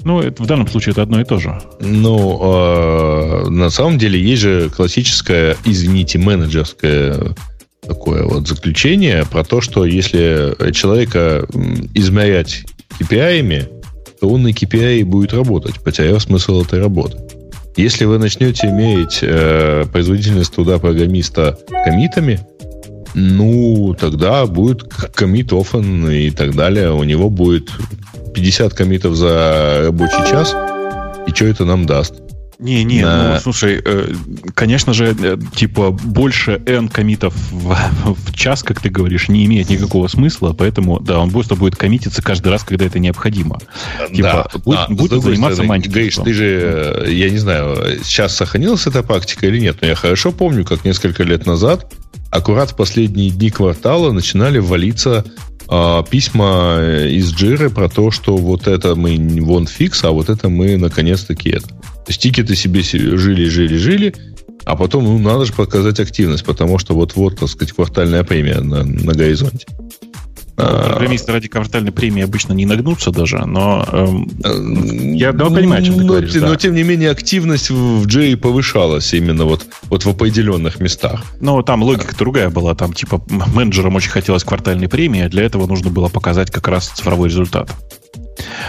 [0.06, 1.62] Ну, это, в данном случае это одно и то же.
[1.82, 7.36] Ну, э, на самом деле есть же классическое, извините, менеджерское
[7.86, 11.46] такое вот заключение про то, что если человека
[11.94, 12.64] измерять
[13.02, 13.68] KPI,
[14.22, 17.18] то он на KPI будет работать, потеряв смысл этой работы.
[17.76, 22.40] Если вы начнете иметь э, производительность труда программиста комитами,
[23.14, 26.92] ну, тогда будет комит офен и так далее.
[26.92, 27.70] У него будет
[28.34, 30.56] 50 комитов за рабочий час.
[31.28, 32.25] И что это нам даст?
[32.60, 33.34] Не, не, на...
[33.34, 34.14] ну слушай, э,
[34.54, 39.70] конечно же, э, типа больше n комитов в, в час, как ты говоришь, не имеет
[39.70, 43.60] никакого смысла, поэтому да, он просто будет коммититься каждый раз, когда это необходимо.
[44.14, 45.94] Типа, да, будет, да, будет заниматься мантиком.
[45.96, 49.96] Гриш, ты же, э, я не знаю, сейчас сохранилась эта практика или нет, но я
[49.96, 51.92] хорошо помню, как несколько лет назад,
[52.36, 55.26] аккурат в последние дни квартала начинали валиться
[55.68, 56.80] а, письма
[57.10, 61.50] из Джиры про то, что вот это мы вон фикс, а вот это мы наконец-таки
[61.50, 61.68] это.
[61.68, 64.16] То есть тикеты себе жили, жили, жили,
[64.64, 68.84] а потом, ну, надо же показать активность, потому что вот-вот, так сказать, квартальная премия на,
[68.84, 69.66] на горизонте.
[70.58, 75.46] Ну, а, программисты ради квартальной премии обычно не нагнутся даже, но эм, э, я да,
[75.48, 76.34] понимаю, о чем ты но, говоришь.
[76.34, 76.56] Но, да.
[76.56, 81.24] тем не менее, активность в Джей повышалась именно вот, вот в определенных местах.
[81.42, 82.74] Ну, там логика другая была.
[82.74, 86.88] Там, типа, менеджерам очень хотелось квартальной премии, а для этого нужно было показать как раз
[86.88, 87.70] цифровой результат.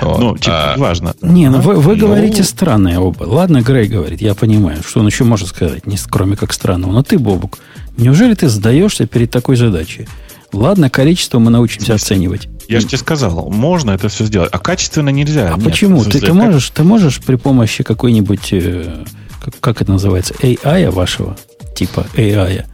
[0.02, 0.18] Вот.
[0.18, 1.14] Ну, типа, а, важно.
[1.22, 2.06] Не, ну вы, вы ну...
[2.06, 3.24] говорите странные оба.
[3.24, 6.90] Ладно, Грей говорит, я понимаю, что он еще может сказать, не, кроме как странного.
[6.90, 7.58] Но ты, Бобук,
[7.96, 10.08] неужели ты сдаешься перед такой задачей?
[10.52, 12.48] Ладно, количество мы научимся оценивать.
[12.68, 15.52] Я же тебе сказал, можно это все сделать, а качественно нельзя.
[15.52, 16.04] А Нет, почему?
[16.04, 19.04] Ты, ты, можешь, ты можешь при помощи какой-нибудь, э,
[19.40, 21.36] как, как это называется, AI вашего,
[21.76, 22.64] типа AI,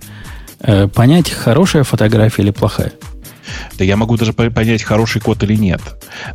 [0.60, 2.92] э, понять, хорошая фотография или плохая?
[3.78, 5.80] Да я могу даже понять, хороший код или нет.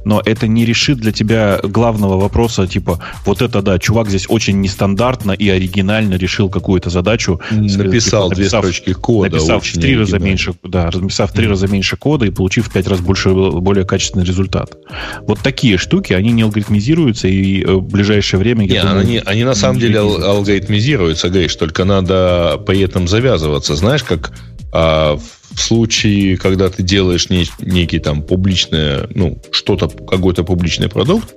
[0.06, 4.61] Но это не решит для тебя главного вопроса, типа, вот это да, чувак здесь очень
[4.61, 7.39] нестандартно и оригинально решил какую-то задачу.
[7.52, 9.35] Написал типа, две строчки кода.
[9.35, 12.72] Написав в три раза меньше, да, написав в три раза меньше кода и получив в
[12.72, 14.77] пять раз больше, более качественный результат.
[15.22, 18.65] Вот такие штуки, они не алгоритмизируются, и э, в ближайшее время...
[18.65, 23.76] Не, думаю, они, они на самом деле алгоритмизируются, Гриш, только надо при этом завязываться.
[23.76, 24.31] Знаешь, как
[24.72, 31.35] а, в случае, когда ты делаешь не, некий там публичное, ну, что-то, какой-то публичный продукт,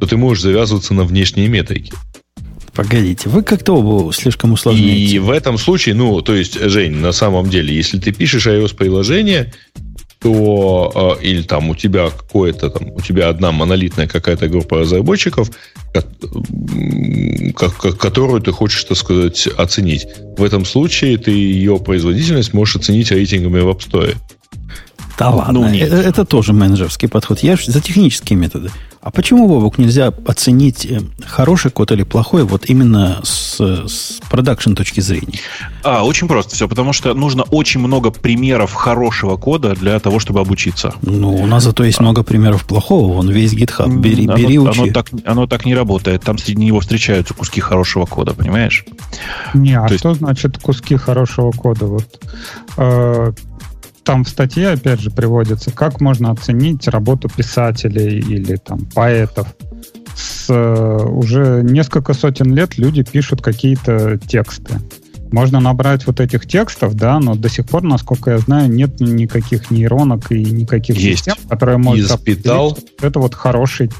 [0.00, 1.92] то ты можешь завязываться на внешние метрики.
[2.74, 5.14] Погодите, вы как-то оба слишком усложняете.
[5.14, 9.54] И в этом случае, ну, то есть, Жень, на самом деле, если ты пишешь iOS-приложение,
[10.18, 15.50] то э, или там у тебя какое-то там, у тебя одна монолитная какая-то группа разработчиков,
[17.98, 20.06] которую ты хочешь, так сказать, оценить.
[20.36, 24.16] В этом случае ты ее производительность можешь оценить рейтингами в App Store.
[25.18, 25.88] Да ладно, ну, нет.
[25.88, 27.40] Это, это тоже менеджерский подход.
[27.40, 28.70] Я за технические методы.
[29.06, 34.72] А почему, Вовок, нельзя оценить э, хороший код или плохой вот именно с, с продакшн
[34.72, 35.38] точки зрения?
[35.84, 40.40] А, очень просто все, потому что нужно очень много примеров хорошего кода для того, чтобы
[40.40, 40.92] обучиться.
[41.02, 42.02] Ну, у нас зато есть а.
[42.02, 43.12] много примеров плохого.
[43.12, 43.96] Вон весь GitHub.
[43.96, 44.80] Бери, оно, бери учи.
[44.80, 46.24] Оно так, оно так не работает.
[46.24, 48.84] Там среди него встречаются куски хорошего кода, понимаешь?
[49.54, 50.20] Не, а То что есть...
[50.20, 51.86] значит куски хорошего кода?
[51.86, 52.20] Вот
[52.76, 53.32] э,
[54.06, 59.48] там в статье, опять же, приводится, как можно оценить работу писателей или там поэтов.
[60.14, 64.78] С, э, уже несколько сотен лет люди пишут какие-то тексты.
[65.32, 69.72] Можно набрать вот этих текстов, да, но до сих пор, насколько я знаю, нет никаких
[69.72, 71.24] нейронок и никаких Есть.
[71.24, 72.78] систем, которые могут Испытал.
[73.02, 73.90] это вот хороший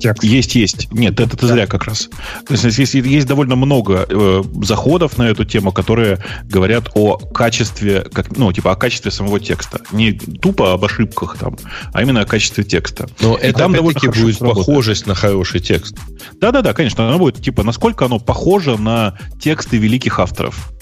[0.00, 0.24] текст.
[0.24, 0.92] Есть, есть.
[0.92, 1.54] Нет, это ты да.
[1.54, 2.08] зря как раз.
[2.46, 8.02] То есть, есть, есть довольно много э, заходов на эту тему, которые говорят о качестве,
[8.12, 9.80] как, ну, типа о качестве самого текста.
[9.92, 11.56] Не тупо об ошибках там,
[11.92, 13.08] а именно о качестве текста.
[13.20, 15.96] Но И это там довольно будет похожесть на хороший текст.
[16.40, 17.08] Да-да-да, конечно.
[17.08, 20.72] Оно будет, типа, насколько оно похоже на тексты великих авторов.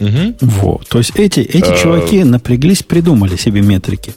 [0.00, 0.36] Угу.
[0.40, 0.88] Вот.
[0.88, 1.76] То есть эти, эти а...
[1.76, 4.14] чуваки напряглись, придумали себе метрики.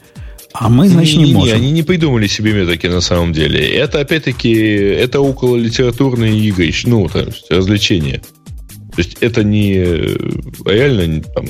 [0.52, 1.56] А мы, значит, не, не, не можем.
[1.56, 3.66] Они не придумали себе метрики на самом деле.
[3.68, 8.20] Это, опять-таки, это около литературные игры, ну, то есть развлечения.
[8.94, 10.16] То есть это не э,
[10.64, 11.46] реально там,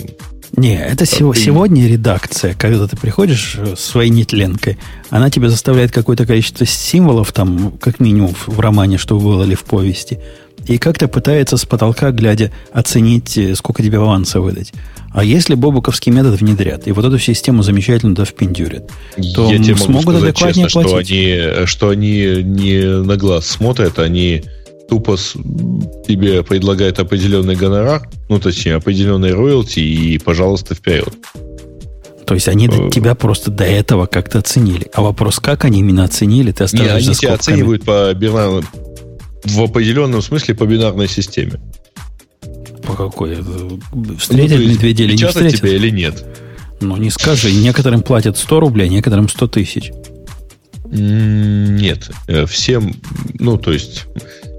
[0.57, 1.41] не, это сего, ты...
[1.41, 4.79] сегодня редакция, когда ты приходишь с своей нетленкой,
[5.09, 9.65] она тебе заставляет какое-то количество символов, там, как минимум в романе, что было ли в
[9.65, 10.19] повести,
[10.67, 14.73] и как-то пытается с потолка, глядя, оценить, э, сколько тебе аванса выдать.
[15.13, 18.91] А если бобуковский метод внедрят, и вот эту систему замечательно да впендюрят,
[19.35, 23.99] то Я тебе смогут могу сказать честно, Что они, что они не на глаз смотрят,
[23.99, 24.45] они
[24.89, 31.15] тупо тебе предлагают определенный гонорар, ну, точнее, определенный роялти, и, пожалуйста, вперед.
[32.27, 34.87] То есть они э, тебя просто до этого как-то оценили.
[34.95, 38.63] А вопрос, как они именно оценили, ты оставляешь Не, они тебя оценивают по бинарному,
[39.45, 41.61] в определенном смысле по бинарной системе.
[42.83, 43.37] По какой?
[44.19, 45.57] Встретили ну, медведя или не встретили?
[45.57, 46.25] тебя или нет?
[46.81, 47.53] Ну, не скажи.
[47.53, 49.93] Некоторым платят 100 рублей, а некоторым 100 тысяч.
[50.87, 52.11] Нет.
[52.27, 52.95] Э, всем,
[53.39, 54.07] ну, то есть...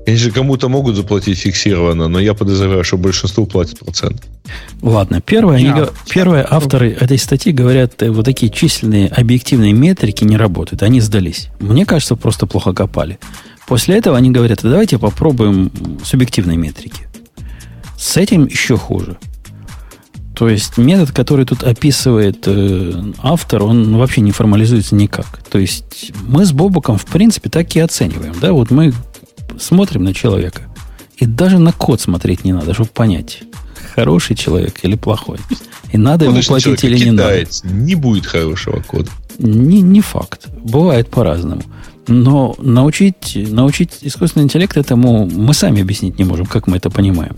[0.05, 4.23] Конечно, кому-то могут заплатить фиксированно, но я подозреваю, что большинству платят процент.
[4.81, 5.93] Ладно, первое, они, yeah.
[6.09, 11.49] первые авторы этой статьи говорят, э, вот такие численные объективные метрики не работают, они сдались.
[11.59, 13.19] Мне кажется, просто плохо копали.
[13.67, 15.71] После этого они говорят, давайте попробуем
[16.03, 17.07] субъективные метрики.
[17.97, 19.17] С этим еще хуже.
[20.35, 25.43] То есть метод, который тут описывает э, автор, он вообще не формализуется никак.
[25.51, 28.33] То есть мы с Бобуком, в принципе, так и оцениваем.
[28.41, 28.51] Да?
[28.53, 28.91] Вот мы
[29.59, 30.63] смотрим на человека.
[31.17, 33.43] И даже на код смотреть не надо, чтобы понять,
[33.95, 35.37] хороший человек или плохой.
[35.91, 37.45] И надо ему платить или не надо.
[37.63, 39.09] Не будет хорошего кода.
[39.37, 40.47] Не, не факт.
[40.63, 41.63] Бывает по-разному.
[42.07, 47.35] Но научить, научить искусственный интеллект этому мы сами объяснить не можем, как мы это понимаем.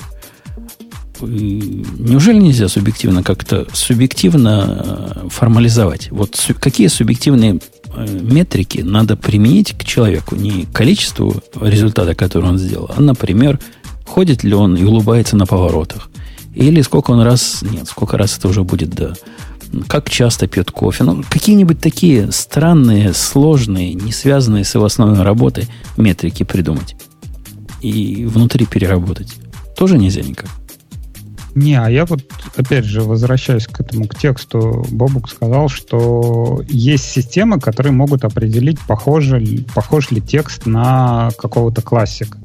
[1.21, 6.11] Неужели нельзя субъективно как-то субъективно э, формализовать?
[6.11, 7.59] Вот какие субъективные
[7.97, 10.35] метрики надо применить к человеку?
[10.35, 13.59] Не количеству результата, который он сделал, а, например,
[14.05, 16.09] ходит ли он и улыбается на поворотах.
[16.53, 17.63] Или сколько он раз...
[17.63, 19.13] Нет, сколько раз это уже будет, да.
[19.87, 21.03] Как часто пьет кофе.
[21.03, 25.67] Ну, какие-нибудь такие странные, сложные, не связанные с его основной работой
[25.97, 26.95] метрики придумать.
[27.81, 29.35] И внутри переработать.
[29.75, 30.49] Тоже нельзя никак.
[31.55, 32.21] Не, а я вот,
[32.55, 38.79] опять же, возвращаюсь к этому, к тексту, Бобук сказал, что есть системы, которые могут определить,
[38.81, 39.29] похож,
[39.73, 42.37] похож ли текст на какого-то классика.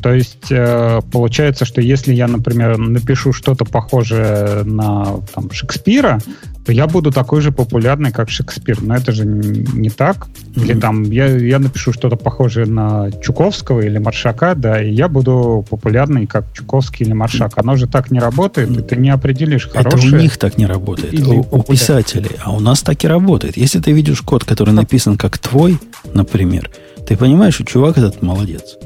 [0.00, 6.20] То есть э, получается, что если я, например, напишу что-то похожее на там, Шекспира,
[6.64, 8.82] то я буду такой же популярный, как Шекспир.
[8.82, 10.26] Но это же не так.
[10.54, 10.80] Или mm-hmm.
[10.80, 16.26] там я, я напишу что-то похожее на Чуковского или Маршака, да, и я буду популярный,
[16.26, 17.52] как Чуковский или Маршак.
[17.56, 20.08] Оно же так не работает, и ты не определишь хорошее.
[20.08, 22.36] Это у них так не работает, у, у писателей.
[22.44, 23.56] А у нас так и работает.
[23.56, 25.78] Если ты видишь код, который написан как твой,
[26.12, 26.70] например,
[27.06, 28.76] ты понимаешь, что чувак этот молодец.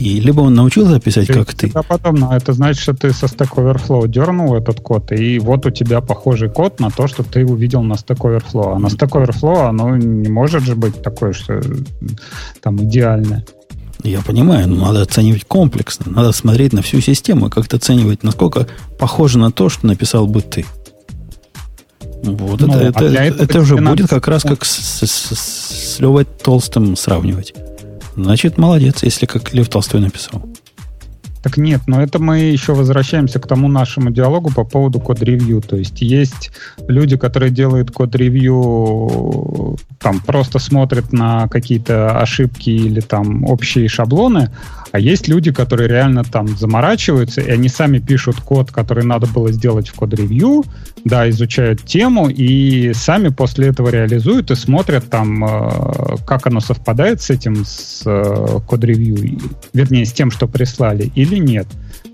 [0.00, 1.70] И либо он научился писать, ты, как ты.
[1.74, 5.66] А потом, ну, это значит, что ты со Stack Overflow дернул этот код, и вот
[5.66, 8.76] у тебя похожий код на то, что ты увидел на Stack Overflow.
[8.76, 11.60] А на Stack Overflow оно не может же быть такое, что
[12.62, 13.44] там идеальное.
[14.02, 16.10] Я понимаю, но надо оценивать комплексно.
[16.10, 18.66] Надо смотреть на всю систему и как-то оценивать, насколько
[18.98, 20.64] похоже на то, что написал бы ты.
[22.22, 26.00] Вот ну, это, а это, это, это уже будет как раз как с, с, с
[26.00, 27.52] Левой Толстым сравнивать.
[28.24, 30.42] Значит, молодец, если как Лев Толстой написал.
[31.42, 35.62] Так нет, но это мы еще возвращаемся к тому нашему диалогу по поводу код-ревью.
[35.62, 36.50] То есть есть
[36.86, 44.50] люди, которые делают код-ревью, там просто смотрят на какие-то ошибки или там общие шаблоны,
[44.92, 49.52] а есть люди, которые реально там заморачиваются, и они сами пишут код, который надо было
[49.52, 50.64] сделать в код-ревью,
[51.04, 57.22] да, изучают тему, и сами после этого реализуют и смотрят там, э, как оно совпадает
[57.22, 59.38] с этим, с э, код-ревью,
[59.72, 61.66] вернее, с тем, что прислали, или нет.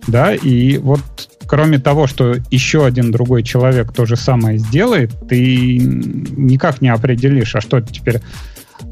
[0.07, 1.01] Да, и вот
[1.47, 7.55] кроме того, что еще один другой человек то же самое сделает, ты никак не определишь,
[7.55, 8.21] а что теперь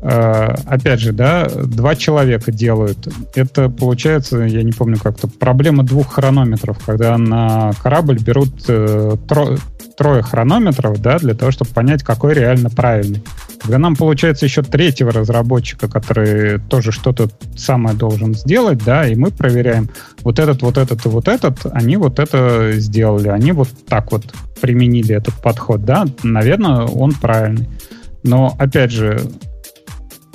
[0.05, 3.09] опять же, да, два человека делают.
[3.35, 9.57] Это получается, я не помню как-то, проблема двух хронометров, когда на корабль берут э, тро,
[9.97, 13.23] трое хронометров, да, для того, чтобы понять, какой реально правильный.
[13.63, 19.31] Когда нам получается еще третьего разработчика, который тоже что-то самое должен сделать, да, и мы
[19.31, 19.89] проверяем,
[20.23, 24.25] вот этот, вот этот и вот этот, они вот это сделали, они вот так вот
[24.61, 27.69] применили этот подход, да, наверное, он правильный.
[28.23, 29.21] Но, опять же,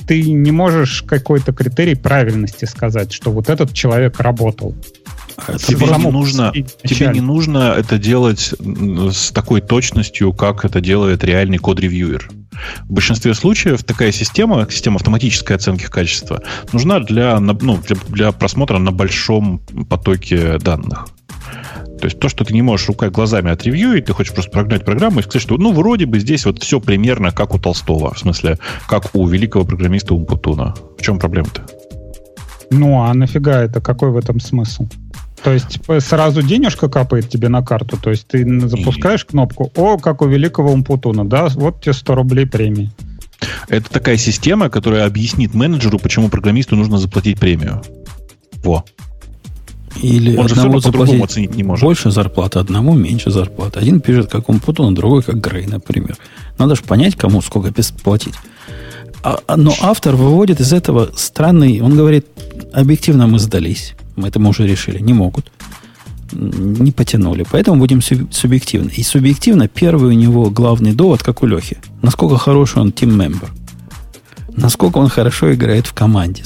[0.09, 4.75] ты не можешь какой-то критерий правильности сказать, что вот этот человек работал.
[5.59, 11.59] Тебе не, нужно, тебе не нужно это делать с такой точностью, как это делает реальный
[11.59, 12.27] код-ревьюер.
[12.85, 16.41] В большинстве случаев такая система, система автоматической оценки качества,
[16.73, 21.05] нужна для, ну, для, для просмотра на большом потоке данных.
[21.99, 25.19] То есть то, что ты не можешь рукой глазами отревьюить, ты хочешь просто прогнать программу
[25.19, 28.57] и сказать, что ну вроде бы здесь вот все примерно как у Толстого, в смысле,
[28.87, 30.75] как у великого программиста Умпутуна.
[30.97, 31.65] В чем проблема-то?
[32.71, 33.81] Ну, а нафига это?
[33.81, 34.87] Какой в этом смысл?
[35.43, 40.21] То есть сразу денежка капает тебе на карту, то есть ты запускаешь кнопку, о, как
[40.21, 42.91] у великого Умпутуна, да, вот тебе 100 рублей премии.
[43.69, 47.81] Это такая система, которая объяснит менеджеру, почему программисту нужно заплатить премию.
[48.63, 48.83] Во.
[50.01, 51.83] Или Он одному заплатить оценить не может.
[51.83, 53.79] больше зарплаты, одному меньше зарплаты.
[53.79, 56.15] Один пишет как Умпутун, другой как Грей, например.
[56.57, 58.35] Надо же понять, кому сколько платить.
[59.23, 62.27] А, а, но автор выводит из этого странный, он говорит,
[62.73, 63.95] объективно мы сдались.
[64.15, 64.99] Мы это мы уже решили.
[64.99, 65.51] Не могут.
[66.31, 67.45] Не потянули.
[67.49, 68.89] Поэтому будем субъективно.
[68.89, 71.77] И субъективно первый у него главный довод, как у Лехи.
[72.01, 73.49] Насколько хороший он тим-мембер.
[74.55, 76.43] Насколько он хорошо играет в команде.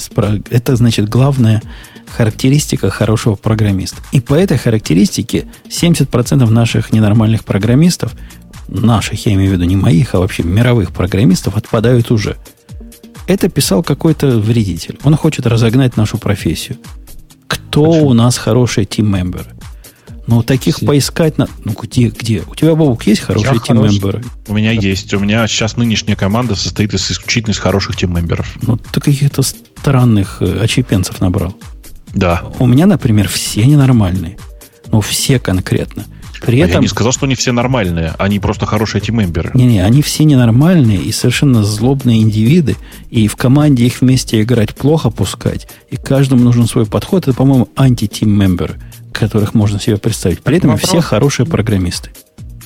[0.50, 1.62] Это значит главная
[2.10, 3.96] характеристика хорошего программиста.
[4.12, 8.12] И по этой характеристике 70% наших ненормальных программистов,
[8.68, 12.36] наших, я имею в виду не моих, а вообще мировых программистов, отпадают уже.
[13.26, 14.98] Это писал какой-то вредитель.
[15.02, 16.76] Он хочет разогнать нашу профессию.
[17.46, 18.08] Кто Почему?
[18.08, 19.46] у нас хорошие тим-мемберы?
[20.26, 20.86] Ну, таких Все.
[20.86, 21.48] поискать на...
[21.64, 22.42] Ну, где, где?
[22.46, 24.24] У тебя, Бобук, есть хорошие тим-мемберы?
[24.48, 24.80] У меня да.
[24.80, 25.12] есть.
[25.12, 28.56] У меня сейчас нынешняя команда состоит из исключительно из хороших тим-мемберов.
[28.62, 31.54] Ну, ты каких-то странных э, очепенцев набрал.
[32.14, 32.44] Да.
[32.58, 34.38] У меня, например, все ненормальные.
[34.90, 36.04] Ну, все конкретно.
[36.44, 36.76] При а этом...
[36.76, 38.14] Я не сказал, что они все нормальные.
[38.18, 39.50] Они просто хорошие тиммемберы.
[39.54, 42.76] Не-не, они все ненормальные и совершенно злобные индивиды.
[43.10, 45.68] И в команде их вместе играть плохо пускать.
[45.90, 47.26] И каждому нужен свой подход.
[47.26, 48.74] Это, по-моему, анти-тиммемберы,
[49.12, 50.40] которых можно себе представить.
[50.40, 50.90] При этом Вопрос...
[50.90, 52.10] все хорошие программисты.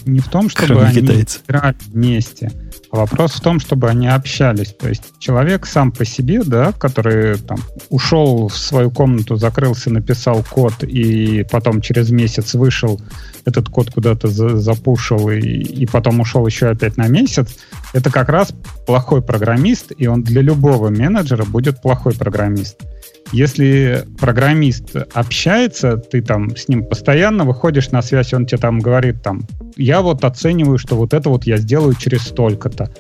[0.08, 1.40] Не в том, чтобы они китайцы.
[1.46, 2.50] играли вместе
[2.90, 4.72] Вопрос в том, чтобы они общались.
[4.72, 7.58] То есть человек сам по себе, да, который там
[7.90, 12.98] ушел в свою комнату, закрылся, написал код, и потом через месяц вышел,
[13.44, 17.58] этот код куда-то за запушил, и, и потом ушел еще опять на месяц,
[17.92, 18.54] это как раз
[18.86, 22.80] плохой программист, и он для любого менеджера будет плохой программист.
[23.32, 29.22] Если программист общается, ты там с ним постоянно выходишь на связь, он тебе там говорит
[29.22, 29.42] там,
[29.76, 32.90] я вот оцениваю, что вот это вот я сделаю через столько-то.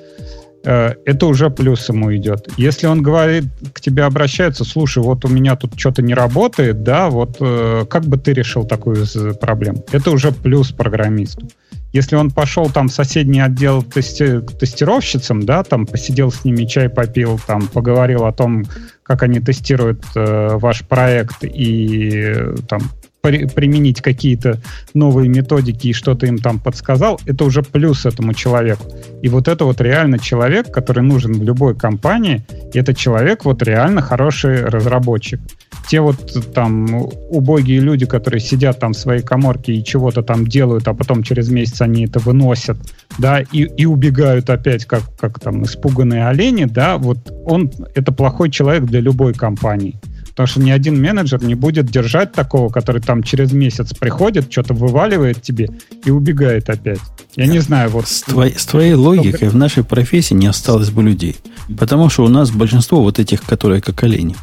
[0.64, 2.48] Э, это уже плюс ему идет.
[2.56, 7.08] Если он говорит, к тебе обращается, слушай, вот у меня тут что-то не работает, да,
[7.08, 9.06] вот э, как бы ты решил такую
[9.40, 9.84] проблему?
[9.92, 11.48] Это уже плюс программисту.
[11.92, 16.90] Если он пошел там в соседний отдел тести тестировщицам, да, там посидел с ними, чай
[16.90, 18.64] попил, там поговорил о том,
[19.08, 22.34] как они тестируют э, ваш проект и
[22.68, 22.82] там
[23.22, 24.60] при, применить какие-то
[24.92, 28.84] новые методики и что-то им там подсказал, это уже плюс этому человеку.
[29.22, 32.44] И вот это вот реально человек, который нужен в любой компании,
[32.74, 35.40] и это человек вот реально хороший разработчик.
[35.88, 40.86] Те вот там убогие люди, которые сидят там в своей коморке и чего-то там делают,
[40.86, 42.76] а потом через месяц они это выносят,
[43.18, 48.50] да, и, и убегают опять, как, как там испуганные олени, да, вот он, это плохой
[48.50, 49.98] человек для любой компании.
[50.38, 54.72] Потому что ни один менеджер не будет держать такого, который там через месяц приходит, что-то
[54.72, 55.68] вываливает тебе
[56.04, 57.00] и убегает опять.
[57.34, 58.06] Я не знаю, вот...
[58.06, 61.34] С, твоей, с твоей логикой в нашей профессии не осталось бы людей.
[61.76, 64.36] Потому что у нас большинство вот этих, которые как олени.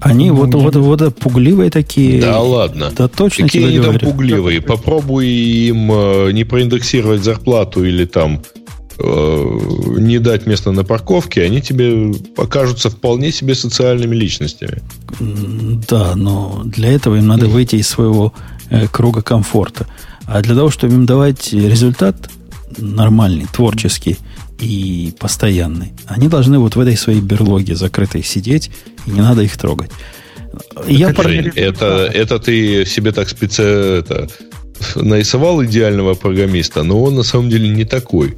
[0.00, 2.20] Они ну, вот, вот, вот, вот пугливые такие.
[2.20, 2.92] Да ладно.
[2.96, 4.60] Да точно Какие они там пугливые?
[4.60, 8.42] Попробуй им э, не проиндексировать зарплату или там
[8.98, 9.58] Э,
[9.98, 14.82] не дать место на парковке, они тебе покажутся вполне себе социальными личностями.
[15.88, 18.32] Да, но для этого им надо выйти из своего
[18.70, 19.86] э, круга комфорта.
[20.24, 22.30] А для того, чтобы им давать результат
[22.78, 24.16] нормальный, творческий
[24.58, 28.70] и постоянный, они должны вот в этой своей берлоге закрытой сидеть,
[29.06, 29.90] и не надо их трогать.
[30.86, 33.62] Я Жень, это, это ты себе так специ...
[33.62, 34.28] это,
[34.94, 38.36] нарисовал идеального программиста, но он на самом деле не такой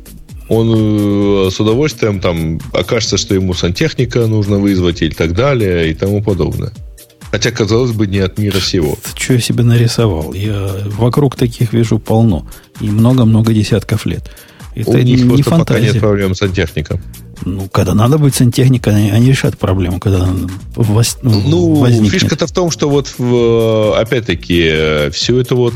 [0.49, 5.95] он э, с удовольствием там окажется, что ему сантехника нужно вызвать и так далее и
[5.95, 6.73] тому подобное.
[7.31, 8.97] Хотя, казалось бы, не от мира сего.
[9.15, 10.33] Что я себе нарисовал?
[10.33, 12.49] Я вокруг таких вижу полно.
[12.81, 14.31] И много-много десятков лет.
[14.83, 15.65] Это У них не фантазия.
[15.65, 17.01] пока нет проблем с сантехником.
[17.45, 20.29] Ну, когда надо быть сантехником, они, они решат проблему, когда
[20.75, 22.13] вос, ну, ну, возникнет.
[22.13, 25.75] фишка-то в том, что вот, в, опять-таки, все это вот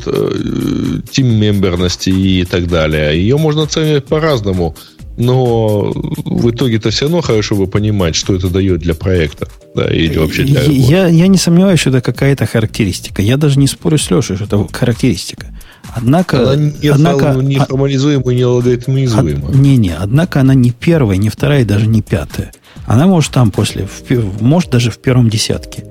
[1.11, 4.75] тим-мемберности и так далее, ее можно оценивать по-разному
[5.17, 9.49] но в итоге-то все равно хорошо бы понимать, что это дает для проекта.
[9.75, 13.23] Да, или вообще для я, я не сомневаюсь, что это какая-то характеристика.
[13.23, 15.47] Я даже не спорю с Лешей, что это характеристика.
[15.95, 16.53] Однако...
[16.53, 19.51] Она не, однако, не а формализуема и не логарифмизуема.
[19.51, 22.53] Не-не, однако она не первая, не вторая и даже не пятая.
[22.87, 25.85] Она может там после, в, может даже в первом десятке.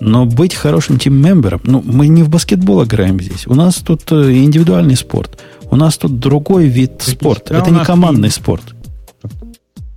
[0.00, 3.46] Но быть хорошим тим-мембером, ну, мы не в баскетбол играем здесь.
[3.46, 5.38] У нас тут э, индивидуальный спорт.
[5.70, 7.54] У нас тут другой вид спорта.
[7.54, 8.74] Это не командный спорт.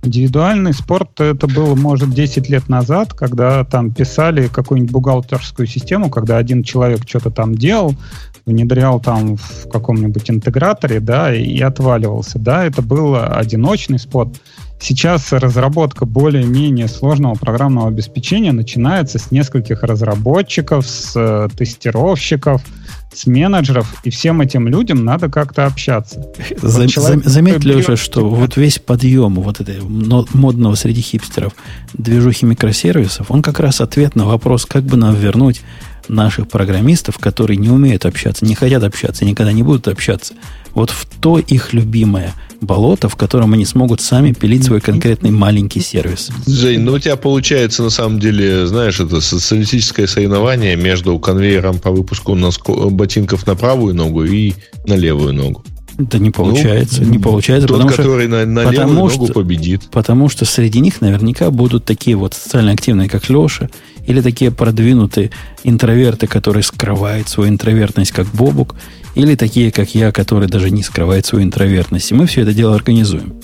[0.02, 6.38] Индивидуальный спорт это было, может, 10 лет назад, когда там писали какую-нибудь бухгалтерскую систему, когда
[6.38, 7.96] один человек что-то там делал,
[8.48, 12.38] внедрял там в каком-нибудь интеграторе, да, и отваливался.
[12.38, 14.40] Да, это был одиночный спорт.
[14.80, 22.62] Сейчас разработка более-менее сложного программного обеспечения начинается с нескольких разработчиков, с э, тестировщиков,
[23.12, 26.24] с менеджеров, и всем этим людям надо как-то общаться.
[26.62, 31.54] За, вот человек, заметь, Леша, что вот весь подъем вот этой модного среди хипстеров
[31.94, 35.62] движухи микросервисов, он как раз ответ на вопрос, как бы нам вернуть
[36.08, 40.34] наших программистов, которые не умеют общаться, не хотят общаться, никогда не будут общаться,
[40.74, 45.80] вот в то их любимое болото, в котором они смогут сами пилить свой конкретный маленький
[45.80, 46.30] сервис.
[46.46, 51.90] Жень, ну у тебя получается на самом деле, знаешь, это социалистическое соревнование между конвейером по
[51.90, 52.34] выпуску
[52.90, 54.54] ботинков на правую ногу и
[54.86, 55.64] на левую ногу.
[55.98, 59.20] Это не получается, ну, не получается, тот, потому который что, на, на потому левую что,
[59.20, 59.90] ногу победит.
[59.90, 63.68] Потому что среди них наверняка будут такие вот социально активные, как Леша,
[64.06, 65.32] или такие продвинутые
[65.64, 68.76] интроверты, которые скрывают свою интровертность, как Бобук,
[69.16, 72.12] или такие, как я, которые даже не скрывают свою интровертность.
[72.12, 73.34] И мы все это дело организуем.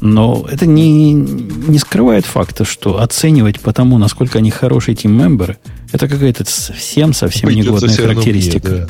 [0.00, 5.58] Но это не, не скрывает факта, что оценивать по тому, насколько они хорошие тим-мемберы,
[5.90, 8.68] это какая-то совсем-совсем негодная характеристика.
[8.68, 8.88] Мне, да.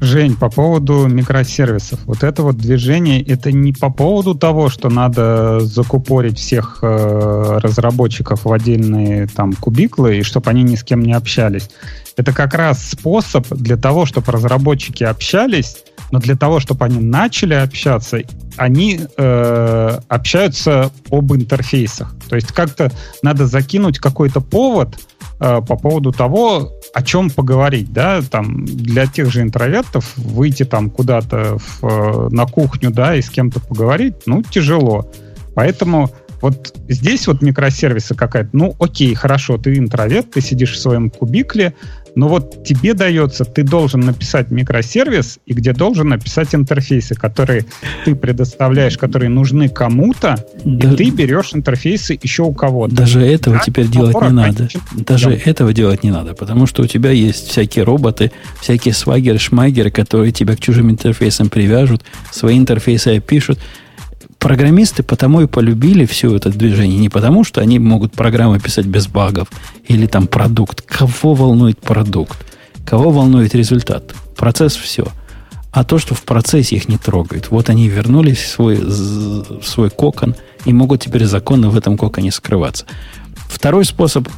[0.00, 2.00] Жень, по поводу микросервисов.
[2.04, 8.44] Вот это вот движение, это не по поводу того, что надо закупорить всех э, разработчиков
[8.44, 11.70] в отдельные там кубиклы, и чтобы они ни с кем не общались.
[12.16, 15.76] Это как раз способ для того, чтобы разработчики общались,
[16.10, 18.20] но для того, чтобы они начали общаться,
[18.56, 22.14] они э, общаются об интерфейсах.
[22.28, 22.92] То есть как-то
[23.22, 24.98] надо закинуть какой-то повод
[25.40, 30.88] э, по поводу того, о чем поговорить, да, там для тех же интровертов выйти там
[30.88, 35.12] куда-то в, э, на кухню, да, и с кем-то поговорить, ну, тяжело.
[35.54, 36.10] Поэтому
[36.40, 41.74] вот здесь вот микросервисы какая-то, ну, окей, хорошо, ты интроверт, ты сидишь в своем кубикле,
[42.16, 47.66] но вот тебе дается, ты должен написать микросервис, и где должен написать интерфейсы, которые
[48.06, 52.94] ты предоставляешь, которые нужны кому-то, да, и ты берешь интерфейсы еще у кого-то.
[52.94, 53.62] Даже этого да?
[53.62, 54.68] теперь делать не надо.
[54.92, 55.36] Даже да.
[55.44, 58.32] этого делать не надо, потому что у тебя есть всякие роботы,
[58.62, 62.02] всякие свагеры, шмайгеры, которые тебя к чужим интерфейсам привяжут,
[62.32, 63.58] свои интерфейсы опишут
[64.38, 66.98] программисты потому и полюбили все это движение.
[66.98, 69.48] Не потому, что они могут программы писать без багов
[69.86, 70.82] или там продукт.
[70.82, 72.38] Кого волнует продукт?
[72.84, 74.14] Кого волнует результат?
[74.36, 75.06] Процесс все.
[75.72, 77.50] А то, что в процессе их не трогает.
[77.50, 80.34] Вот они вернулись в свой, в свой кокон
[80.64, 82.86] и могут теперь законно в этом коконе скрываться.
[83.48, 84.28] Второй способ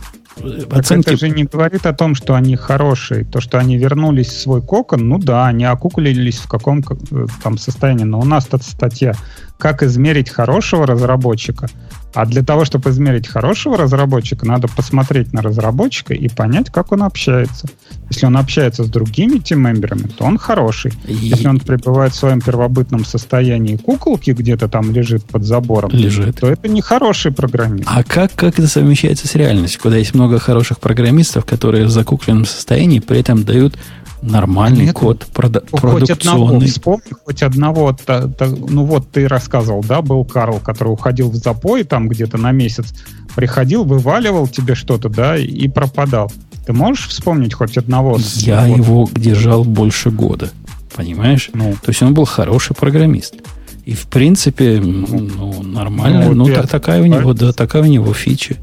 [0.71, 1.09] оценки...
[1.09, 3.25] Это же не говорит о том, что они хорошие.
[3.25, 7.59] То, что они вернулись в свой кокон, ну да, они окуклились в каком э, там
[7.59, 8.05] состоянии.
[8.05, 9.15] Но у нас тут статья
[9.59, 11.69] как измерить хорошего разработчика.
[12.15, 17.03] А для того, чтобы измерить хорошего разработчика, надо посмотреть на разработчика и понять, как он
[17.03, 17.69] общается.
[18.09, 20.93] Если он общается с другими тиммемберами, то он хороший.
[21.07, 26.41] Если он пребывает в своем первобытном состоянии куколки где-то там лежит под забором, лежит.
[26.41, 27.85] то это не хороший программист.
[27.87, 32.47] А как, как это совмещается с реальностью, когда есть много хороших программистов, которые в закукленном
[32.47, 33.77] состоянии при этом дают
[34.23, 39.85] Нормальный Нет, код, прода- хоть одного, вспомни хоть одного, та, та, ну вот ты рассказывал,
[39.85, 42.95] да, был Карл, который уходил в запой там где-то на месяц,
[43.37, 46.33] приходил, вываливал тебе что-то, да, и пропадал.
[46.67, 48.19] Ты можешь вспомнить хоть одного?
[48.35, 48.77] Я вот?
[48.77, 50.51] его держал больше года,
[50.97, 51.51] понимаешь?
[51.55, 51.73] Ну.
[51.75, 53.37] То есть он был хороший программист.
[53.85, 57.87] И в принципе, ну, ну нормально, ну, вот ну такая у него, да, такая у
[57.87, 58.57] него фича.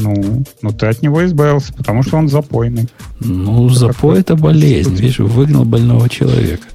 [0.00, 2.88] Ну, ну ты от него избавился, потому что он запойный.
[3.20, 4.94] Ну, это запой это болезнь.
[4.94, 6.66] Видишь, выгнал больного человека.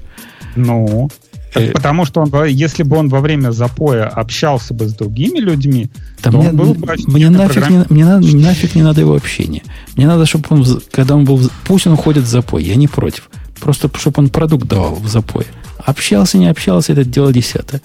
[0.54, 1.10] Ну,
[1.52, 5.88] Так, потому что он, если бы он во время запоя общался бы с другими людьми,
[6.22, 9.14] да то мне, он был бы мне нафиг, не, мне надо, нафиг не надо его
[9.14, 9.62] общения.
[9.96, 13.30] Мне надо, чтобы он, когда он был, пусть он уходит в запой, я не против.
[13.60, 15.46] Просто, чтобы он продукт давал в запой.
[15.78, 17.80] Общался, не общался, это дело десятое.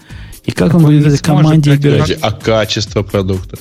[0.45, 2.17] И как так он будет в этой команде играть?
[2.21, 3.57] А качество продукта?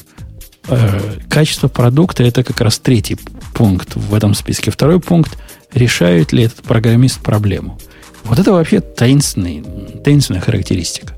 [0.69, 3.19] Э, качество продукта это как раз третий
[3.55, 4.71] пункт в этом списке.
[4.71, 5.39] Второй пункт
[5.73, 7.79] решает ли этот программист проблему.
[8.25, 9.65] Вот это вообще таинственный,
[10.05, 11.15] таинственная характеристика.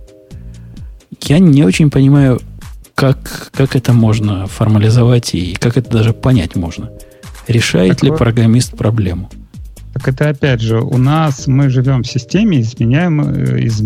[1.23, 2.41] Я не очень понимаю,
[2.95, 6.91] как, как это можно формализовать и как это даже понять можно.
[7.49, 9.31] Решает так ли вот, программист проблему?
[9.93, 13.83] Так это опять же, у нас мы живем в системе изменяем, э, из,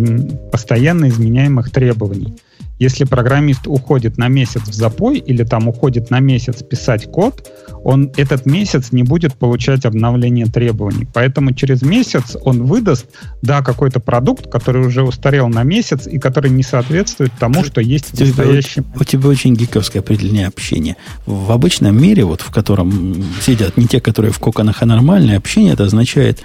[0.50, 2.36] постоянно изменяемых требований.
[2.78, 7.51] Если программист уходит на месяц в запой или там уходит на месяц писать код,
[7.82, 11.07] он этот месяц не будет получать обновление требований.
[11.15, 13.07] Поэтому через месяц он выдаст,
[13.43, 18.12] да, какой-то продукт, который уже устарел на месяц и который не соответствует тому, что есть
[18.12, 18.85] в настоящем.
[18.98, 20.97] У тебя очень гиковское определение общения.
[21.24, 25.73] В обычном мире, вот в котором сидят не те, которые в коконах, а нормальное общение,
[25.73, 26.43] это означает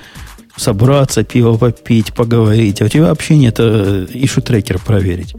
[0.56, 2.82] собраться, пиво попить, поговорить.
[2.82, 5.36] А у тебя общение это issue трекер проверить.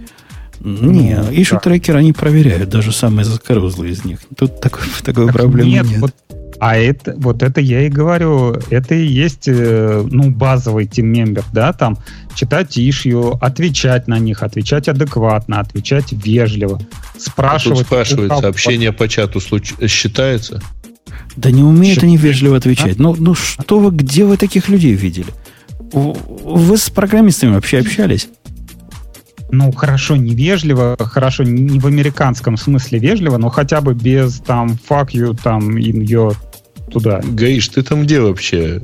[0.64, 4.20] Не, ну, issue трекер они проверяют, даже самые заскорузлые из них.
[4.36, 5.86] Тут такой, такой так проблемы нет.
[5.86, 6.00] нет.
[6.00, 6.14] Вот,
[6.60, 11.72] а это, вот это я и говорю, это и есть э, ну, базовый тиммембер, да,
[11.72, 11.98] там
[12.36, 16.80] читать ишью, отвечать на них, отвечать адекватно, отвечать вежливо,
[17.18, 17.78] спрашивать.
[17.78, 19.74] А тут спрашивается, общение по чату случ...
[19.88, 20.62] считается?
[21.34, 22.04] Да не умеют Счит...
[22.04, 22.98] они вежливо отвечать.
[22.98, 23.02] А?
[23.02, 25.26] Ну, ну что вы, где вы таких людей видели?
[25.92, 28.28] Вы с программистами вообще общались?
[29.52, 35.08] Ну, хорошо, невежливо, хорошо, не в американском смысле вежливо, но хотя бы без там fuck
[35.12, 36.34] you, там in your
[36.92, 37.20] туда.
[37.24, 38.80] Гаиш, ты там где вообще?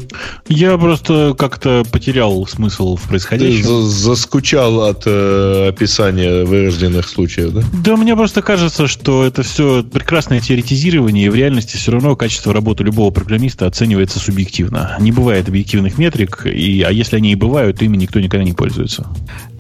[0.48, 3.62] Я просто как-то потерял смысл в происходящем.
[3.62, 7.62] Ты заскучал от э, описания вырожденных случаев, да?
[7.84, 12.52] Да, мне просто кажется, что это все прекрасное теоретизирование, и в реальности все равно качество
[12.52, 14.96] работы любого программиста оценивается субъективно.
[15.00, 18.52] Не бывает объективных метрик, и, а если они и бывают, то ими никто никогда не
[18.52, 19.06] пользуется.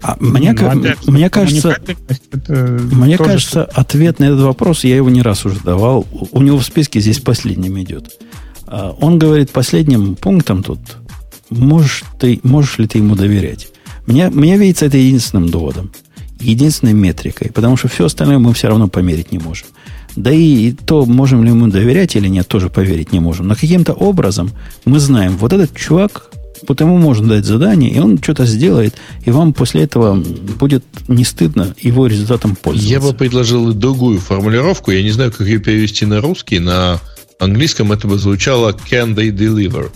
[0.00, 1.76] А мне, ну, опять, мне кажется,
[2.48, 6.06] мне кажется, ответ на этот вопрос я его не раз уже давал.
[6.32, 8.16] У него в списке здесь последним идет.
[8.70, 10.78] А, он говорит последним пунктом тут,
[11.50, 13.68] можешь, ты, можешь ли ты ему доверять.
[14.06, 15.90] Мне, мне видится это единственным доводом,
[16.40, 19.66] единственной метрикой, потому что все остальное мы все равно померить не можем.
[20.16, 23.48] Да и то, можем ли мы доверять или нет, тоже поверить не можем.
[23.48, 24.50] Но каким-то образом
[24.84, 26.30] мы знаем, вот этот чувак,
[26.66, 31.24] вот ему можно дать задание, и он что-то сделает, и вам после этого будет не
[31.24, 32.92] стыдно его результатом пользоваться.
[32.92, 37.00] Я бы предложил другую формулировку, я не знаю, как ее перевести на русский, на
[37.38, 39.90] английском это бы звучало can they deliver?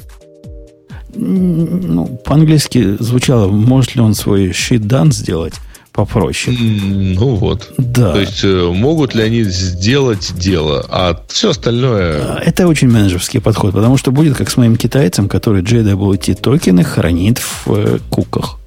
[1.15, 5.55] Ну, по-английски звучало, может ли он свой sheet done сделать
[5.93, 6.57] попроще.
[6.57, 7.73] Ну вот.
[7.77, 8.13] Да.
[8.13, 12.37] То есть э, могут ли они сделать дело, а все остальное...
[12.37, 16.83] А, это очень менеджерский подход, потому что будет как с моим китайцем, который JWT токены
[16.83, 18.59] хранит в э, куках.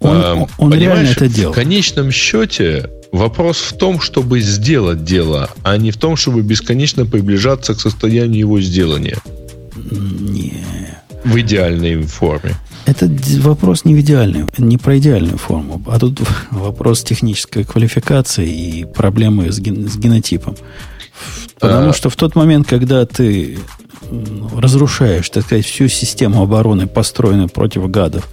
[0.00, 1.52] Он, а, он реально это делал.
[1.52, 7.04] В конечном счете Вопрос в том, чтобы сделать дело, а не в том, чтобы бесконечно
[7.04, 9.18] приближаться к состоянию его сделания.
[9.74, 10.64] Не.
[11.22, 12.54] В идеальной форме.
[12.86, 13.08] Это
[13.40, 16.20] вопрос не в идеальной, не про идеальную форму, а тут
[16.50, 20.56] вопрос технической квалификации и проблемы с, ген, с генотипом.
[21.60, 21.92] Потому а...
[21.92, 23.58] что в тот момент, когда ты
[24.56, 28.28] разрушаешь, так сказать, всю систему обороны, построенную против гадов,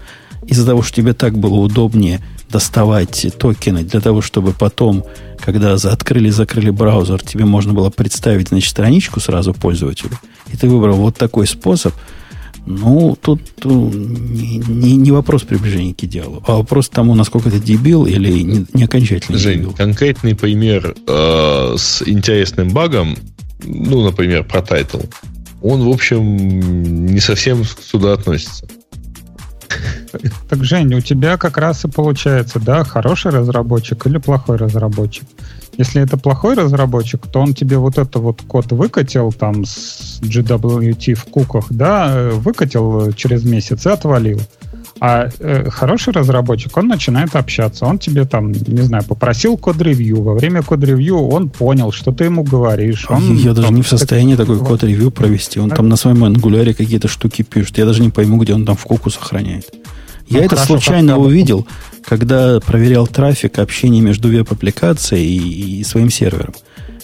[0.47, 5.05] из-за того, что тебе так было удобнее доставать токены для того, чтобы потом,
[5.39, 10.17] когда открыли закрыли браузер, тебе можно было представить, значит, страничку сразу пользователю,
[10.51, 11.93] и ты выбрал вот такой способ,
[12.65, 17.59] ну, тут ну, не, не, не вопрос приближения к идеалу, а вопрос тому, насколько ты
[17.59, 19.73] дебил или не, не окончательно Жень, дебил.
[19.73, 23.15] конкретный пример э, с интересным багом,
[23.63, 24.99] ну, например, про тайтл,
[25.61, 28.67] он, в общем, не совсем сюда относится.
[30.49, 35.27] Так, Женя, у тебя как раз и получается, да, хороший разработчик или плохой разработчик.
[35.77, 41.13] Если это плохой разработчик, то он тебе вот это вот код выкатил там с GWT
[41.13, 44.41] в куках, да, выкатил через месяц и отвалил.
[45.01, 47.85] А э, хороший разработчик, он начинает общаться.
[47.85, 50.21] Он тебе там, не знаю, попросил код-ревью.
[50.21, 53.05] Во время код-ревью он понял, что ты ему говоришь.
[53.09, 54.47] Он, я даже не в состоянии так...
[54.47, 55.59] такой код-ревью провести.
[55.59, 55.75] Он а?
[55.75, 57.77] там на своем Angular е какие-то штуки пишет.
[57.77, 59.73] Я даже не пойму, где он там в куку сохраняет.
[60.27, 61.65] Я ну, это случайно увидел,
[62.05, 66.53] когда проверял трафик общения между веб-аппликацией и, и своим сервером.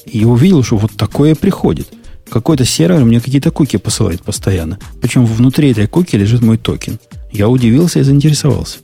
[0.05, 1.88] И увидел, что вот такое приходит.
[2.30, 4.80] Какой-то сервер мне какие-то куки посылает постоянно.
[5.01, 6.99] Причем внутри этой куки лежит мой токен.
[7.36, 8.78] Я удивился и заинтересовался.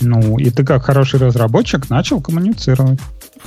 [0.00, 2.98] Ну, и ты как хороший разработчик начал коммуницировать.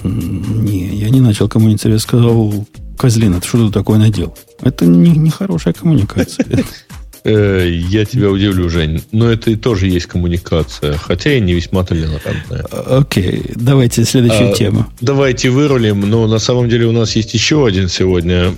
[0.04, 2.02] Не, я не начал коммуницировать.
[2.02, 2.66] Я сказал,
[2.98, 4.38] Козлина, ты что тут такое надел?
[4.62, 6.46] Это не, не хорошая коммуникация.
[7.28, 9.02] Э, я тебя удивлю, Жень.
[9.12, 12.62] Но это и тоже есть коммуникация, хотя и не весьма толерантная.
[12.70, 14.86] Окей, давайте следующую а, тему.
[15.02, 18.54] Давайте вырулим, но на самом деле у нас есть еще один сегодня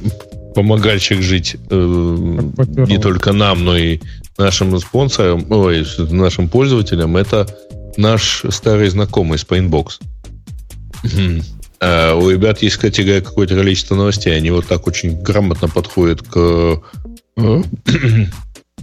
[0.53, 2.51] помогальщик жить э,
[2.87, 3.99] не только нам, но и
[4.37, 7.17] нашим спонсорам, ой, нашим пользователям.
[7.17, 7.47] Это
[7.97, 9.99] наш старый знакомый Spainbox.
[11.79, 14.35] А у ребят есть, кстати говоря, какое-то количество новостей.
[14.35, 16.81] Они вот так очень грамотно подходят к
[17.35, 17.63] э,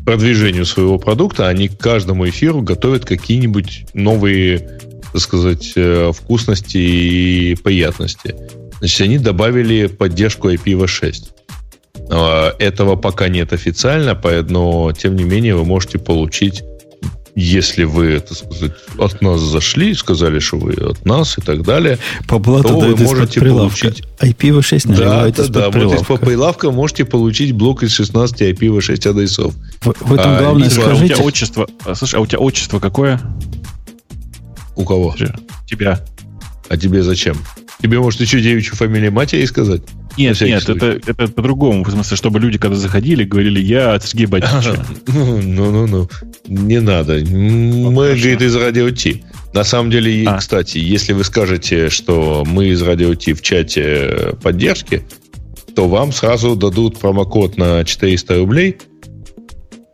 [0.04, 1.48] продвижению своего продукта.
[1.48, 4.80] Они к каждому эфиру готовят какие-нибудь новые,
[5.12, 8.36] так сказать, э, вкусности и приятности.
[8.78, 11.33] Значит, они добавили поддержку IPv6.
[12.10, 14.18] А, этого пока нет официально,
[14.48, 16.62] но тем не менее вы можете получить
[17.36, 21.98] если вы, так сказать, от нас зашли, сказали, что вы от нас и так далее,
[22.28, 24.04] по блату то вы можете получить...
[24.20, 25.70] IPv6 Да, да, да.
[25.70, 29.52] Вот из по прилавка можете получить блок из 16 IPv6 адресов.
[29.80, 30.92] В, в этом а, главное, скажите...
[30.92, 31.68] А у тебя отчество...
[31.84, 33.20] А, слушай, а у тебя отчество какое?
[34.76, 35.14] У кого?
[35.66, 36.00] Тебя.
[36.68, 37.36] А тебе зачем?
[37.84, 39.82] Тебе, может, еще девичью фамилию матери сказать?
[40.16, 41.84] Нет, нет, это, это по-другому.
[41.84, 44.86] В смысле, чтобы люди, когда заходили, говорили, я от Сергея Батича.
[45.06, 46.08] Ну-ну-ну.
[46.48, 47.22] Не надо.
[47.26, 49.22] Мы, говорит, из Радио Ти.
[49.52, 50.38] На самом деле, а.
[50.38, 55.02] кстати, если вы скажете, что мы из Радио Ти в чате поддержки,
[55.76, 58.78] то вам сразу дадут промокод на 400 рублей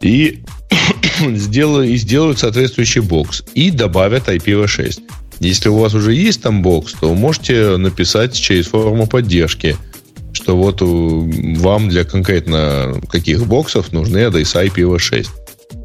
[0.01, 0.45] и,
[1.35, 3.43] сделают, и сделают соответствующий бокс.
[3.55, 5.01] И добавят IPv6.
[5.41, 9.77] Если у вас уже есть там бокс, то можете написать через форму поддержки–
[10.33, 15.27] что вот вам для конкретно каких боксов нужны адреса IPv6.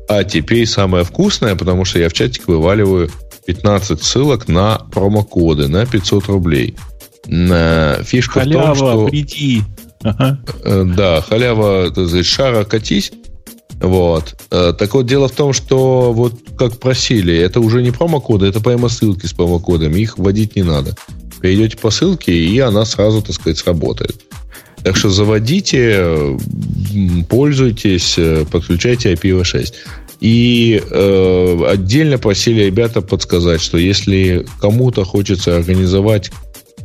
[0.08, 3.10] А теперь самое вкусное, потому что я в чатик вываливаю
[3.48, 6.76] 15 ссылок на промокоды на 500 рублей.
[7.26, 9.06] Фишка халява, в том, что...
[9.08, 9.64] приди.
[10.04, 10.40] Ага.
[10.64, 13.12] Э, да, халява, так сказать, шара катись.
[13.82, 14.36] Вот.
[14.52, 18.62] Э, так вот, дело в том, что вот как просили, это уже не промокоды, это
[18.62, 20.96] прямо ссылки с промокодами, их вводить не надо.
[21.42, 24.22] Перейдете по ссылке, и она сразу, так сказать, сработает.
[24.84, 26.38] Так что заводите,
[27.28, 29.74] пользуйтесь, э, подключайте IPv6.
[30.22, 36.32] И э, отдельно просили ребята подсказать, что если кому-то хочется организовать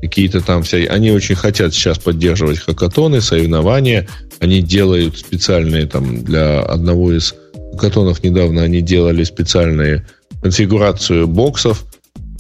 [0.01, 4.09] какие-то там все, они очень хотят сейчас поддерживать хакатоны, соревнования,
[4.39, 7.35] они делают специальные там для одного из
[7.73, 10.07] хакатонов недавно они делали специальные
[10.43, 11.85] конфигурацию боксов,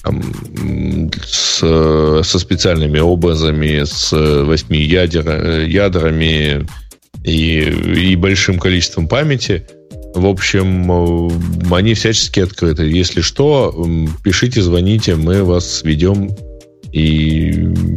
[0.03, 0.23] там,
[1.23, 6.67] с, со специальными образами, с восьми ядер, ядрами
[7.25, 9.67] и, и большим количеством памяти.
[10.15, 11.31] В общем,
[11.73, 12.85] они всячески открыты.
[12.85, 13.87] Если что,
[14.25, 16.31] пишите, звоните, мы вас сведем
[16.93, 17.51] и,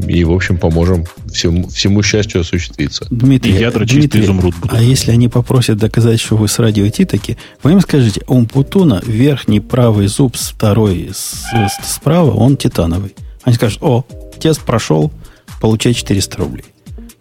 [0.07, 3.07] и в общем, поможем всему, всему счастью осуществиться.
[3.09, 4.73] Дмитрий, ядра Дмитрий, изумруд будут.
[4.73, 9.01] а если они попросят доказать, что вы с радио таки, вы им скажите, у Умпутуна
[9.05, 13.15] верхний правый зуб, второй с, с, справа, он титановый.
[13.43, 14.05] Они скажут, о,
[14.39, 15.11] тест прошел,
[15.59, 16.65] получай 400 рублей.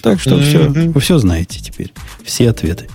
[0.03, 0.43] Так что mm-hmm.
[0.43, 1.93] все, вы все знаете теперь,
[2.24, 2.89] все ответы.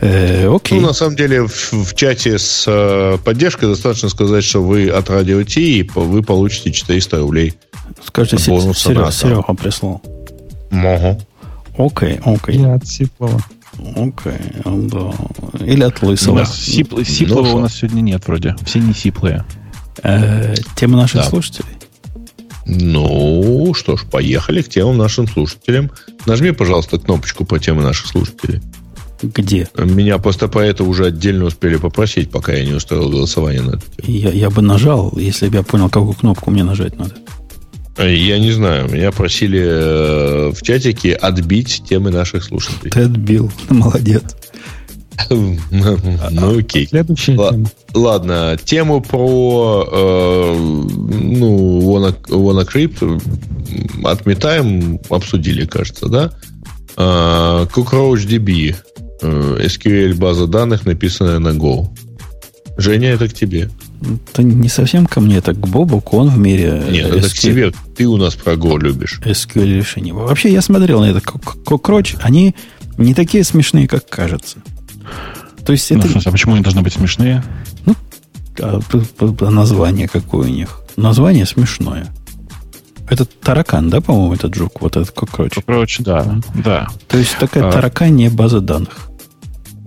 [0.00, 0.78] Э, окей.
[0.78, 5.08] Ну, на самом деле, в, в чате с э, поддержкой достаточно сказать, что вы от
[5.08, 7.54] радио Ти, и вы получите 400 рублей.
[8.04, 10.02] Скажите, Серега, Серега прислал.
[10.70, 11.20] Могу.
[11.78, 12.58] Окей, окей.
[12.58, 13.40] Я от Сиплова.
[13.94, 15.12] Окей, да.
[15.64, 16.34] Или от Лысого.
[16.34, 18.56] У нас сипл, Сиплова ну, у нас сегодня нет вроде.
[18.64, 19.44] Все не сиплые.
[20.02, 21.28] Э, тема наших да.
[21.28, 21.76] слушателей.
[22.64, 25.90] Ну, что ж, поехали к темам нашим слушателям.
[26.26, 28.60] Нажми, пожалуйста, кнопочку по теме наших слушателей.
[29.22, 29.68] Где?
[29.76, 33.84] Меня просто по это уже отдельно успели попросить, пока я не устроил голосование на это.
[34.02, 37.14] Я, я бы нажал, если бы я понял, какую кнопку мне нажать надо.
[37.98, 38.90] Я не знаю.
[38.90, 42.90] Меня просили э, в чатике отбить темы наших слушателей.
[42.90, 43.50] Ты отбил.
[43.70, 44.36] Молодец.
[45.30, 46.86] Ну, окей.
[46.86, 47.70] Следующая тема.
[47.94, 51.80] Ладно, тему про э, ну,
[52.28, 53.22] WannaCrypt
[54.04, 56.32] отметаем, обсудили, кажется, да?
[56.98, 58.76] Э, CockroachDB,
[59.22, 61.88] SQL база данных, написанная на Go.
[62.76, 63.70] Женя, это к тебе.
[64.00, 66.82] Это не совсем ко мне, это к Бобуку, он в мире...
[66.90, 69.20] Нет, SQL, это к тебе, ты у нас про Go любишь.
[69.24, 70.12] SQL решение.
[70.12, 72.54] Вообще, я смотрел на это Кокроч, они
[72.98, 74.58] не такие смешные, как кажется.
[75.64, 76.08] То есть ну, это...
[76.08, 77.42] Ну, а почему они должны быть смешные?
[77.84, 77.94] Ну,
[78.60, 78.80] а,
[79.50, 80.82] название какое у них?
[80.96, 82.08] Название смешное.
[83.08, 84.80] Это таракан, да, по-моему, этот жук?
[84.80, 85.54] Вот этот кокроч.
[85.54, 86.88] Кокроч, да, да.
[87.08, 87.72] То есть такая а...
[87.72, 89.08] тараканья база данных.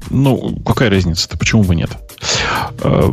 [0.09, 1.37] Ну, какая разница-то?
[1.37, 1.91] Почему бы нет?
[2.81, 3.09] Э,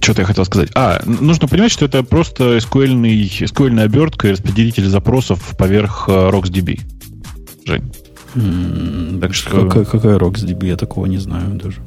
[0.00, 0.70] что-то я хотел сказать.
[0.74, 6.80] А, нужно понимать, что это просто SQL, SQL обертка и распределитель запросов поверх э, RocksDB.
[7.66, 7.92] Жень.
[8.34, 9.68] Mm, так что...
[9.68, 10.66] Какая, какая RocksDB?
[10.66, 11.80] Я такого не знаю даже.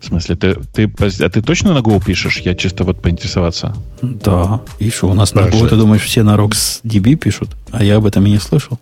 [0.00, 2.38] В смысле, ты, ты, а ты точно на Go пишешь?
[2.38, 3.74] Я чисто вот поинтересоваться.
[4.00, 4.60] Да.
[4.78, 7.56] И что, у нас на Go, ты думаешь, все на RocksDB пишут?
[7.72, 8.78] А я об этом и не слышал.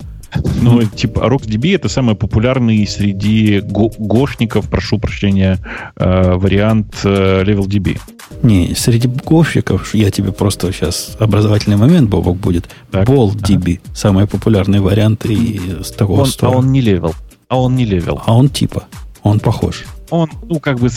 [0.62, 5.58] Ну, типа, RocksDB это самый популярный среди го- гошников, прошу прощения,
[5.96, 7.98] э, вариант э, LevelDB.
[8.42, 12.68] Не, среди гошников, я тебе просто сейчас образовательный момент, Бобок, будет.
[12.92, 13.94] BallDB, ага.
[13.96, 17.14] самый популярный вариант и с такого он, А он не левел.
[17.48, 18.20] А он не левел.
[18.26, 18.84] А он типа.
[19.22, 20.88] Он похож он, ну, как бы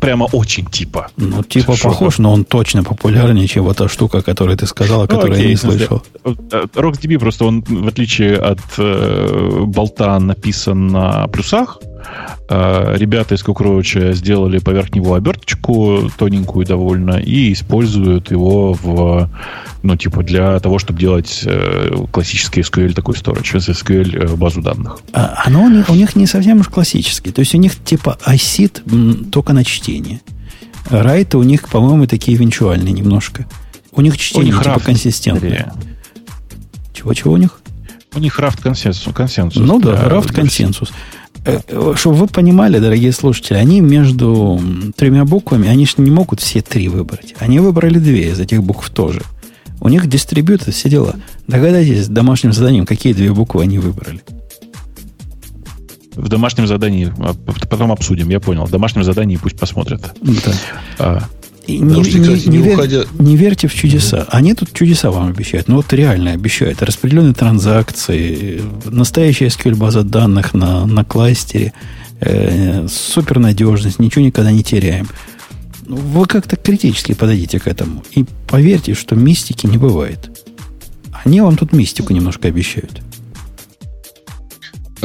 [0.00, 1.08] прямо очень типа.
[1.16, 5.28] Ну, типа Шо похож, но он точно популярнее, чем эта штука, которую ты сказала, которую
[5.28, 6.02] ну, окей, я не слышал.
[6.24, 11.93] RocksDB просто он, в отличие от э, болта, написан на плюсах, Э,
[12.48, 19.30] ребята из Кукроча сделали поверх него оберточку тоненькую довольно и используют его в,
[19.82, 24.98] ну, типа для того, чтобы делать э, классический SQL такой storage, SQL э, базу данных.
[25.12, 27.32] А, оно у них, не совсем уж классический.
[27.32, 30.20] То есть у них типа ISIT только на чтение.
[30.90, 33.46] Райты у них, по-моему, такие венчуальные немножко.
[33.92, 35.72] У них чтение у них типа консистентное.
[36.92, 37.60] Чего-чего у них?
[38.14, 39.12] У них рафт консенсус.
[39.12, 40.90] консенсус ну да, рафт консенсус.
[40.90, 40.92] Э,
[41.96, 44.60] чтобы вы понимали, дорогие слушатели, они между
[44.96, 47.34] тремя буквами, они же не могут все три выбрать.
[47.38, 49.22] Они выбрали две из этих букв тоже.
[49.80, 51.16] У них дистрибьютор, все дела.
[51.46, 54.22] Догадайтесь, домашним заданием, какие две буквы они выбрали.
[56.14, 57.34] В домашнем задании, а,
[57.68, 58.64] потом обсудим, я понял.
[58.64, 60.14] В домашнем задании пусть посмотрят.
[60.22, 60.52] Да.
[60.98, 61.22] А,
[61.66, 64.26] не, не, не, не, вер, не верьте в чудеса.
[64.30, 65.68] Они тут чудеса вам обещают.
[65.68, 66.82] Ну, вот реально обещают.
[66.82, 71.72] Распределенные транзакции, настоящая SQL база данных на, на кластере,
[72.20, 75.08] э, супернадежность, ничего никогда не теряем.
[75.86, 78.02] Ну, вы как-то критически подойдите к этому.
[78.12, 80.30] И поверьте, что мистики не бывает.
[81.24, 83.03] Они вам тут мистику немножко обещают.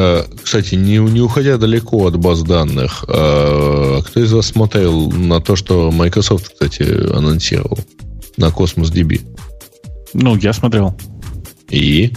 [0.02, 5.42] Э, кстати, не, не уходя далеко от баз данных, э, кто из вас смотрел на
[5.42, 7.78] то, что Microsoft, кстати, анонсировал
[8.38, 9.22] на Cosmos DB?
[10.14, 10.98] Ну, я смотрел.
[11.70, 12.14] И?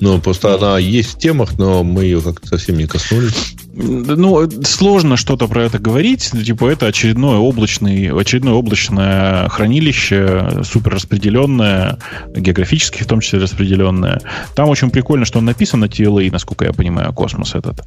[0.00, 3.53] Ну, просто она есть в темах, но мы ее как-то совсем не коснулись.
[3.76, 6.30] Ну, сложно что-то про это говорить.
[6.30, 11.98] Типа, это очередное, облачный, очередное облачное хранилище, супер распределенное,
[12.36, 14.20] географически в том числе распределенное.
[14.54, 17.82] Там очень прикольно, что он написан на TLA, насколько я понимаю, космос этот.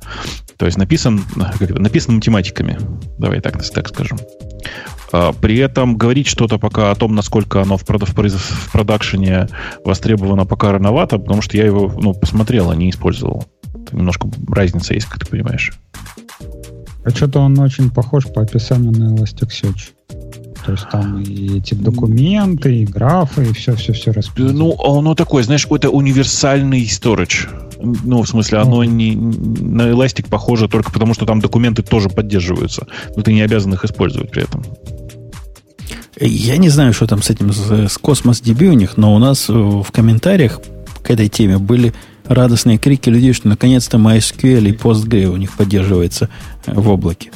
[0.57, 2.77] То есть написан, как это, написан математиками.
[3.17, 4.19] Давай так, так скажем.
[5.11, 9.47] А, при этом говорить что-то пока о том, насколько оно в, в, в продакшене
[9.85, 13.45] востребовано, пока рановато, потому что я его ну, посмотрел, а не использовал.
[13.91, 15.73] Немножко разница есть, как ты понимаешь.
[17.03, 19.91] А что-то он очень похож по описанию на Elasticsearch.
[20.65, 24.75] То есть там и эти документы, и графы, и все-все-все распределено.
[24.75, 27.47] Ну, оно такое, знаешь, какой-то универсальный storage.
[27.81, 32.87] Ну, в смысле, оно не, на Elastic похоже только потому, что там документы тоже поддерживаются.
[33.15, 34.65] Но ты не обязан их использовать при этом.
[36.19, 39.47] Я не знаю, что там с этим, с Cosmos DB у них, но у нас
[39.47, 40.59] в комментариях
[41.01, 41.93] к этой теме были
[42.27, 46.29] радостные крики людей, что наконец-то MySQL и PostgreSQL у них поддерживается
[46.65, 47.31] э, в облаке.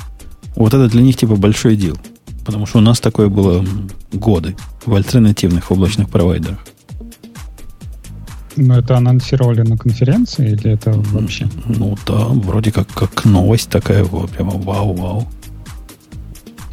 [0.55, 1.97] Вот это для них типа большой дел.
[2.45, 3.65] Потому что у нас такое было
[4.11, 4.55] годы
[4.85, 6.59] в альтернативных облачных провайдерах.
[8.57, 11.47] Но это анонсировали на конференции или это вообще?
[11.65, 15.27] Ну да, вроде как, как новость такая, прямо вау-вау.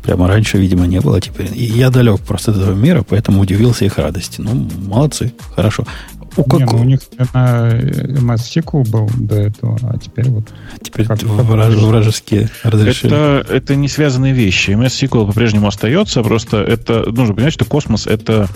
[0.03, 1.51] Прямо раньше, видимо, не было теперь.
[1.55, 4.41] И я далек просто от этого мира, поэтому удивился их радости.
[4.41, 5.85] Ну, молодцы, хорошо.
[6.37, 6.61] У, как...
[6.61, 10.45] Не, ну, у них на MS SQL был до этого, а теперь вот...
[10.83, 13.15] Теперь как, враж, вражеские разрешения.
[13.15, 14.71] Это, это не связанные вещи.
[14.71, 17.11] MS SQL по-прежнему остается, просто это...
[17.11, 18.49] Нужно понимать, что космос— это,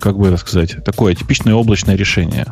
[0.00, 2.46] как бы это сказать, такое типичное облачное решение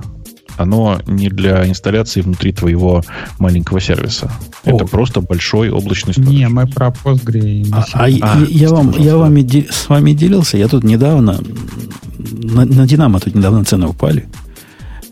[0.56, 3.02] оно не для инсталляции внутри твоего
[3.38, 4.30] маленького сервиса.
[4.64, 4.70] О.
[4.70, 6.28] Это просто большой облачный storage.
[6.28, 7.68] Не, мы про Postgre.
[7.72, 11.40] А, а, а, я, вам, я вами, с вами делился, я тут недавно,
[12.18, 14.26] на, на Динамо тут недавно цены упали.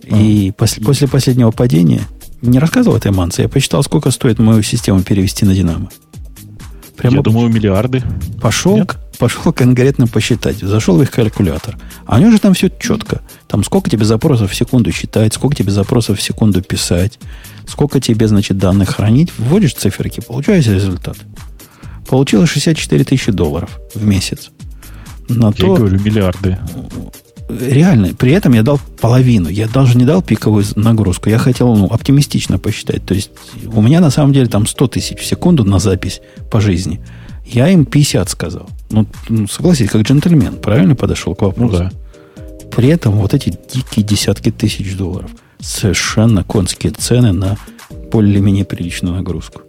[0.06, 2.02] И после, после последнего падения,
[2.42, 5.90] не рассказывал этой манце, я посчитал, сколько стоит мою систему перевести на Динамо.
[6.96, 8.02] Прямо я думаю, миллиарды.
[8.40, 8.86] Пошел,
[9.18, 10.58] пошел конкретно посчитать.
[10.58, 11.76] Зашел в их калькулятор.
[12.06, 13.20] А у него же там все четко.
[13.48, 17.18] Там сколько тебе запросов в секунду считать, сколько тебе запросов в секунду писать,
[17.66, 19.32] сколько тебе, значит, данных хранить.
[19.38, 21.16] Вводишь циферки, получается результат.
[22.08, 24.50] Получилось 64 тысячи долларов в месяц.
[25.28, 26.58] На я то, говорю, миллиарды
[27.48, 29.48] реально, при этом я дал половину.
[29.48, 31.28] Я даже не дал пиковую нагрузку.
[31.28, 33.04] Я хотел ну, оптимистично посчитать.
[33.04, 33.30] То есть
[33.72, 37.00] у меня на самом деле там 100 тысяч в секунду на запись по жизни.
[37.46, 38.68] Я им 50 сказал.
[38.90, 41.72] Ну, ну согласись, как джентльмен, правильно подошел к вопросу?
[41.72, 41.92] Ну, да.
[42.74, 45.30] При этом вот эти дикие десятки тысяч долларов.
[45.60, 47.56] Совершенно конские цены на
[48.10, 49.62] более-менее приличную нагрузку.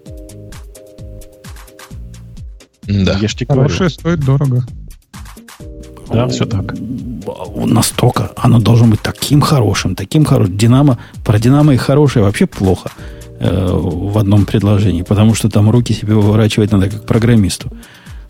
[2.87, 3.19] Да.
[3.19, 4.63] Я Хорошее стоит дорого.
[6.11, 6.75] Да, все так.
[7.55, 8.31] Настолько.
[8.35, 10.57] Оно должно быть таким хорошим, таким хорошим.
[10.57, 12.91] Динамо, про Динамо и хорошее вообще плохо
[13.39, 17.71] э, в одном предложении, потому что там руки себе выворачивать надо как программисту.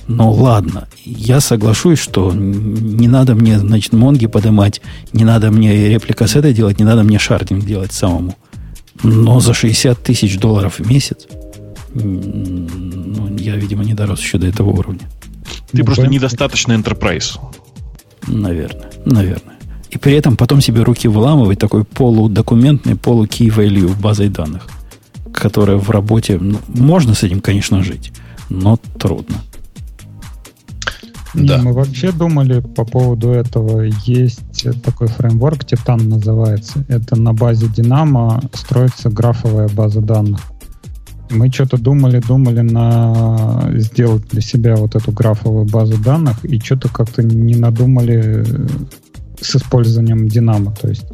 [0.08, 4.82] Но ладно, я соглашусь, что не надо мне, значит, Монги поднимать,
[5.14, 8.36] не надо мне реплика с этой делать, не надо мне шардинг делать самому.
[9.04, 11.28] Но за 60 тысяч долларов в месяц,
[11.94, 15.10] ну, я, видимо, не дорос еще до этого уровня.
[15.72, 16.16] Ты ну, просто понятно.
[16.16, 17.40] недостаточно enterprise.
[18.28, 19.56] Наверное, наверное.
[19.90, 24.68] И при этом потом себе руки выламывать такой полудокументный, полу-key value базой данных,
[25.34, 26.38] которая в работе...
[26.40, 28.12] Ну, можно с этим, конечно, жить,
[28.50, 29.38] но трудно.
[31.34, 31.58] Да.
[31.58, 33.82] Мы вообще думали по поводу этого.
[34.06, 36.86] Есть такой фреймворк, Titan называется.
[36.88, 40.40] Это на базе Динамо строится графовая база данных.
[41.30, 46.90] Мы что-то думали, думали на сделать для себя вот эту графовую базу данных, и что-то
[46.90, 48.46] как-то не надумали
[49.42, 50.74] с использованием Динамо.
[50.80, 51.06] То есть,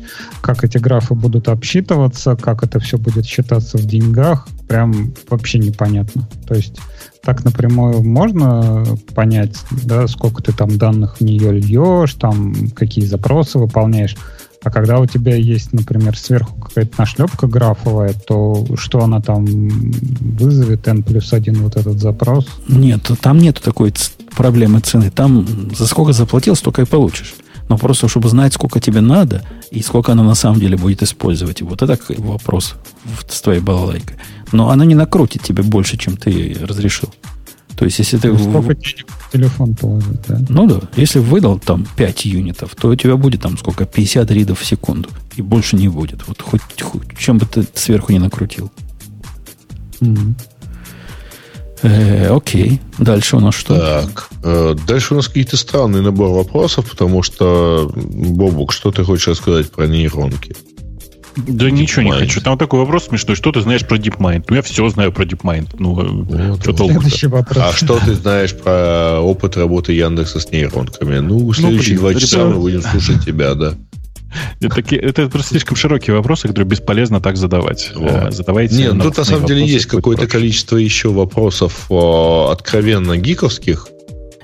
[0.42, 6.28] как эти графы будут обсчитываться, как это все будет считаться в деньгах, прям вообще непонятно.
[6.48, 6.80] То есть,
[7.24, 8.84] так напрямую можно
[9.16, 14.16] понять, да, сколько ты там данных в нее льешь, там, какие запросы выполняешь.
[14.64, 20.88] А когда у тебя есть, например, сверху какая-то нашлепка графовая, то что она там вызовет,
[20.88, 22.48] n плюс один вот этот запрос?
[22.68, 23.92] Нет, там нет такой
[24.36, 25.10] проблемы цены.
[25.10, 27.34] Там за сколько заплатил, столько и получишь.
[27.70, 31.62] Но просто, чтобы знать, сколько тебе надо и сколько она на самом деле будет использовать.
[31.62, 32.76] Вот это вопрос
[33.30, 34.18] с твоей балалайкой.
[34.52, 37.10] Но она не накрутит тебе больше, чем ты разрешил.
[37.82, 38.38] То есть, если ты...
[38.38, 40.40] Сколько денег в телефон положить, да?
[40.50, 40.82] Ну да.
[40.96, 43.86] Если выдал там 5 юнитов, то у тебя будет там сколько?
[43.86, 45.10] 50 ридов в секунду.
[45.36, 46.28] И больше не будет.
[46.28, 48.72] Вот хоть, хоть чем бы ты сверху не накрутил.
[50.00, 50.34] Mm-hmm.
[51.82, 52.80] Э, окей.
[53.00, 53.76] Дальше у нас что?
[53.76, 54.30] Так.
[54.44, 59.72] Э, дальше у нас какие-то странные набор вопросов, потому что, Бобук, что ты хочешь рассказать
[59.72, 60.56] про нейронки?
[61.36, 61.72] Да DeepMind.
[61.72, 62.42] ничего не хочу.
[62.42, 63.36] Там такой вопрос смешной.
[63.36, 64.46] Что ты знаешь про DeepMind?
[64.50, 65.76] Ну, я все знаю про DeepMind.
[65.80, 67.02] Ну, вот, что толку
[67.56, 71.20] А что ты знаешь про опыт работы Яндекса с нейронками?
[71.20, 73.74] Ну, следующие ну, блин, два часа мы будем слушать тебя, да.
[74.62, 77.92] Это, это просто слишком широкие вопросы, которые бесполезно так задавать.
[77.96, 78.10] Вот.
[78.10, 83.88] Э, задавайте Нет, ну, тут на самом деле есть какое-то количество еще вопросов откровенно гиковских,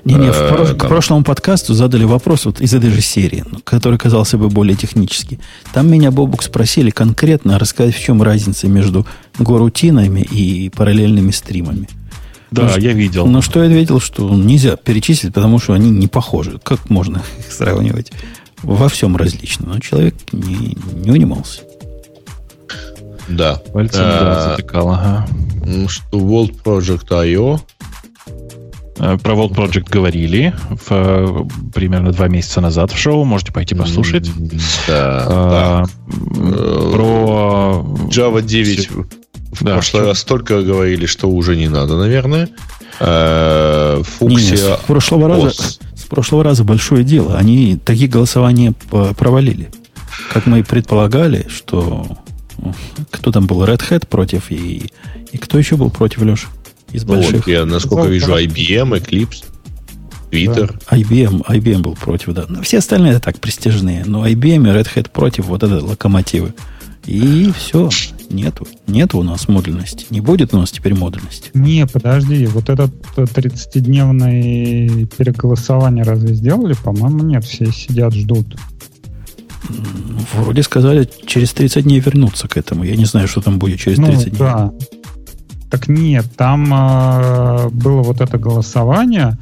[0.04, 3.98] не-не, в прош- к прошлому подкасту задали вопрос вот из этой же серии, ну, который
[3.98, 5.38] казался бы более технический.
[5.72, 9.06] Там меня, Бобук, спросили конкретно рассказать, в чем разница между
[9.38, 11.88] горутинами и параллельными стримами.
[12.50, 13.26] Да, ну, я видел.
[13.26, 16.58] Но что я ответил, что нельзя перечислить, потому что они не похожи.
[16.62, 18.12] Как можно их сравнивать?
[18.62, 19.74] Во всем различно.
[19.74, 21.60] Но человек не, не унимался.
[23.28, 23.56] Да.
[23.72, 25.28] Пальцем, а, да, затыкал, ага.
[25.88, 27.60] Что World Project I.O.
[28.98, 31.44] Э, про World Project говорили в, э,
[31.74, 33.24] примерно два месяца назад в шоу.
[33.24, 34.30] Можете пойти послушать.
[34.86, 35.24] Да.
[35.28, 42.48] А, про Java 9 в да, прошлый раз столько говорили, что уже не надо, наверное.
[42.98, 44.56] Фуксия.
[44.56, 47.36] с прошлого раза, с прошлого раза большое дело.
[47.36, 49.70] Они такие голосования провалили.
[50.32, 52.18] Как мы и предполагали, что
[53.10, 54.90] кто там был Red Hat против и,
[55.32, 56.48] и кто еще был против Леши?
[56.92, 57.46] Из ну, больших.
[57.46, 59.44] Вот, я, насколько ну, вижу, IBM, Eclipse,
[60.30, 60.74] Twitter.
[60.90, 60.96] Да.
[60.96, 62.46] IBM, IBM был против, да.
[62.48, 64.04] Но все остальные это так престижные.
[64.04, 66.54] Но IBM и Red Hat против, вот это локомотивы.
[67.06, 67.88] И все.
[68.28, 68.66] Нету.
[68.86, 70.04] Нету у нас модульности.
[70.10, 71.50] Не будет у нас теперь модульности.
[71.54, 72.44] Не, подожди.
[72.46, 76.74] Вот этот 30-дневное переголосование разве сделали?
[76.84, 77.44] По-моему, нет.
[77.44, 78.56] Все сидят, ждут.
[80.34, 82.84] Вроде сказали, через 30 дней вернуться к этому.
[82.84, 84.38] Я не знаю, что там будет через 30 ну, дней.
[84.38, 84.72] Да.
[85.70, 89.36] Так нет, там э, было вот это голосование,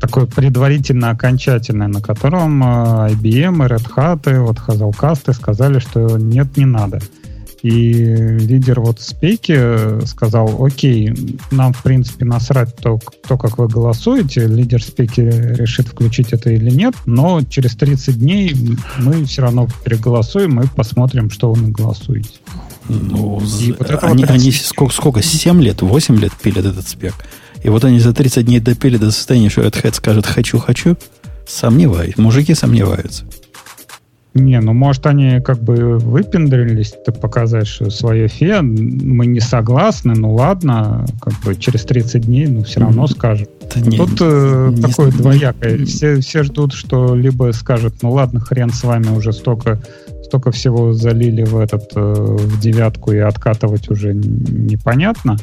[0.00, 2.66] такое предварительно окончательное, на котором э,
[3.12, 7.00] IBM и Red Hat, и вот Hazelcast сказали, что нет, не надо.
[7.62, 11.14] И лидер вот спейки сказал, окей,
[11.52, 12.98] нам, в принципе, насрать то,
[13.28, 18.56] то, как вы голосуете, лидер спейки решит включить это или нет, но через 30 дней
[18.98, 22.30] мы все равно переголосуем и посмотрим, что вы наголосуете.
[22.92, 27.14] Ну, и вот они, они сколько, сколько, 7 лет, 8 лет пилят этот спек.
[27.62, 30.96] И вот они за 30 дней допили до состояния, что Red Hat скажет «хочу, хочу».
[31.46, 32.16] Сомневаюсь.
[32.16, 33.24] Мужики сомневаются.
[34.34, 40.14] Не, ну может они как бы выпендрились, так показать, что свое фе, мы не согласны,
[40.14, 43.48] ну ладно, как бы через 30 дней, но все равно скажем.
[43.74, 45.84] Да не, Тут э, не, такое не, двоякое.
[45.84, 49.82] Все, все ждут, что либо скажут, ну ладно, хрен с вами, уже столько,
[50.24, 55.36] столько всего залили в этот э, в девятку и откатывать уже непонятно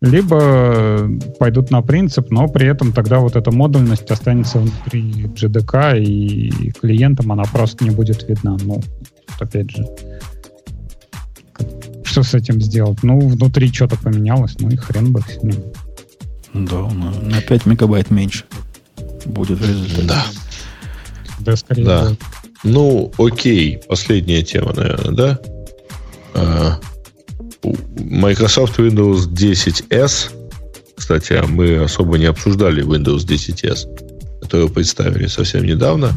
[0.00, 6.72] либо пойдут на принцип, но при этом тогда вот эта модульность останется внутри GDK, и
[6.72, 8.56] клиентам она просто не будет видна.
[8.62, 8.80] Ну,
[9.38, 9.86] опять же,
[12.04, 13.02] что с этим сделать?
[13.02, 15.56] Ну, внутри что-то поменялось, ну и хрен бы с ним.
[16.54, 18.44] Да, на 5 мегабайт меньше
[19.26, 20.06] будет результат.
[20.06, 20.24] Да.
[21.40, 22.04] Да, скорее да.
[22.04, 22.20] Будет.
[22.62, 25.38] Ну, окей, последняя тема, наверное, да?
[26.34, 26.78] А,
[27.62, 30.30] Microsoft Windows 10S,
[30.96, 36.12] кстати, а мы особо не обсуждали Windows 10S, которую представили совсем недавно,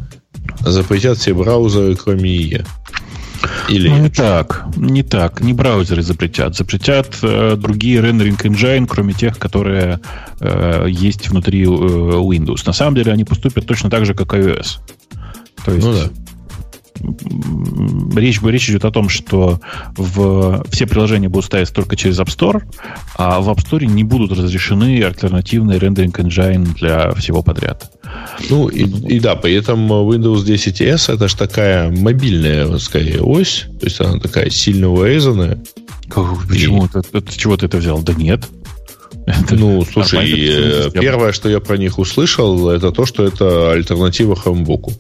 [0.62, 2.66] запретят все браузеры, кроме IE.
[3.70, 9.14] Или ну, не так, не так, не браузеры запретят, запретят э, другие рендеринг engine, кроме
[9.14, 10.00] тех, которые
[10.40, 12.64] э, есть внутри э, Windows.
[12.66, 14.80] На самом деле они поступят точно так же, как iOS.
[15.66, 16.23] То есть ну, да
[18.16, 19.60] речь, речь идет о том, что
[19.98, 22.64] в, все приложения будут ставиться только через App Store,
[23.16, 27.92] а в App Store не будут разрешены альтернативные рендеринг engine для всего подряд.
[28.50, 33.86] Ну и, и да, при этом Windows 10s это же такая мобильная, скорее, ось, то
[33.86, 35.62] есть она такая сильно урезанная.
[36.48, 36.86] Почему?
[36.86, 36.88] И...
[36.88, 38.02] Это, это, чего ты это взял?
[38.02, 38.44] Да нет.
[39.26, 44.34] Это ну, слушай, э, первое, что я про них услышал, это то, что это альтернатива
[44.34, 44.92] Chromebook.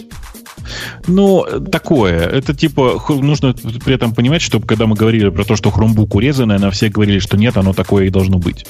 [1.07, 2.19] Ну, такое.
[2.19, 6.60] Это типа, нужно при этом понимать, что когда мы говорили про то, что хромбук урезанное,
[6.60, 8.65] на все говорили, что нет, оно такое и должно быть.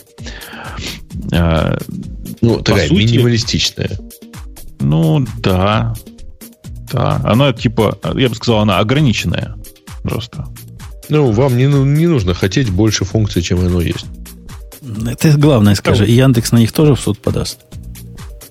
[1.32, 1.78] А,
[2.42, 3.92] ну, такая сути, минималистичная.
[4.80, 5.94] Ну, да.
[6.92, 7.22] Да.
[7.24, 9.56] Она типа, я бы сказал, она ограниченная.
[10.04, 10.48] Просто.
[11.10, 14.06] Ну, вам не, ну, не нужно хотеть больше функций, чем оно есть.
[15.06, 16.06] Это главное скажи.
[16.06, 17.60] Яндекс на них тоже в суд подаст.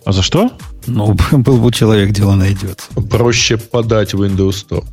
[0.05, 0.51] А за что?
[0.87, 2.89] Ну, был бы человек, дело найдет.
[3.11, 4.85] Проще подать Windows 100.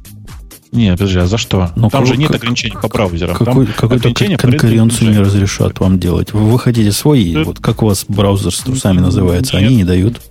[0.71, 1.71] Не, подожди, а за что?
[1.75, 3.35] Ну, Там как, же нет ограничений по браузерам.
[3.35, 6.31] Какой, какую-то конкуренцию не разрешат вам делать.
[6.31, 7.43] Вы, вы хотите свои, да.
[7.43, 9.65] вот как у вас браузер с трусами называется, нет.
[9.65, 10.21] они не дают.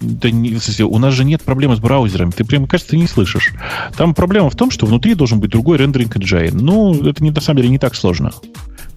[0.00, 2.30] Да не, у нас же нет проблемы с браузерами.
[2.30, 3.52] Ты прямо, кажется, ты не слышишь.
[3.96, 6.52] Там проблема в том, что внутри должен быть другой рендеринг engine.
[6.52, 8.32] Ну, это не, на самом деле не так сложно.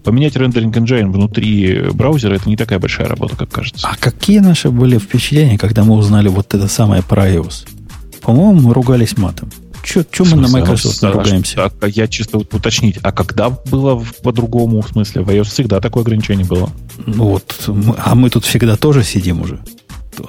[0.04, 3.86] Поменять рендеринг engine внутри браузера это не такая большая работа, как кажется.
[3.88, 7.68] А какие наши были впечатления, когда мы узнали вот это самое про iOS?
[8.20, 9.50] По-моему, мы ругались матом.
[9.84, 11.70] Че мы на Microsoft а, ругаемся?
[11.80, 16.46] А, я чисто уточнить, а когда было по-другому, в смысле, в iOS всегда такое ограничение
[16.46, 16.70] было?
[17.04, 17.68] Ну вот,
[17.98, 19.58] а мы тут всегда тоже сидим уже.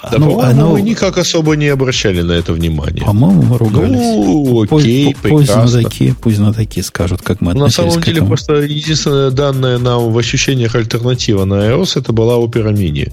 [0.02, 0.72] Да, оно, оно...
[0.72, 3.03] мы никак особо не обращали на это внимание.
[3.03, 3.98] По-моему, мы ругались.
[3.98, 5.61] Ну, окей, пусть, прекрасно.
[5.61, 8.28] Пусть знатоки, пусть знатоки скажут, как мы относились На самом деле, этому.
[8.30, 13.11] просто единственное данное нам в ощущениях альтернатива на iOS, это была Opera Mini,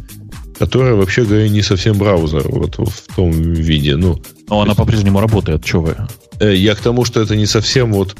[0.58, 3.96] которая, вообще говоря, не совсем браузер вот в том виде.
[3.96, 5.96] Ну, Но она по-прежнему работает, что вы?
[6.40, 8.16] Э, я к тому, что это не совсем вот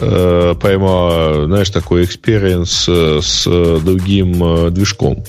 [0.00, 3.44] э, пойма, знаешь, такой experience э, с
[3.80, 5.24] другим э, движком.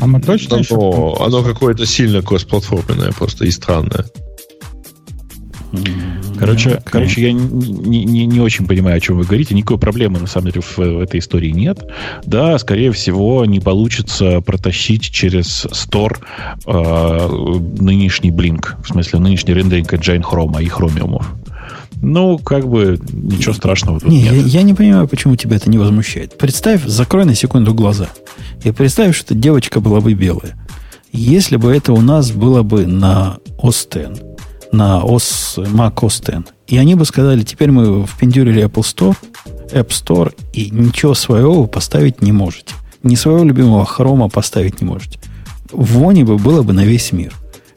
[0.00, 4.06] А мы точно оно, оно какое-то сильно кроссплатформенное просто и странное.
[6.38, 6.82] Короче, okay.
[6.84, 9.54] короче, я не, не, не очень понимаю, о чем вы говорите.
[9.54, 11.82] Никакой проблемы, на самом деле, в, в этой истории нет.
[12.24, 16.18] Да, скорее всего, не получится протащить через Store
[16.66, 21.22] э, нынешний Blink, в смысле, нынешний rendering engine Chrome и Chromium.
[22.02, 24.32] Ну, как бы ничего страшного тут не, нет.
[24.32, 26.36] Я, я не понимаю, почему тебя это не возмущает.
[26.36, 28.08] Представь, закрой на секунду глаза.
[28.64, 30.56] И представь, что девочка была бы белая.
[31.12, 33.88] Если бы это у нас было бы на X,
[34.72, 39.16] на OS, Mac OS и они бы сказали, теперь мы впендюрили Apple Store,
[39.72, 42.74] App Store, и ничего своего поставить не можете.
[43.02, 45.18] Ни своего любимого хрома поставить не можете.
[45.70, 47.32] Вони бы было бы на весь мир.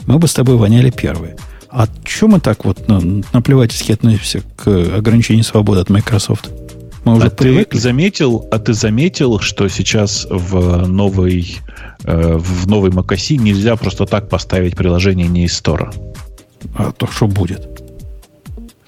[0.07, 1.37] Мы бы с тобой воняли первые.
[1.71, 6.49] А чем мы так вот наплевательски относимся к ограничению свободы от Microsoft?
[7.05, 7.77] Мы уже а привыкли.
[7.77, 11.59] Ты заметил, а ты заметил, что сейчас в новой
[12.03, 15.93] э, в новой macOS нельзя просто так поставить приложение не из стора?
[16.75, 17.67] А то что будет?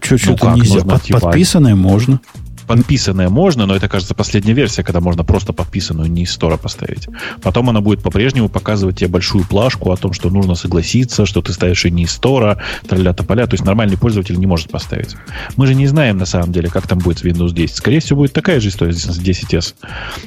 [0.02, 0.82] Что, ну что-то нельзя.
[0.82, 2.20] Под, подписанное можно
[2.68, 7.08] подписанное можно, но это, кажется, последняя версия, когда можно просто подписанную не из стора поставить.
[7.42, 11.54] Потом она будет по-прежнему показывать тебе большую плашку о том, что нужно согласиться, что ты
[11.54, 13.48] ставишь и не из стора, траля поля.
[13.48, 15.16] То есть нормальный пользователь не может поставить.
[15.58, 17.76] Мы же не знаем, на самом деле, как там будет с Windows 10.
[17.76, 19.76] Скорее всего, будет такая же история с 10s.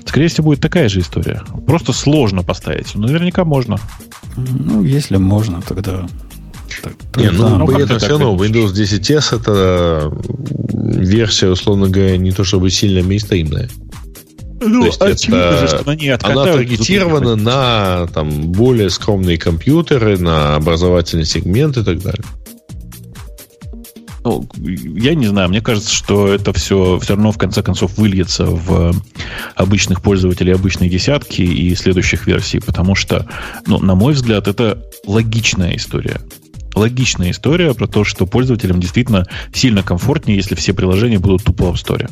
[0.04, 1.42] Скорее всего, будет такая же история.
[1.66, 2.94] Просто сложно поставить.
[2.94, 3.78] Но наверняка можно.
[4.36, 6.06] Ну, если можно, тогда
[7.16, 10.12] Не, ну, ну это все равно Windows 10s это
[10.72, 13.68] версия, условно говоря, не то чтобы сильно мейнстримная.
[14.60, 20.18] Ну, То есть очевидно это, же, что они Она таргетирована на там, более скромные компьютеры,
[20.18, 22.24] на образовательный сегмент и так далее.
[24.24, 28.46] Ну, я не знаю, мне кажется, что это все все равно в конце концов выльется
[28.46, 28.94] в
[29.54, 33.26] обычных пользователей обычной десятки и следующих версий, потому что,
[33.66, 36.20] ну, на мой взгляд, это логичная история.
[36.74, 41.76] Логичная история про то, что пользователям действительно сильно комфортнее, если все приложения будут тупо в
[41.76, 42.10] Store.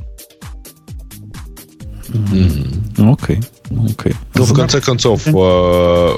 [2.99, 3.41] Окей.
[3.71, 4.15] Окей.
[4.35, 6.17] Ну, в конце концов, а,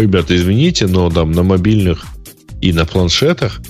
[0.00, 2.06] ребята, извините, но там на мобильных
[2.60, 3.60] и на планшетах,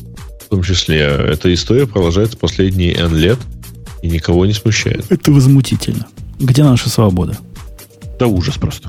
[0.47, 3.39] в том числе, эта история продолжается последние N лет
[4.03, 5.07] и никого не смущает.
[5.11, 6.07] Это возмутительно.
[6.39, 7.39] Где наша свобода?
[8.23, 8.89] Да ужас просто.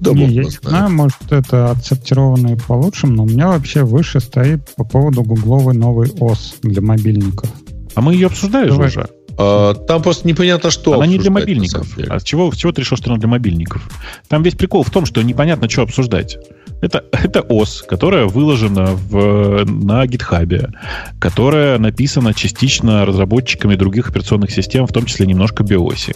[0.00, 4.20] Да, не, я не знаю, может, это отсортировано по лучшим, но у меня вообще выше
[4.20, 7.50] стоит по поводу гугловой новой ОС для мобильников.
[7.94, 8.88] А мы ее обсуждали Давай.
[8.88, 9.06] уже.
[9.36, 10.94] А, там просто непонятно, что.
[10.94, 11.86] Она не для мобильников.
[12.08, 13.86] А с чего, с чего ты решил, что она для мобильников?
[14.28, 16.38] Там весь прикол в том, что непонятно, что обсуждать.
[16.84, 20.70] Это, это ОС, которая выложена в, на GitHub,
[21.18, 26.14] которая написана частично разработчиками других операционных систем, в том числе немножко биоси,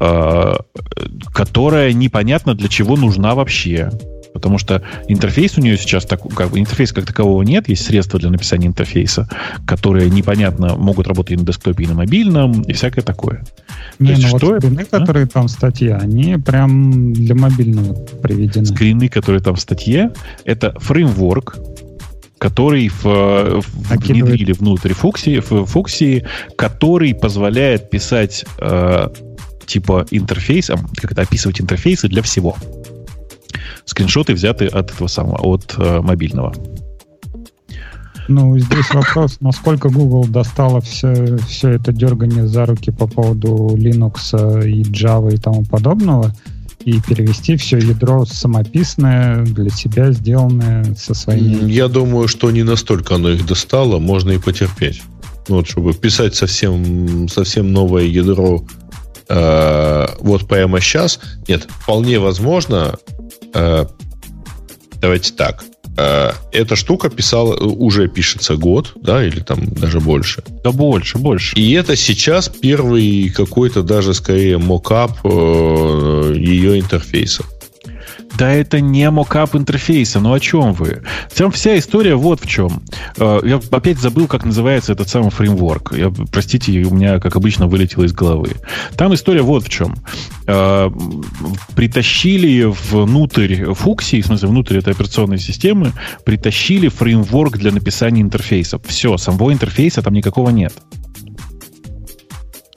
[0.00, 0.54] э,
[1.32, 3.90] которая непонятно для чего нужна вообще.
[4.36, 8.20] Потому что интерфейс у нее сейчас так, как бы интерфейса как такового нет, есть средства
[8.20, 9.28] для написания интерфейса,
[9.66, 13.44] которые непонятно могут работать и на десктопе, и на мобильном, и всякое такое.
[13.98, 14.98] Не, То ну вот что скрины, это?
[14.98, 18.66] которые там в статье, они прям для мобильного приведены.
[18.66, 20.12] Скрины, которые там в статье,
[20.44, 21.56] это фреймворк,
[22.38, 26.26] который в, в, внедрили внутрь Фуксии, в Фуксии,
[26.56, 29.08] который позволяет писать э,
[29.66, 32.56] типа интерфейс, как это описывать интерфейсы для всего
[33.84, 36.52] скриншоты взяты от этого самого, от э, мобильного.
[38.28, 44.66] Ну, здесь вопрос, насколько Google достало все, все это дергание за руки по поводу Linux
[44.66, 46.34] и Java и тому подобного,
[46.84, 51.70] и перевести все ядро самописное, для себя сделанное со своими...
[51.70, 55.02] Я думаю, что не настолько оно их достало, можно и потерпеть.
[55.48, 58.64] Ну, вот, чтобы писать совсем, совсем новое ядро
[59.28, 61.20] э, вот прямо сейчас.
[61.46, 63.25] Нет, вполне возможно, Э,
[65.00, 65.64] давайте так.
[65.96, 70.42] Э, эта штука писала, уже пишется год, да, или там даже больше.
[70.62, 71.56] Да больше, больше.
[71.56, 77.44] И это сейчас первый какой-то даже скорее мокап э, ее интерфейса.
[78.38, 81.02] Да это не мокап интерфейса, ну о чем вы?
[81.34, 82.82] Там вся история вот в чем.
[83.16, 85.94] Э, я опять забыл, как называется этот самый фреймворк.
[85.96, 88.50] Я, простите, у меня, как обычно, вылетело из головы.
[88.96, 89.94] Там история вот в чем.
[90.46, 90.90] Э,
[91.74, 95.92] притащили внутрь фуксии, в смысле, внутрь этой операционной системы,
[96.24, 98.82] притащили фреймворк для написания интерфейсов.
[98.86, 100.74] Все, самого интерфейса там никакого нет.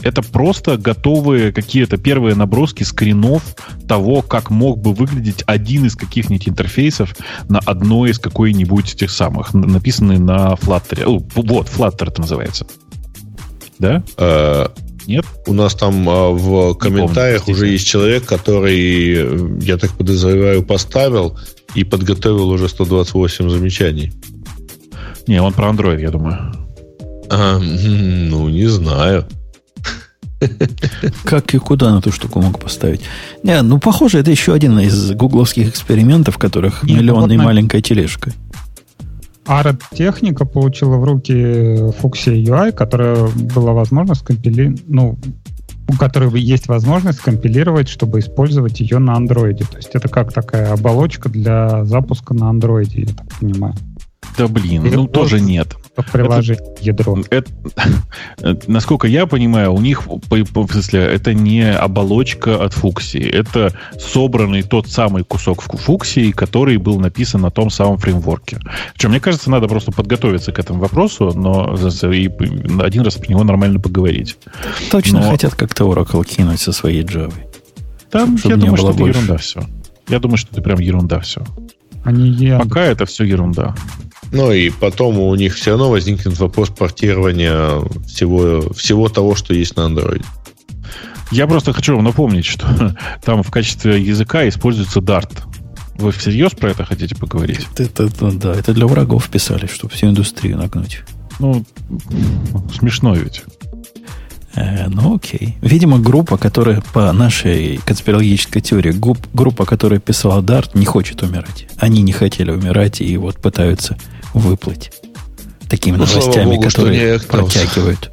[0.01, 3.55] Это просто готовые какие-то первые наброски скринов
[3.87, 7.15] того, как мог бы выглядеть один из каких-нибудь интерфейсов
[7.49, 11.03] на одной из какой-нибудь этих самых, написанный на Flutter.
[11.05, 12.65] О, вот, Flutter это называется.
[13.77, 14.03] Да?
[14.17, 14.67] Э,
[15.05, 15.25] Нет?
[15.47, 21.37] У нас там а, в комментариях помню, уже есть человек, который, я так подозреваю, поставил
[21.75, 24.13] и подготовил уже 128 замечаний.
[25.27, 26.53] Не, он про Android, я думаю.
[27.29, 29.27] А, ну, не знаю.
[31.23, 33.01] Как и куда на ту штуку мог поставить?
[33.43, 37.37] Не, ну, похоже, это еще один из гугловских экспериментов, в которых Нет, миллион вот и
[37.37, 37.43] на...
[37.43, 38.31] маленькая тележка.
[39.45, 44.77] Арт техника получила в руки Fuxia UI, которая была возможность компили...
[44.87, 45.17] ну,
[45.89, 49.65] у которой есть возможность компилировать, чтобы использовать ее на андроиде.
[49.65, 53.73] То есть это как такая оболочка для запуска на андроиде, я так понимаю.
[54.39, 55.75] Да блин, ну тоже нет.
[56.13, 57.17] Приложить это, ядро.
[57.29, 57.51] Это,
[58.67, 63.21] насколько я понимаю, у них, по, по, в смысле, это не оболочка от фуксии.
[63.21, 68.59] Это собранный тот самый кусок фуксии, который был написан на том самом фреймворке.
[68.93, 71.75] Причем, мне кажется, надо просто подготовиться к этому вопросу, но
[72.09, 72.29] и
[72.81, 74.37] один раз про него нормально поговорить.
[74.89, 75.31] Точно но...
[75.31, 77.33] хотят как-то Oracle кинуть со своей Java.
[78.09, 79.63] Там, я думаю, что это ерунда все.
[80.07, 81.43] Я думаю, что это прям ерунда все.
[82.03, 83.75] Они Пока это все ерунда.
[84.31, 89.75] Ну и потом у них все равно возникнет вопрос портирования всего, всего того, что есть
[89.75, 90.23] на Android.
[91.31, 95.31] Я просто хочу вам напомнить, что там в качестве языка используется Dart.
[95.95, 97.67] Вы всерьез про это хотите поговорить?
[97.77, 101.01] Это, это, да, это для врагов писали, чтобы всю индустрию нагнуть.
[101.39, 101.65] Ну,
[102.73, 103.43] смешно ведь.
[104.59, 105.55] Э, ну, окей.
[105.61, 111.67] Видимо, группа, которая по нашей конспирологической теории, группа, которая писала Dart, не хочет умирать.
[111.77, 113.97] Они не хотели умирать и вот пытаются
[114.33, 114.91] выплыть.
[115.69, 118.11] Такими ну, новостями, Богу, которые протягивают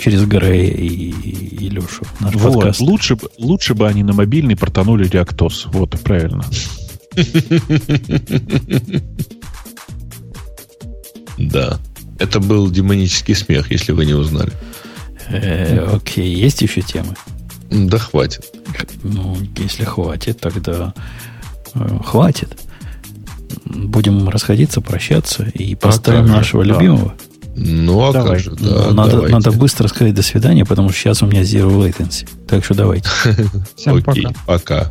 [0.00, 1.10] через Грея и
[1.68, 2.04] Илюшу.
[2.18, 2.80] Наш вот, подкаст.
[2.80, 5.66] Лучше, лучше бы они на мобильный протонули реактос.
[5.66, 6.44] Вот, правильно.
[11.36, 11.80] Да.
[12.20, 14.52] Это был демонический смех, если вы не узнали.
[15.28, 17.14] Э, окей, есть еще темы?
[17.70, 18.44] Да хватит.
[19.02, 20.94] Ну, если хватит, тогда
[21.74, 22.58] э, хватит.
[23.64, 27.14] Будем расходиться, прощаться и поставим а нашего же, любимого.
[27.56, 28.90] Ну, а как же, да.
[28.90, 32.28] Надо, надо быстро сказать до свидания, потому что сейчас у меня zero latency.
[32.48, 33.08] Так что давайте.
[33.76, 34.90] Всем Окей, пока.